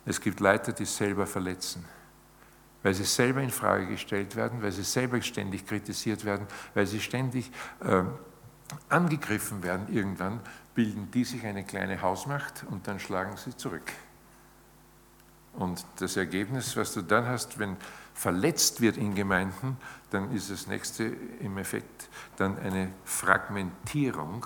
Es 0.08 0.22
gibt 0.22 0.40
Leiter, 0.40 0.72
die 0.72 0.86
selber 0.86 1.28
verletzen, 1.28 1.84
weil 2.82 2.94
sie 2.94 3.04
selber 3.04 3.42
in 3.42 3.50
Frage 3.50 3.88
gestellt 3.88 4.38
werden, 4.38 4.62
weil 4.62 4.72
sie 4.72 4.84
selber 4.84 5.22
ständig 5.22 5.68
kritisiert 5.68 6.24
werden, 6.24 6.48
weil 6.74 6.88
sie 6.88 7.02
ständig 7.02 7.52
äh, 7.82 8.04
angegriffen 8.88 9.64
werden. 9.64 9.94
Irgendwann 9.94 10.40
bilden 10.74 11.12
die 11.12 11.26
sich 11.26 11.46
eine 11.46 11.66
kleine 11.66 12.02
Hausmacht 12.02 12.66
und 12.70 12.88
dann 12.88 13.02
schlagen 13.02 13.36
sie 13.36 13.56
zurück. 13.58 13.92
Und 15.54 15.86
das 15.98 16.16
Ergebnis, 16.16 16.78
was 16.78 16.94
du 16.94 17.02
dann 17.02 17.26
hast, 17.26 17.60
wenn 17.60 17.76
verletzt 18.14 18.80
wird 18.80 18.96
in 18.96 19.14
Gemeinden, 19.14 19.76
dann 20.12 20.32
ist 20.32 20.50
das 20.50 20.68
nächste 20.68 21.04
im 21.04 21.58
Effekt 21.58 22.08
dann 22.38 22.58
eine 22.60 22.94
Fragmentierung 23.04 24.46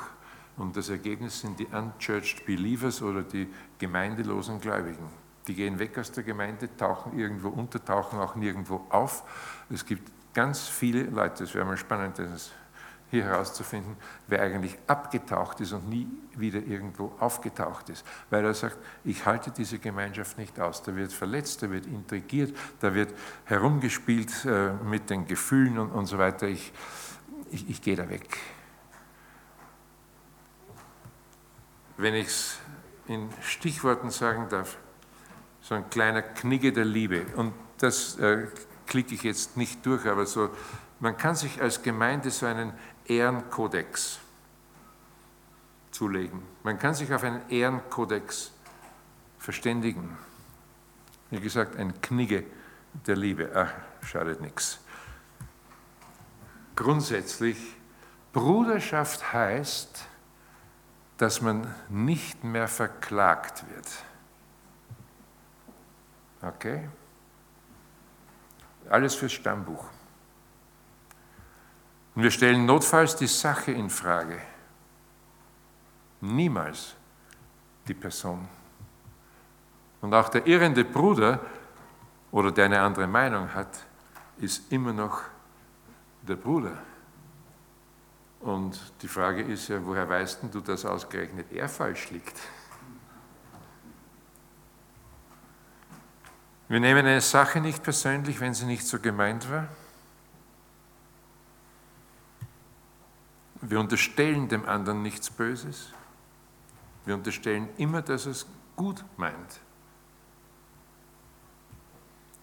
und 0.57 0.75
das 0.75 0.89
Ergebnis 0.89 1.41
sind 1.41 1.59
die 1.59 1.67
unchurched 1.67 2.45
believers 2.47 3.01
oder 3.01 3.21
die 3.21 3.47
gemeindelosen 3.77 4.59
Gläubigen. 4.59 5.20
Die 5.47 5.55
gehen 5.55 5.79
weg 5.79 5.97
aus 5.97 6.11
der 6.11 6.23
Gemeinde, 6.23 6.69
tauchen 6.77 7.17
irgendwo 7.17 7.49
unter, 7.49 7.83
tauchen 7.83 8.19
auch 8.19 8.35
nirgendwo 8.35 8.85
auf. 8.89 9.23
Es 9.69 9.85
gibt 9.85 10.11
ganz 10.33 10.67
viele 10.67 11.03
Leute, 11.03 11.43
es 11.43 11.53
wäre 11.55 11.65
mal 11.65 11.77
spannend, 11.77 12.19
das 12.19 12.51
hier 13.11 13.25
herauszufinden, 13.25 13.97
wer 14.27 14.41
eigentlich 14.41 14.77
abgetaucht 14.87 15.59
ist 15.59 15.73
und 15.73 15.89
nie 15.89 16.07
wieder 16.37 16.59
irgendwo 16.59 17.13
aufgetaucht 17.19 17.89
ist, 17.89 18.05
weil 18.29 18.45
er 18.45 18.53
sagt, 18.53 18.77
ich 19.03 19.25
halte 19.25 19.51
diese 19.51 19.79
Gemeinschaft 19.79 20.37
nicht 20.37 20.57
aus. 20.61 20.81
Da 20.81 20.95
wird 20.95 21.11
verletzt, 21.11 21.61
da 21.61 21.69
wird 21.69 21.85
intrigiert, 21.87 22.57
da 22.79 22.93
wird 22.93 23.13
herumgespielt 23.43 24.45
äh, 24.45 24.71
mit 24.85 25.09
den 25.09 25.27
Gefühlen 25.27 25.77
und, 25.77 25.91
und 25.91 26.05
so 26.05 26.17
weiter. 26.17 26.47
Ich, 26.47 26.71
ich, 27.51 27.69
ich 27.69 27.81
gehe 27.81 27.97
da 27.97 28.09
weg. 28.09 28.37
Wenn 31.97 32.15
ich 32.15 32.27
es 32.27 32.57
in 33.07 33.29
Stichworten 33.41 34.09
sagen 34.09 34.47
darf, 34.49 34.77
so 35.71 35.75
ein 35.75 35.89
kleiner 35.89 36.21
Knigge 36.21 36.73
der 36.73 36.83
Liebe. 36.83 37.25
Und 37.37 37.53
das 37.77 38.19
äh, 38.19 38.45
klicke 38.87 39.15
ich 39.15 39.23
jetzt 39.23 39.55
nicht 39.55 39.85
durch, 39.85 40.05
aber 40.05 40.25
so, 40.25 40.49
man 40.99 41.15
kann 41.15 41.33
sich 41.33 41.61
als 41.61 41.81
Gemeinde 41.81 42.29
so 42.29 42.45
einen 42.45 42.73
Ehrenkodex 43.05 44.19
zulegen. 45.91 46.41
Man 46.63 46.77
kann 46.77 46.93
sich 46.93 47.13
auf 47.13 47.23
einen 47.23 47.49
Ehrenkodex 47.49 48.51
verständigen. 49.39 50.17
Wie 51.29 51.39
gesagt, 51.39 51.77
ein 51.77 52.01
Knigge 52.01 52.43
der 53.07 53.15
Liebe. 53.15 53.49
Ach, 53.55 53.71
schadet 54.05 54.41
nichts. 54.41 54.77
Grundsätzlich, 56.75 57.55
Bruderschaft 58.33 59.31
heißt, 59.31 60.05
dass 61.15 61.39
man 61.39 61.73
nicht 61.87 62.43
mehr 62.43 62.67
verklagt 62.67 63.63
wird. 63.73 63.87
Okay? 66.41 66.89
Alles 68.89 69.15
fürs 69.15 69.33
Stammbuch. 69.33 69.85
Und 72.15 72.23
wir 72.23 72.31
stellen 72.31 72.65
notfalls 72.65 73.15
die 73.15 73.27
Sache 73.27 73.71
in 73.71 73.89
Frage. 73.89 74.39
Niemals 76.19 76.95
die 77.87 77.93
Person. 77.93 78.47
Und 80.01 80.13
auch 80.13 80.29
der 80.29 80.45
irrende 80.45 80.83
Bruder 80.83 81.39
oder 82.31 82.51
der 82.51 82.65
eine 82.65 82.81
andere 82.81 83.07
Meinung 83.07 83.53
hat, 83.53 83.85
ist 84.37 84.71
immer 84.71 84.93
noch 84.93 85.21
der 86.21 86.35
Bruder. 86.35 86.77
Und 88.39 88.79
die 89.01 89.07
Frage 89.07 89.43
ist 89.43 89.67
ja, 89.67 89.83
woher 89.85 90.09
weißt 90.09 90.39
du, 90.51 90.61
dass 90.61 90.85
ausgerechnet 90.85 91.51
er 91.51 91.69
falsch 91.69 92.09
liegt? 92.09 92.35
Wir 96.71 96.79
nehmen 96.79 97.05
eine 97.05 97.19
Sache 97.19 97.59
nicht 97.59 97.83
persönlich, 97.83 98.39
wenn 98.39 98.53
sie 98.53 98.65
nicht 98.65 98.87
so 98.87 98.97
gemeint 98.97 99.51
war. 99.51 99.67
Wir 103.59 103.77
unterstellen 103.77 104.47
dem 104.47 104.63
anderen 104.65 105.01
nichts 105.01 105.29
Böses. 105.29 105.91
Wir 107.03 107.15
unterstellen 107.15 107.67
immer, 107.75 108.01
dass 108.01 108.25
es 108.25 108.45
gut 108.77 109.03
meint. 109.17 109.59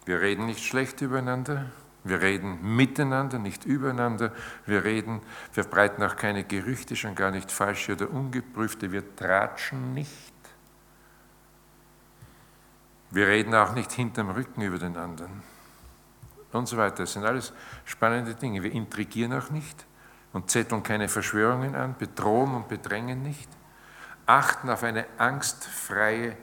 Wir 0.05 0.21
reden 0.21 0.45
nicht 0.45 0.63
schlecht 0.63 1.01
übereinander. 1.01 1.65
Wir 2.05 2.21
reden 2.21 2.77
miteinander, 2.77 3.39
nicht 3.39 3.65
übereinander. 3.65 4.35
Wir 4.67 4.85
reden, 4.85 5.23
wir 5.55 5.65
verbreiten 5.65 6.05
auch 6.05 6.17
keine 6.17 6.45
Gerüchte, 6.45 6.97
schon 6.97 7.15
gar 7.15 7.31
nicht 7.31 7.51
falsche 7.51 7.93
oder 7.93 8.11
ungeprüfte. 8.11 8.93
Wir 8.93 9.17
tratschen 9.17 9.95
nicht. 9.95 10.38
Wir 13.11 13.27
reden 13.27 13.55
auch 13.55 13.75
nicht 13.75 13.93
hinterm 13.93 14.31
Rücken 14.31 14.63
über 14.63 14.79
den 14.79 14.97
anderen. 14.97 15.43
Und 16.53 16.67
so 16.67 16.77
weiter. 16.77 16.97
Das 16.99 17.13
sind 17.13 17.25
alles 17.25 17.53
spannende 17.85 18.35
Dinge. 18.35 18.63
Wir 18.63 18.73
intrigieren 18.73 19.33
auch 19.33 19.51
nicht 19.51 19.87
und 20.33 20.51
zetteln 20.51 20.83
keine 20.83 21.09
Verschwörungen 21.09 21.75
an, 21.75 21.97
bedrohen 21.99 22.55
und 22.55 22.69
bedrängen 22.69 23.23
nicht, 23.23 23.49
achten 24.27 24.69
auf 24.69 24.83
eine 24.83 25.07
angstfreie 25.17 26.37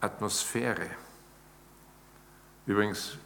Atmosphäre. 0.00 0.86
Übrigens, 2.66 3.18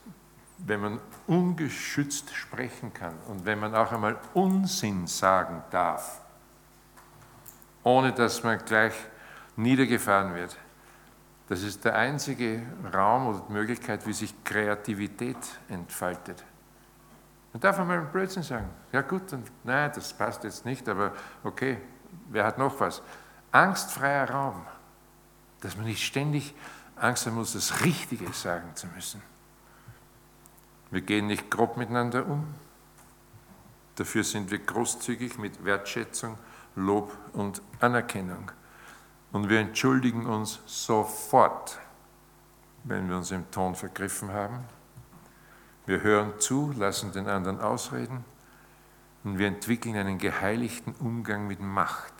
wenn 0.58 0.80
man 0.80 1.00
ungeschützt 1.26 2.34
sprechen 2.34 2.92
kann 2.92 3.14
und 3.28 3.44
wenn 3.44 3.58
man 3.58 3.74
auch 3.74 3.92
einmal 3.92 4.18
Unsinn 4.34 5.06
sagen 5.06 5.62
darf, 5.70 6.20
ohne 7.82 8.12
dass 8.12 8.42
man 8.42 8.58
gleich 8.64 8.94
niedergefahren 9.56 10.34
wird, 10.34 10.56
das 11.48 11.62
ist 11.62 11.84
der 11.84 11.94
einzige 11.94 12.62
Raum 12.92 13.28
oder 13.28 13.42
Möglichkeit, 13.48 14.06
wie 14.06 14.12
sich 14.12 14.34
Kreativität 14.42 15.36
entfaltet. 15.68 16.44
Man 17.52 17.60
darf 17.60 17.78
einmal 17.78 17.98
einen 17.98 18.08
Blödsinn 18.08 18.42
sagen. 18.42 18.68
Ja 18.92 19.02
gut, 19.02 19.32
dann, 19.32 19.44
nein, 19.64 19.90
das 19.94 20.12
passt 20.12 20.44
jetzt 20.44 20.64
nicht, 20.64 20.88
aber 20.88 21.12
okay, 21.44 21.78
wer 22.28 22.44
hat 22.44 22.58
noch 22.58 22.78
was? 22.80 23.00
Angstfreier 23.52 24.28
Raum, 24.28 24.66
dass 25.60 25.76
man 25.76 25.86
nicht 25.86 26.04
ständig 26.04 26.54
Angst 26.96 27.26
haben 27.26 27.36
muss, 27.36 27.52
das 27.52 27.84
Richtige 27.84 28.32
sagen 28.32 28.74
zu 28.74 28.86
müssen. 28.88 29.22
Wir 30.90 31.00
gehen 31.00 31.26
nicht 31.26 31.50
grob 31.50 31.76
miteinander 31.76 32.26
um. 32.26 32.54
Dafür 33.96 34.24
sind 34.24 34.50
wir 34.50 34.58
großzügig 34.58 35.38
mit 35.38 35.64
Wertschätzung, 35.64 36.38
Lob 36.74 37.16
und 37.32 37.62
Anerkennung. 37.80 38.50
Und 39.32 39.48
wir 39.48 39.60
entschuldigen 39.60 40.26
uns 40.26 40.60
sofort, 40.66 41.78
wenn 42.84 43.08
wir 43.08 43.16
uns 43.16 43.30
im 43.30 43.50
Ton 43.50 43.74
vergriffen 43.74 44.32
haben 44.32 44.64
wir 45.86 46.02
hören 46.02 46.38
zu, 46.40 46.72
lassen 46.76 47.12
den 47.12 47.28
anderen 47.28 47.60
ausreden 47.60 48.24
und 49.22 49.38
wir 49.38 49.46
entwickeln 49.46 49.96
einen 49.96 50.18
geheiligten 50.18 50.94
Umgang 50.98 51.46
mit 51.46 51.60
Macht. 51.60 52.12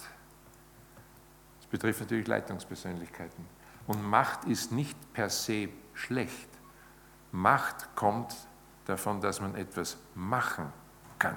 Das 1.58 1.66
betrifft 1.66 2.00
natürlich 2.00 2.28
Leitungspersönlichkeiten. 2.28 3.44
Und 3.88 4.08
Macht 4.08 4.44
ist 4.44 4.70
nicht 4.70 4.96
per 5.12 5.30
se 5.30 5.68
schlecht. 5.94 6.48
Macht 7.32 7.94
kommt 7.96 8.36
davon, 8.84 9.20
dass 9.20 9.40
man 9.40 9.56
etwas 9.56 9.98
machen 10.14 10.72
kann. 11.18 11.36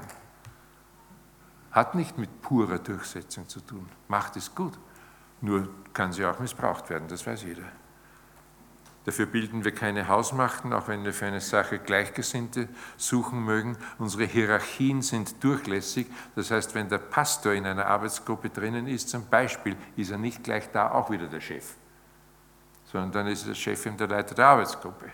Hat 1.71 1.95
nicht 1.95 2.17
mit 2.19 2.41
purer 2.41 2.77
Durchsetzung 2.77 3.47
zu 3.47 3.59
tun. 3.59 3.89
Macht 4.07 4.35
ist 4.35 4.55
gut, 4.55 4.77
nur 5.41 5.69
kann 5.93 6.11
sie 6.13 6.25
auch 6.25 6.39
missbraucht 6.39 6.89
werden, 6.89 7.07
das 7.07 7.25
weiß 7.25 7.43
jeder. 7.43 7.63
Dafür 9.05 9.25
bilden 9.25 9.63
wir 9.63 9.73
keine 9.73 10.07
Hausmachten, 10.07 10.73
auch 10.73 10.87
wenn 10.87 11.03
wir 11.03 11.13
für 11.13 11.25
eine 11.25 11.41
Sache 11.41 11.79
Gleichgesinnte 11.79 12.67
suchen 12.97 13.43
mögen. 13.43 13.77
Unsere 13.97 14.25
Hierarchien 14.25 15.01
sind 15.01 15.43
durchlässig. 15.43 16.05
Das 16.35 16.51
heißt, 16.51 16.75
wenn 16.75 16.89
der 16.89 16.99
Pastor 16.99 17.53
in 17.53 17.65
einer 17.65 17.87
Arbeitsgruppe 17.87 18.49
drinnen 18.49 18.87
ist, 18.87 19.09
zum 19.09 19.25
Beispiel, 19.27 19.75
ist 19.95 20.11
er 20.11 20.17
nicht 20.17 20.43
gleich 20.43 20.69
da 20.71 20.91
auch 20.91 21.09
wieder 21.09 21.27
der 21.27 21.41
Chef, 21.41 21.73
sondern 22.85 23.11
dann 23.11 23.27
ist 23.27 23.47
der 23.47 23.55
Chef 23.55 23.83
eben 23.85 23.97
der 23.97 24.07
Leiter 24.07 24.35
der 24.35 24.45
Arbeitsgruppe. 24.45 25.05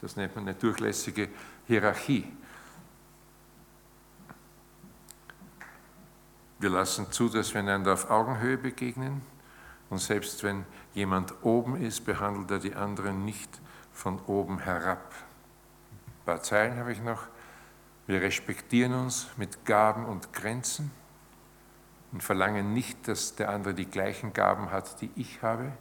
Das 0.00 0.16
nennt 0.16 0.34
man 0.34 0.48
eine 0.48 0.54
durchlässige 0.54 1.28
Hierarchie. 1.66 2.24
Wir 6.58 6.70
lassen 6.70 7.10
zu, 7.10 7.28
dass 7.28 7.52
wir 7.52 7.60
einander 7.60 7.92
auf 7.92 8.08
Augenhöhe 8.08 8.56
begegnen. 8.56 9.20
Und 9.90 9.98
selbst 9.98 10.42
wenn 10.44 10.64
jemand 10.94 11.34
oben 11.42 11.76
ist, 11.82 12.04
behandelt 12.04 12.50
er 12.50 12.58
die 12.60 12.74
anderen 12.74 13.24
nicht 13.24 13.60
von 13.92 14.20
oben 14.26 14.60
herab. 14.60 15.12
paar 16.24 16.42
Zeilen 16.42 16.78
habe 16.78 16.92
ich 16.92 17.02
noch. 17.02 17.24
Wir 18.06 18.22
respektieren 18.22 18.94
uns 18.94 19.28
mit 19.36 19.64
Gaben 19.64 20.06
und 20.06 20.32
Grenzen 20.32 20.90
und 22.12 22.22
verlangen 22.22 22.72
nicht, 22.72 23.06
dass 23.08 23.34
der 23.34 23.50
andere 23.50 23.74
die 23.74 23.86
gleichen 23.86 24.32
Gaben 24.32 24.70
hat, 24.70 25.00
die 25.00 25.10
ich 25.16 25.42
habe 25.42 25.72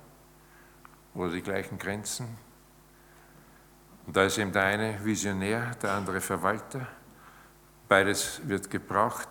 oder 1.13 1.31
die 1.31 1.41
gleichen 1.41 1.77
Grenzen. 1.77 2.27
Und 4.05 4.15
da 4.15 4.23
ist 4.23 4.37
eben 4.37 4.51
der 4.51 4.63
eine 4.63 5.03
Visionär, 5.03 5.71
der 5.81 5.93
andere 5.93 6.21
Verwalter. 6.21 6.87
Beides 7.87 8.41
wird 8.47 8.69
gebraucht. 8.69 9.27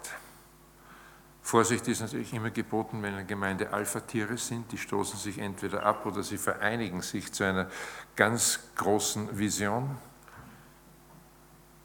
Vorsicht 1.49 1.89
ist 1.89 2.03
natürlich 2.03 2.35
immer 2.35 2.51
geboten, 2.51 3.03
wenn 3.03 3.15
eine 3.15 3.25
Gemeinde 3.25 3.73
Alpha-Tiere 3.73 4.37
sind, 4.37 4.71
die 4.71 4.77
stoßen 4.77 5.19
sich 5.19 5.39
entweder 5.39 5.83
ab 5.83 6.05
oder 6.05 6.23
sie 6.23 6.37
vereinigen 6.37 7.01
sich 7.01 7.33
zu 7.33 7.43
einer 7.43 7.69
ganz 8.17 8.61
großen 8.77 9.39
Vision. 9.39 9.97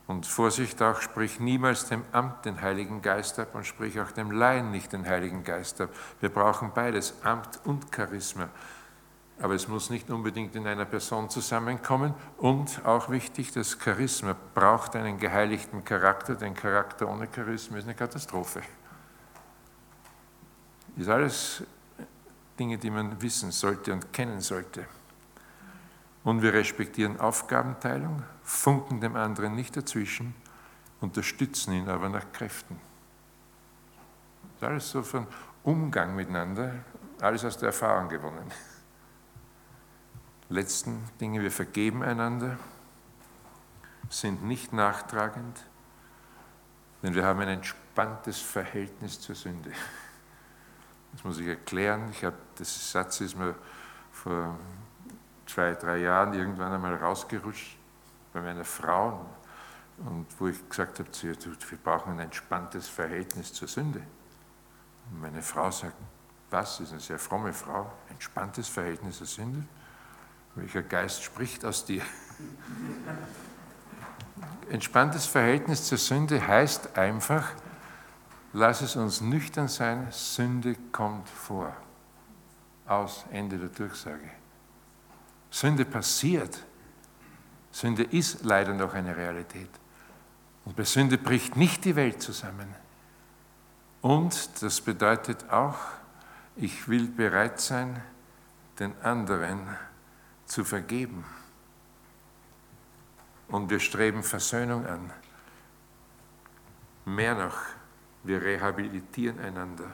Und 0.05 0.25
Vorsicht 0.25 0.81
auch, 0.81 0.99
sprich 0.99 1.39
niemals 1.39 1.87
dem 1.87 2.03
Amt 2.11 2.43
den 2.43 2.59
Heiligen 2.59 3.01
Geist 3.01 3.39
ab 3.39 3.55
und 3.55 3.65
sprich 3.65 4.01
auch 4.01 4.11
dem 4.11 4.31
Laien 4.31 4.69
nicht 4.69 4.91
den 4.91 5.07
Heiligen 5.07 5.45
Geist 5.45 5.79
ab. 5.79 5.91
Wir 6.19 6.27
brauchen 6.27 6.73
beides, 6.75 7.13
Amt 7.23 7.61
und 7.63 7.85
Charisma. 7.95 8.49
Aber 9.39 9.53
es 9.53 9.69
muss 9.69 9.89
nicht 9.89 10.09
unbedingt 10.09 10.57
in 10.57 10.67
einer 10.67 10.83
Person 10.83 11.29
zusammenkommen. 11.29 12.13
Und 12.37 12.81
auch 12.83 13.09
wichtig, 13.09 13.53
das 13.53 13.77
Charisma 13.81 14.35
braucht 14.53 14.97
einen 14.97 15.19
geheiligten 15.19 15.85
Charakter, 15.85 16.35
denn 16.35 16.53
Charakter 16.53 17.07
ohne 17.07 17.29
Charisma 17.33 17.77
ist 17.77 17.85
eine 17.85 17.95
Katastrophe. 17.95 18.61
Das 20.95 21.03
ist 21.03 21.09
alles 21.09 21.63
Dinge, 22.59 22.77
die 22.77 22.91
man 22.91 23.21
wissen 23.21 23.51
sollte 23.51 23.93
und 23.93 24.13
kennen 24.13 24.41
sollte. 24.41 24.85
Und 26.23 26.41
wir 26.41 26.53
respektieren 26.53 27.19
Aufgabenteilung, 27.19 28.23
funken 28.43 29.01
dem 29.01 29.15
anderen 29.15 29.55
nicht 29.55 29.75
dazwischen, 29.75 30.35
unterstützen 31.01 31.73
ihn 31.73 31.89
aber 31.89 32.09
nach 32.09 32.31
Kräften. 32.31 32.79
Das 34.59 34.61
ist 34.61 34.67
alles 34.67 34.89
so 34.91 35.03
von 35.03 35.27
Umgang 35.63 36.15
miteinander, 36.15 36.75
alles 37.19 37.43
aus 37.43 37.57
der 37.57 37.67
Erfahrung 37.67 38.07
gewonnen. 38.07 38.51
Letzten 40.49 41.03
Dinge, 41.19 41.41
wir 41.41 41.51
vergeben 41.51 42.03
einander, 42.03 42.57
sind 44.09 44.43
nicht 44.43 44.71
nachtragend, 44.71 45.65
denn 47.01 47.15
wir 47.15 47.25
haben 47.25 47.39
ein 47.39 47.49
entspanntes 47.49 48.39
Verhältnis 48.39 49.19
zur 49.19 49.35
Sünde. 49.35 49.71
Das 51.13 51.23
muss 51.23 51.39
ich 51.39 51.47
erklären. 51.47 52.09
Ich 52.11 52.23
habe, 52.23 52.35
das 52.55 52.91
Satz 52.91 53.21
ist 53.21 53.37
mir 53.37 53.55
vor 54.11 54.57
zwei, 55.45 55.73
drei 55.75 55.97
Jahren 55.97 56.33
irgendwann 56.33 56.73
einmal 56.73 56.95
rausgerutscht 56.95 57.77
bei 58.33 58.41
meiner 58.41 58.65
Frau 58.65 59.25
und 59.99 60.25
wo 60.39 60.47
ich 60.47 60.67
gesagt 60.67 60.99
habe 60.99 61.11
zu 61.11 61.27
ihr, 61.27 61.35
wir 61.35 61.77
brauchen 61.77 62.13
ein 62.13 62.19
entspanntes 62.19 62.87
Verhältnis 62.87 63.53
zur 63.53 63.67
Sünde. 63.67 64.01
Und 65.11 65.21
meine 65.21 65.41
Frau 65.41 65.69
sagt, 65.69 65.95
was, 66.49 66.79
ist 66.79 66.91
eine 66.91 66.99
sehr 66.99 67.19
fromme 67.19 67.53
Frau, 67.53 67.91
entspanntes 68.09 68.67
Verhältnis 68.67 69.17
zur 69.17 69.27
Sünde? 69.27 69.63
Welcher 70.55 70.83
Geist 70.83 71.23
spricht 71.23 71.65
aus 71.65 71.85
dir? 71.85 72.03
Entspanntes 74.69 75.25
Verhältnis 75.25 75.87
zur 75.87 75.97
Sünde 75.97 76.45
heißt 76.47 76.97
einfach, 76.97 77.51
Lass 78.53 78.81
es 78.81 78.95
uns 78.95 79.19
nüchtern 79.19 79.67
sein, 79.67 80.07
Sünde 80.11 80.75
kommt 80.91 81.27
vor. 81.27 81.75
Aus, 82.85 83.25
Ende 83.31 83.57
der 83.57 83.69
Durchsage. 83.69 84.29
Sünde 85.49 85.85
passiert. 85.85 86.63
Sünde 87.71 88.03
ist 88.03 88.43
leider 88.43 88.73
noch 88.73 88.93
eine 88.93 89.15
Realität. 89.15 89.69
Und 90.65 90.75
bei 90.75 90.83
Sünde 90.83 91.17
bricht 91.17 91.55
nicht 91.55 91.83
die 91.85 91.95
Welt 91.95 92.21
zusammen. 92.21 92.67
Und 94.01 94.61
das 94.61 94.81
bedeutet 94.81 95.49
auch, 95.49 95.77
ich 96.55 96.87
will 96.87 97.07
bereit 97.07 97.59
sein, 97.59 98.01
den 98.79 98.93
anderen 99.01 99.59
zu 100.45 100.63
vergeben. 100.63 101.25
Und 103.47 103.69
wir 103.69 103.79
streben 103.79 104.23
Versöhnung 104.23 104.85
an. 104.85 105.11
Mehr 107.05 107.35
noch, 107.35 107.57
wir 108.23 108.41
rehabilitieren 108.41 109.39
einander. 109.39 109.91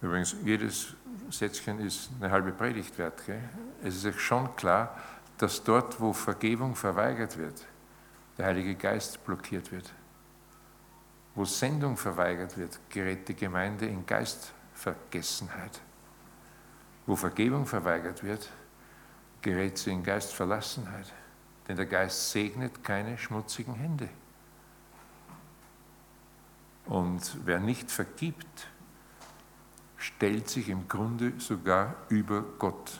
Übrigens, 0.00 0.36
jedes 0.44 0.94
Sätzchen 1.30 1.80
ist 1.80 2.10
eine 2.20 2.30
halbe 2.30 2.52
Predigt 2.52 2.96
wert. 2.98 3.24
Gell? 3.26 3.42
Es 3.82 3.96
ist 3.96 4.06
euch 4.06 4.20
schon 4.20 4.54
klar, 4.56 4.96
dass 5.38 5.62
dort, 5.62 6.00
wo 6.00 6.12
Vergebung 6.12 6.74
verweigert 6.74 7.36
wird, 7.36 7.66
der 8.36 8.46
Heilige 8.46 8.74
Geist 8.74 9.24
blockiert 9.24 9.72
wird. 9.72 9.92
Wo 11.34 11.44
Sendung 11.44 11.96
verweigert 11.96 12.56
wird, 12.56 12.78
gerät 12.88 13.28
die 13.28 13.34
Gemeinde 13.34 13.86
in 13.86 14.06
Geistvergessenheit. 14.06 15.80
Wo 17.06 17.16
Vergebung 17.16 17.66
verweigert 17.66 18.22
wird, 18.22 18.50
gerät 19.42 19.78
sie 19.78 19.90
in 19.90 20.02
Geistverlassenheit. 20.02 21.12
Denn 21.66 21.76
der 21.76 21.86
Geist 21.86 22.30
segnet 22.30 22.82
keine 22.82 23.18
schmutzigen 23.18 23.74
Hände. 23.74 24.08
Und 26.88 27.36
wer 27.44 27.60
nicht 27.60 27.90
vergibt, 27.90 28.66
stellt 29.98 30.48
sich 30.48 30.68
im 30.68 30.88
Grunde 30.88 31.34
sogar 31.38 31.94
über 32.08 32.42
Gott. 32.58 32.98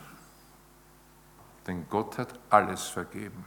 Denn 1.66 1.86
Gott 1.88 2.18
hat 2.18 2.38
alles 2.50 2.84
vergeben. 2.84 3.44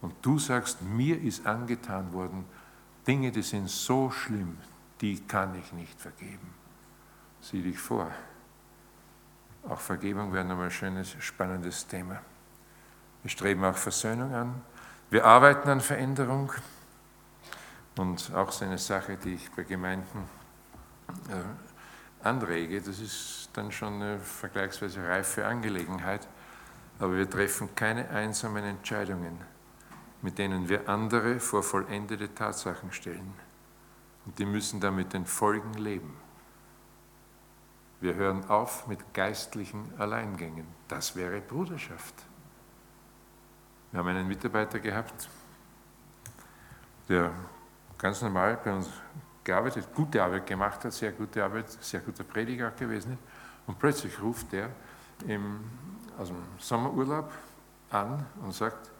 Und 0.00 0.14
du 0.22 0.38
sagst, 0.38 0.80
mir 0.82 1.20
ist 1.20 1.46
angetan 1.46 2.12
worden, 2.12 2.44
Dinge, 3.06 3.32
die 3.32 3.42
sind 3.42 3.68
so 3.68 4.10
schlimm, 4.10 4.56
die 5.00 5.20
kann 5.20 5.54
ich 5.56 5.72
nicht 5.72 6.00
vergeben. 6.00 6.54
Sieh 7.40 7.62
dich 7.62 7.78
vor. 7.78 8.10
Auch 9.68 9.80
Vergebung 9.80 10.32
wäre 10.32 10.44
nochmal 10.44 10.66
ein 10.66 10.70
schönes, 10.70 11.16
spannendes 11.18 11.86
Thema. 11.86 12.20
Wir 13.22 13.30
streben 13.30 13.64
auch 13.64 13.76
Versöhnung 13.76 14.32
an. 14.34 14.62
Wir 15.10 15.24
arbeiten 15.24 15.68
an 15.68 15.80
Veränderung. 15.80 16.52
Und 18.00 18.32
auch 18.34 18.50
so 18.50 18.64
eine 18.64 18.78
Sache, 18.78 19.18
die 19.18 19.34
ich 19.34 19.50
bei 19.50 19.62
Gemeinden 19.62 20.24
äh, 21.28 22.26
anrege, 22.26 22.80
das 22.80 22.98
ist 22.98 23.50
dann 23.52 23.70
schon 23.70 23.92
eine 23.92 24.18
vergleichsweise 24.18 25.06
reife 25.06 25.46
Angelegenheit, 25.46 26.26
aber 26.98 27.14
wir 27.14 27.28
treffen 27.28 27.74
keine 27.74 28.08
einsamen 28.08 28.64
Entscheidungen, 28.64 29.36
mit 30.22 30.38
denen 30.38 30.66
wir 30.66 30.88
andere 30.88 31.40
vor 31.40 31.62
vollendete 31.62 32.34
Tatsachen 32.34 32.90
stellen. 32.90 33.34
Und 34.24 34.38
die 34.38 34.46
müssen 34.46 34.80
dann 34.80 34.96
mit 34.96 35.12
den 35.12 35.26
Folgen 35.26 35.74
leben. 35.74 36.16
Wir 38.00 38.14
hören 38.14 38.48
auf 38.48 38.86
mit 38.86 39.12
geistlichen 39.12 39.92
Alleingängen. 39.98 40.66
Das 40.88 41.16
wäre 41.16 41.42
Bruderschaft. 41.42 42.14
Wir 43.90 43.98
haben 43.98 44.08
einen 44.08 44.26
Mitarbeiter 44.26 44.78
gehabt, 44.78 45.28
der 47.06 47.30
ganz 48.00 48.22
normal 48.22 48.58
bei 48.64 48.72
uns 48.72 48.88
gearbeitet, 49.44 49.88
gute 49.94 50.22
Arbeit 50.22 50.46
gemacht 50.46 50.84
hat, 50.84 50.92
sehr 50.92 51.12
gute 51.12 51.44
Arbeit, 51.44 51.70
sehr 51.70 52.00
guter 52.00 52.24
Prediger 52.24 52.70
gewesen 52.70 53.12
ist. 53.12 53.20
Und 53.66 53.78
plötzlich 53.78 54.20
ruft 54.20 54.52
er 54.54 54.70
im, 55.26 55.60
aus 56.18 56.28
dem 56.28 56.42
Sommerurlaub 56.58 57.30
an 57.90 58.24
und 58.42 58.54
sagt, 58.54 58.90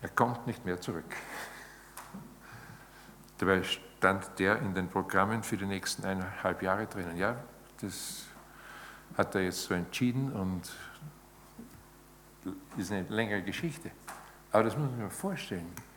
er 0.00 0.08
kommt 0.10 0.46
nicht 0.46 0.64
mehr 0.64 0.80
zurück. 0.80 1.14
Dabei 3.38 3.62
stand 3.62 4.26
der 4.38 4.58
in 4.60 4.74
den 4.74 4.88
Programmen 4.88 5.42
für 5.42 5.56
die 5.56 5.66
nächsten 5.66 6.04
eineinhalb 6.04 6.62
Jahre 6.62 6.86
drinnen. 6.86 7.16
Ja, 7.16 7.36
das 7.80 8.24
hat 9.16 9.34
er 9.34 9.42
jetzt 9.42 9.64
so 9.64 9.74
entschieden 9.74 10.32
und 10.32 10.72
ist 12.76 12.92
eine 12.92 13.02
längere 13.08 13.42
Geschichte. 13.42 13.90
Aber 14.52 14.64
das 14.64 14.76
muss 14.76 14.86
man 14.86 14.94
sich 14.94 15.02
mal 15.02 15.10
vorstellen 15.10 15.87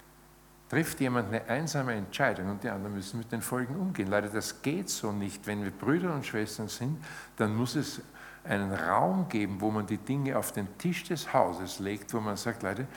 trifft 0.72 1.02
jemand 1.02 1.27
eine 1.27 1.43
einsame 1.49 1.95
Entscheidung 1.95 2.49
und 2.49 2.64
die 2.64 2.69
anderen 2.69 2.95
müssen 2.95 3.18
mit 3.18 3.30
den 3.30 3.41
Folgen 3.41 3.76
umgehen. 3.76 4.07
Leider, 4.07 4.30
das 4.30 4.61
geht 4.61 4.88
so 4.89 5.11
nicht. 5.11 5.45
Wenn 5.45 5.65
wir 5.65 5.72
Brüder 5.72 6.15
und 6.15 6.26
Schwestern 6.26 6.69
sind, 6.69 7.03
dann 7.35 7.53
muss 7.53 7.76
es 7.76 8.02
einen 8.45 8.72
Raum 8.72 9.27
geben, 9.27 9.60
wo 9.60 9.69
man 9.69 9.85
die 9.85 9.98
Dinge 9.98 10.38
auf 10.38 10.53
den 10.53 10.77
Tisch 10.77 11.03
des 11.03 11.34
Hauses 11.34 11.80
legt, 11.80 12.14
wo 12.14 12.22
man 12.22 12.38
sagt, 12.38 12.64
Leute, 12.64 12.88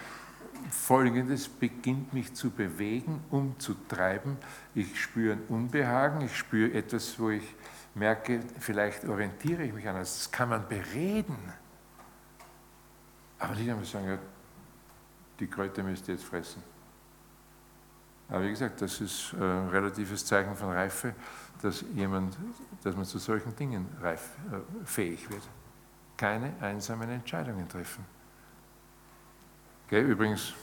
Folgendes 0.70 1.48
beginnt 1.48 2.14
mich 2.14 2.32
zu 2.32 2.50
bewegen, 2.50 3.24
umzutreiben. 3.30 4.36
Ich 4.76 5.02
spüre 5.02 5.32
ein 5.32 5.42
Unbehagen, 5.48 6.20
ich 6.20 6.36
spüre 6.38 6.72
etwas, 6.74 7.18
wo 7.18 7.30
ich 7.30 7.56
merke, 7.96 8.38
vielleicht 8.60 9.04
orientiere 9.04 9.64
ich 9.64 9.72
mich 9.72 9.88
an. 9.88 9.96
Das 9.96 10.30
kann 10.30 10.50
man 10.50 10.68
bereden. 10.68 11.36
Aber 13.40 13.56
nicht 13.56 13.68
einmal 13.68 13.84
sagen, 13.84 14.06
ja, 14.10 14.18
die 15.40 15.48
Kräuter 15.48 15.82
müsst 15.82 16.06
ihr 16.06 16.14
jetzt 16.14 16.24
fressen. 16.24 16.73
Aber 18.28 18.42
wie 18.42 18.50
gesagt, 18.50 18.80
das 18.80 19.00
ist 19.00 19.34
ein 19.34 19.68
relatives 19.68 20.24
Zeichen 20.24 20.54
von 20.54 20.70
Reife, 20.70 21.14
dass, 21.60 21.84
jemand, 21.94 22.36
dass 22.82 22.96
man 22.96 23.04
zu 23.04 23.18
solchen 23.18 23.54
Dingen 23.56 23.86
reif, 24.00 24.30
äh, 24.52 24.84
fähig 24.84 25.30
wird. 25.30 25.42
Keine 26.16 26.52
einsamen 26.60 27.08
Entscheidungen 27.10 27.68
treffen. 27.68 28.04
Gell, 29.88 30.04
übrigens, 30.04 30.54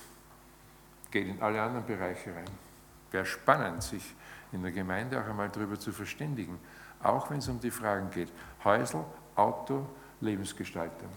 geht 1.11 1.27
in 1.27 1.41
alle 1.41 1.61
anderen 1.61 1.85
Bereiche 1.85 2.33
rein. 2.33 2.49
Wäre 3.11 3.25
spannend, 3.25 3.83
sich 3.83 4.15
in 4.51 4.63
der 4.63 4.71
Gemeinde 4.71 5.21
auch 5.21 5.27
einmal 5.27 5.49
darüber 5.49 5.79
zu 5.79 5.91
verständigen, 5.91 6.59
auch 7.03 7.29
wenn 7.29 7.39
es 7.39 7.47
um 7.47 7.59
die 7.59 7.71
Fragen 7.71 8.09
geht. 8.09 8.31
Häusl, 8.63 9.03
Auto, 9.35 9.87
Lebensgestaltung. 10.21 11.09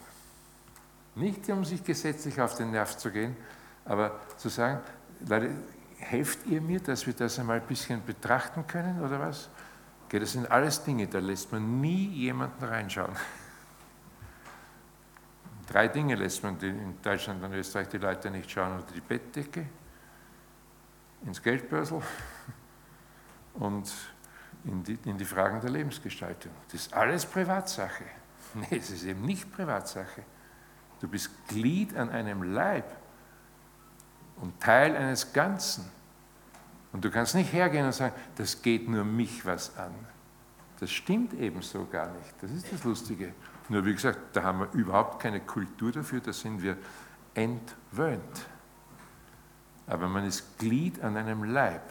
Nicht 1.15 1.49
um 1.49 1.65
sich 1.65 1.83
gesetzlich 1.85 2.41
auf 2.41 2.57
den 2.57 2.73
Nerv 2.73 2.97
zu 2.97 3.11
gehen, 3.11 3.37
aber 3.85 4.21
zu 4.37 4.49
sagen, 4.49 4.81
Leute, 5.27 5.51
helft 6.05 6.47
ihr 6.47 6.61
mir, 6.61 6.81
dass 6.81 7.07
wir 7.07 7.15
das 7.15 7.39
einmal 7.39 7.61
ein 7.61 7.67
bisschen 7.67 8.05
betrachten 8.05 8.67
können 8.67 9.03
oder 9.03 9.19
was? 9.19 9.49
Okay, 10.07 10.19
das 10.19 10.33
sind 10.33 10.51
alles 10.51 10.83
Dinge, 10.85 11.07
da 11.07 11.19
lässt 11.19 11.51
man 11.51 11.81
nie 11.81 12.09
jemanden 12.09 12.65
reinschauen. 12.65 13.15
Drei 15.67 15.89
Dinge 15.89 16.15
lässt 16.15 16.43
man 16.43 16.59
in 16.61 17.01
Deutschland 17.03 17.43
und 17.43 17.53
Österreich 17.55 17.89
die 17.89 17.99
Leute 17.99 18.31
nicht 18.31 18.51
schauen. 18.51 18.77
Unter 18.77 18.93
die 18.93 19.01
Bettdecke, 19.01 19.67
ins 21.25 21.43
Geldbörsel 21.43 22.03
und 23.55 23.91
in 24.65 24.85
die, 24.85 24.99
in 25.05 25.17
die 25.17 25.25
Fragen 25.25 25.61
der 25.61 25.71
Lebensgestaltung. 25.71 26.53
Das 26.71 26.83
ist 26.83 26.93
alles 26.93 27.27
Privatsache. 27.27 28.05
Nee, 28.57 28.79
es 28.79 28.91
ist 28.91 29.03
eben 29.03 29.23
nicht 29.23 29.53
Privatsache. 29.53 30.23
Du 31.01 31.09
bist 31.09 31.29
Glied 31.49 31.97
an 31.97 32.09
einem 32.11 32.45
Leib 32.45 32.85
und 34.37 34.61
Teil 34.61 34.95
eines 34.95 35.33
Ganzen. 35.33 35.91
Und 36.95 37.05
du 37.05 37.11
kannst 37.11 37.35
nicht 37.35 37.53
hergehen 37.53 37.85
und 37.85 37.93
sagen, 37.93 38.15
das 38.37 38.63
geht 38.63 38.89
nur 38.89 39.03
mich 39.03 39.45
was 39.45 39.77
an. 39.77 39.93
Das 40.79 40.93
stimmt 40.93 41.35
ebenso 41.35 41.87
gar 41.87 42.13
nicht. 42.13 42.35
Das 42.41 42.53
ist 42.53 42.73
das 42.73 42.85
Lustige. 42.85 43.35
Nur 43.69 43.85
wie 43.85 43.95
gesagt, 43.95 44.19
da 44.33 44.45
haben 44.45 44.61
wir 44.61 44.73
überhaupt 44.75 45.21
keine 45.21 45.41
Kultur 45.41 45.91
dafür, 45.91 46.21
da 46.21 46.33
sind 46.33 46.63
wir 46.63 46.77
entwöhnt. 47.35 48.47
Aber 49.89 50.07
man 50.07 50.25
ist 50.25 50.57
Glied 50.57 51.03
an 51.03 51.17
einem 51.17 51.43
Leib. 51.43 51.83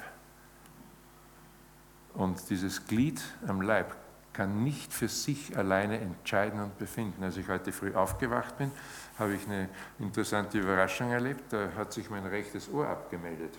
Und 2.14 2.50
dieses 2.50 2.88
Glied 2.88 3.22
am 3.46 3.60
Leib 3.60 3.94
kann 4.32 4.64
nicht 4.64 4.94
für 4.94 5.10
sich 5.10 5.58
alleine 5.58 6.00
entscheiden 6.00 6.62
und 6.62 6.78
befinden. 6.78 7.26
Als 7.26 7.36
ich 7.36 7.50
heute 7.50 7.74
früh 7.74 7.94
aufgewacht 7.94 8.58
bin, 8.58 8.72
habe 9.20 9.34
ich 9.34 9.46
eine 9.48 9.68
interessante 10.00 10.60
Überraschung 10.60 11.12
erlebt. 11.12 11.52
Da 11.52 11.74
hat 11.76 11.92
sich 11.92 12.10
mein 12.10 12.26
rechtes 12.26 12.72
Ohr 12.72 12.88
abgemeldet 12.88 13.54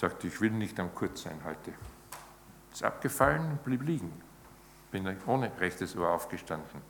sagte, 0.00 0.26
ich 0.26 0.40
will 0.40 0.50
nicht 0.50 0.80
am 0.80 0.94
Kurz 0.94 1.22
sein 1.22 1.38
heute. 1.44 1.72
Ist 2.72 2.82
abgefallen, 2.82 3.58
blieb 3.64 3.82
liegen. 3.82 4.12
Bin 4.90 5.16
ohne 5.26 5.52
rechtes 5.60 5.94
Ohr 5.94 6.10
aufgestanden. 6.10 6.80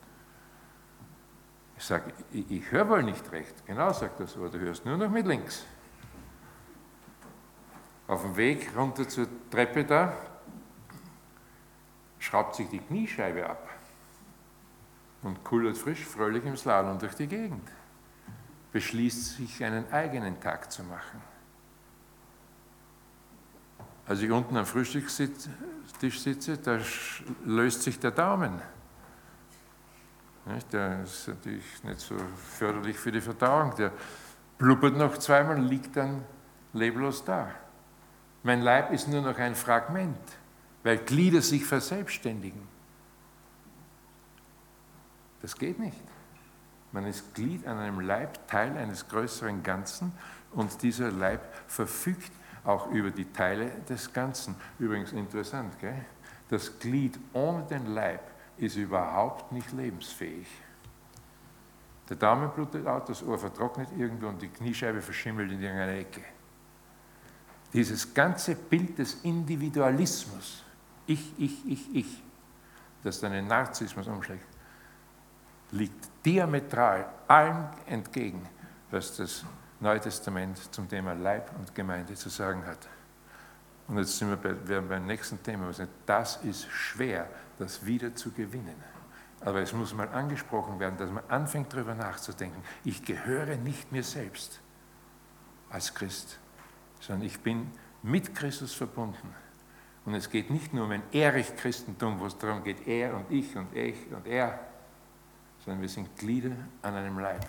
Ich 1.77 1.83
sage, 1.83 2.13
ich, 2.31 2.49
ich 2.49 2.71
höre 2.71 2.87
wohl 2.87 3.03
nicht 3.03 3.31
recht. 3.31 3.65
Genau, 3.67 3.91
sagt 3.91 4.19
das 4.19 4.37
Ohr, 4.37 4.49
du 4.49 4.59
hörst 4.59 4.85
nur 4.85 4.97
noch 4.97 5.09
mit 5.09 5.27
links. 5.27 5.65
Auf 8.07 8.21
dem 8.21 8.35
Weg 8.35 8.71
runter 8.75 9.07
zur 9.07 9.27
Treppe 9.49 9.83
da, 9.83 10.13
schraubt 12.19 12.55
sich 12.55 12.69
die 12.69 12.79
Kniescheibe 12.79 13.49
ab 13.49 13.69
und 15.21 15.43
kullert 15.43 15.77
frisch, 15.77 16.05
fröhlich 16.05 16.45
im 16.45 16.55
Slalom 16.55 16.97
durch 16.97 17.15
die 17.15 17.27
Gegend. 17.27 17.69
Beschließt 18.71 19.35
sich, 19.35 19.63
einen 19.63 19.91
eigenen 19.91 20.39
Tag 20.39 20.71
zu 20.71 20.83
machen. 20.83 21.30
Als 24.11 24.21
ich 24.21 24.29
unten 24.29 24.57
am 24.57 24.65
Frühstückstisch 24.65 26.19
sitze, 26.19 26.57
da 26.57 26.79
löst 27.45 27.81
sich 27.81 27.97
der 27.97 28.11
Daumen. 28.11 28.61
Der 30.69 31.03
ist 31.03 31.29
natürlich 31.29 31.81
nicht 31.85 32.01
so 32.01 32.17
förderlich 32.57 32.97
für 32.99 33.13
die 33.13 33.21
Verdauung. 33.21 33.73
Der 33.77 33.93
blubbert 34.57 34.97
noch 34.97 35.17
zweimal 35.17 35.55
und 35.55 35.69
liegt 35.69 35.95
dann 35.95 36.25
leblos 36.73 37.23
da. 37.23 37.51
Mein 38.43 38.61
Leib 38.61 38.91
ist 38.91 39.07
nur 39.07 39.21
noch 39.21 39.37
ein 39.37 39.55
Fragment, 39.55 40.19
weil 40.83 40.97
Glieder 40.97 41.41
sich 41.41 41.63
verselbstständigen. 41.63 42.67
Das 45.41 45.55
geht 45.55 45.79
nicht. 45.79 46.03
Man 46.91 47.05
ist 47.05 47.33
Glied 47.33 47.65
an 47.65 47.77
einem 47.77 48.01
Leib, 48.01 48.45
Teil 48.49 48.75
eines 48.75 49.07
größeren 49.07 49.63
Ganzen 49.63 50.11
und 50.51 50.81
dieser 50.83 51.11
Leib 51.11 51.39
verfügt 51.67 52.33
auch 52.63 52.91
über 52.91 53.11
die 53.11 53.31
Teile 53.31 53.71
des 53.89 54.11
Ganzen. 54.11 54.55
Übrigens 54.79 55.11
interessant, 55.11 55.79
gell? 55.79 56.05
das 56.49 56.77
Glied 56.79 57.17
ohne 57.33 57.63
den 57.63 57.87
Leib 57.87 58.21
ist 58.57 58.75
überhaupt 58.75 59.51
nicht 59.51 59.71
lebensfähig. 59.71 60.47
Der 62.09 62.17
Daumen 62.17 62.51
blutet 62.51 62.85
aus, 62.85 63.03
das 63.07 63.23
Ohr 63.23 63.39
vertrocknet 63.39 63.87
irgendwo 63.97 64.27
und 64.27 64.41
die 64.41 64.49
Kniescheibe 64.49 65.01
verschimmelt 65.01 65.49
in 65.51 65.61
irgendeiner 65.61 65.93
Ecke. 65.93 66.21
Dieses 67.71 68.13
ganze 68.13 68.53
Bild 68.55 68.97
des 68.97 69.21
Individualismus, 69.23 70.63
ich, 71.07 71.33
ich, 71.37 71.65
ich, 71.65 71.95
ich, 71.95 72.23
das 73.01 73.21
dann 73.21 73.31
in 73.31 73.47
Narzissmus 73.47 74.07
umschlägt, 74.07 74.45
liegt 75.71 76.09
diametral 76.25 77.07
allem 77.29 77.69
entgegen, 77.85 78.45
was 78.91 79.15
das 79.15 79.45
Neue 79.81 79.99
Testament 79.99 80.59
zum 80.71 80.87
Thema 80.87 81.13
Leib 81.13 81.49
und 81.57 81.73
Gemeinde 81.73 82.13
zu 82.13 82.29
sagen 82.29 82.63
hat. 82.67 82.87
Und 83.87 83.97
jetzt 83.97 84.15
sind 84.15 84.29
wir, 84.29 84.37
bei, 84.37 84.55
wir 84.67 84.79
beim 84.79 85.07
nächsten 85.07 85.41
Thema. 85.41 85.71
Das 86.05 86.37
ist 86.43 86.69
schwer, 86.69 87.27
das 87.57 87.83
wieder 87.83 88.13
zu 88.13 88.31
gewinnen. 88.31 88.75
Aber 89.43 89.59
es 89.59 89.73
muss 89.73 89.91
mal 89.95 90.07
angesprochen 90.09 90.79
werden, 90.79 90.97
dass 90.99 91.09
man 91.09 91.23
anfängt 91.29 91.73
darüber 91.73 91.95
nachzudenken. 91.95 92.61
Ich 92.83 93.03
gehöre 93.03 93.55
nicht 93.57 93.91
mir 93.91 94.03
selbst 94.03 94.61
als 95.71 95.95
Christ, 95.95 96.37
sondern 96.99 97.25
ich 97.25 97.39
bin 97.39 97.71
mit 98.03 98.35
Christus 98.35 98.75
verbunden. 98.75 99.33
Und 100.05 100.13
es 100.13 100.29
geht 100.29 100.51
nicht 100.51 100.75
nur 100.75 100.85
um 100.85 100.91
ein 100.91 101.03
Erich-Christentum, 101.11 102.19
wo 102.19 102.27
es 102.27 102.37
darum 102.37 102.63
geht, 102.63 102.87
er 102.87 103.15
und 103.15 103.31
ich 103.31 103.57
und 103.57 103.75
ich 103.75 104.13
und 104.13 104.27
er, 104.27 104.59
sondern 105.65 105.81
wir 105.81 105.89
sind 105.89 106.15
Glieder 106.17 106.55
an 106.83 106.93
einem 106.93 107.17
Leib 107.17 107.47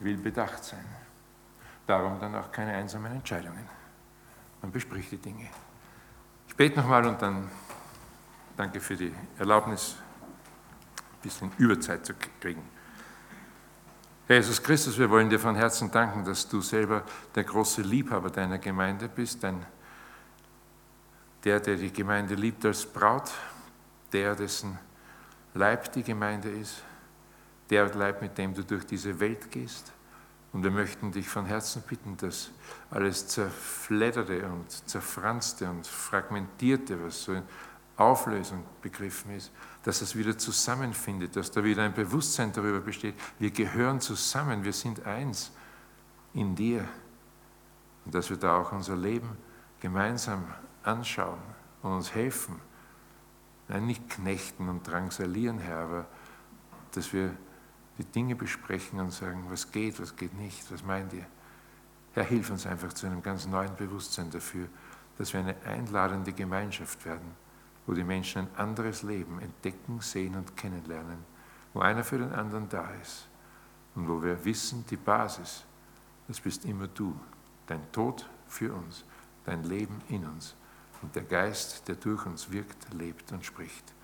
will 0.00 0.16
bedacht 0.16 0.64
sein. 0.64 0.84
Darum 1.86 2.18
dann 2.20 2.34
auch 2.34 2.50
keine 2.50 2.72
einsamen 2.72 3.12
Entscheidungen. 3.12 3.68
Man 4.62 4.72
bespricht 4.72 5.12
die 5.12 5.18
Dinge. 5.18 5.48
Ich 6.48 6.56
bete 6.56 6.80
nochmal 6.80 7.06
und 7.06 7.20
dann 7.20 7.48
danke 8.56 8.80
für 8.80 8.96
die 8.96 9.12
Erlaubnis, 9.38 9.96
ein 10.96 11.22
bisschen 11.22 11.52
Überzeit 11.58 12.04
zu 12.04 12.14
kriegen. 12.40 12.62
Herr 14.26 14.36
Jesus 14.36 14.60
Christus, 14.60 14.98
wir 14.98 15.08
wollen 15.08 15.30
dir 15.30 15.38
von 15.38 15.54
Herzen 15.54 15.90
danken, 15.90 16.24
dass 16.24 16.48
du 16.48 16.60
selber 16.60 17.04
der 17.34 17.44
große 17.44 17.82
Liebhaber 17.82 18.30
deiner 18.30 18.58
Gemeinde 18.58 19.08
bist, 19.08 19.44
ein, 19.44 19.64
der, 21.44 21.60
der 21.60 21.76
die 21.76 21.92
Gemeinde 21.92 22.34
liebt 22.34 22.64
als 22.64 22.84
Braut, 22.84 23.30
der, 24.12 24.34
dessen 24.34 24.78
Leib 25.54 25.92
die 25.92 26.02
Gemeinde 26.02 26.50
ist, 26.50 26.82
der 27.70 27.92
Leib, 27.94 28.22
mit 28.22 28.38
dem 28.38 28.54
du 28.54 28.64
durch 28.64 28.86
diese 28.86 29.18
Welt 29.20 29.50
gehst. 29.50 29.92
Und 30.52 30.62
wir 30.62 30.70
möchten 30.70 31.12
dich 31.12 31.28
von 31.28 31.44
Herzen 31.44 31.82
bitten, 31.82 32.16
dass 32.16 32.50
alles 32.90 33.28
zerfledderte 33.28 34.46
und 34.46 34.70
zerfranste 34.88 35.68
und 35.68 35.86
fragmentierte, 35.86 37.02
was 37.04 37.24
so 37.24 37.32
in 37.32 37.42
Auflösung 37.96 38.64
begriffen 38.82 39.34
ist, 39.34 39.50
dass 39.82 40.02
es 40.02 40.16
wieder 40.16 40.36
zusammenfindet, 40.36 41.34
dass 41.34 41.50
da 41.50 41.64
wieder 41.64 41.82
ein 41.82 41.94
Bewusstsein 41.94 42.52
darüber 42.52 42.80
besteht, 42.80 43.14
wir 43.38 43.50
gehören 43.50 44.00
zusammen, 44.00 44.64
wir 44.64 44.72
sind 44.72 45.06
eins 45.06 45.50
in 46.34 46.54
dir. 46.54 46.86
Und 48.04 48.14
dass 48.14 48.30
wir 48.30 48.36
da 48.36 48.58
auch 48.58 48.72
unser 48.72 48.96
Leben 48.96 49.30
gemeinsam 49.80 50.44
anschauen 50.82 51.40
und 51.82 51.92
uns 51.92 52.14
helfen. 52.14 52.60
Nein, 53.68 53.86
nicht 53.86 54.08
knechten 54.08 54.68
und 54.68 54.86
drangsalieren, 54.86 55.58
Herr, 55.58 55.78
aber 55.78 56.06
dass 56.92 57.12
wir 57.12 57.36
die 57.98 58.04
Dinge 58.04 58.36
besprechen 58.36 59.00
und 59.00 59.12
sagen, 59.12 59.46
was 59.48 59.70
geht, 59.70 60.00
was 60.00 60.16
geht 60.16 60.34
nicht, 60.34 60.70
was 60.70 60.84
meint 60.84 61.12
ihr? 61.12 61.26
Herr, 62.12 62.24
hilf 62.24 62.50
uns 62.50 62.66
einfach 62.66 62.92
zu 62.92 63.06
einem 63.06 63.22
ganz 63.22 63.46
neuen 63.46 63.74
Bewusstsein 63.76 64.30
dafür, 64.30 64.68
dass 65.18 65.32
wir 65.32 65.40
eine 65.40 65.56
einladende 65.64 66.32
Gemeinschaft 66.32 67.04
werden, 67.04 67.34
wo 67.86 67.94
die 67.94 68.04
Menschen 68.04 68.42
ein 68.42 68.56
anderes 68.56 69.02
Leben 69.02 69.40
entdecken, 69.40 70.00
sehen 70.00 70.34
und 70.34 70.56
kennenlernen, 70.56 71.18
wo 71.72 71.80
einer 71.80 72.04
für 72.04 72.18
den 72.18 72.32
anderen 72.32 72.68
da 72.68 72.90
ist 73.02 73.28
und 73.94 74.08
wo 74.08 74.22
wir 74.22 74.44
wissen, 74.44 74.84
die 74.90 74.96
Basis, 74.96 75.64
das 76.28 76.40
bist 76.40 76.64
immer 76.64 76.88
du, 76.88 77.18
dein 77.66 77.90
Tod 77.92 78.28
für 78.46 78.74
uns, 78.74 79.04
dein 79.44 79.64
Leben 79.64 80.00
in 80.08 80.26
uns 80.26 80.54
und 81.02 81.14
der 81.14 81.24
Geist, 81.24 81.86
der 81.88 81.96
durch 81.96 82.26
uns 82.26 82.50
wirkt, 82.50 82.92
lebt 82.92 83.32
und 83.32 83.44
spricht 83.44 83.95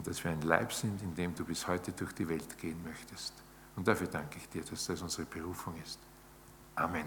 und 0.00 0.06
dass 0.06 0.24
wir 0.24 0.30
ein 0.30 0.40
Leib 0.40 0.72
sind, 0.72 1.02
in 1.02 1.14
dem 1.14 1.34
du 1.34 1.44
bis 1.44 1.68
heute 1.68 1.92
durch 1.92 2.14
die 2.14 2.26
Welt 2.26 2.56
gehen 2.56 2.82
möchtest. 2.82 3.34
Und 3.76 3.86
dafür 3.86 4.06
danke 4.06 4.38
ich 4.38 4.48
dir, 4.48 4.62
dass 4.62 4.86
das 4.86 5.02
unsere 5.02 5.26
Berufung 5.26 5.74
ist. 5.82 5.98
Amen. 6.74 7.04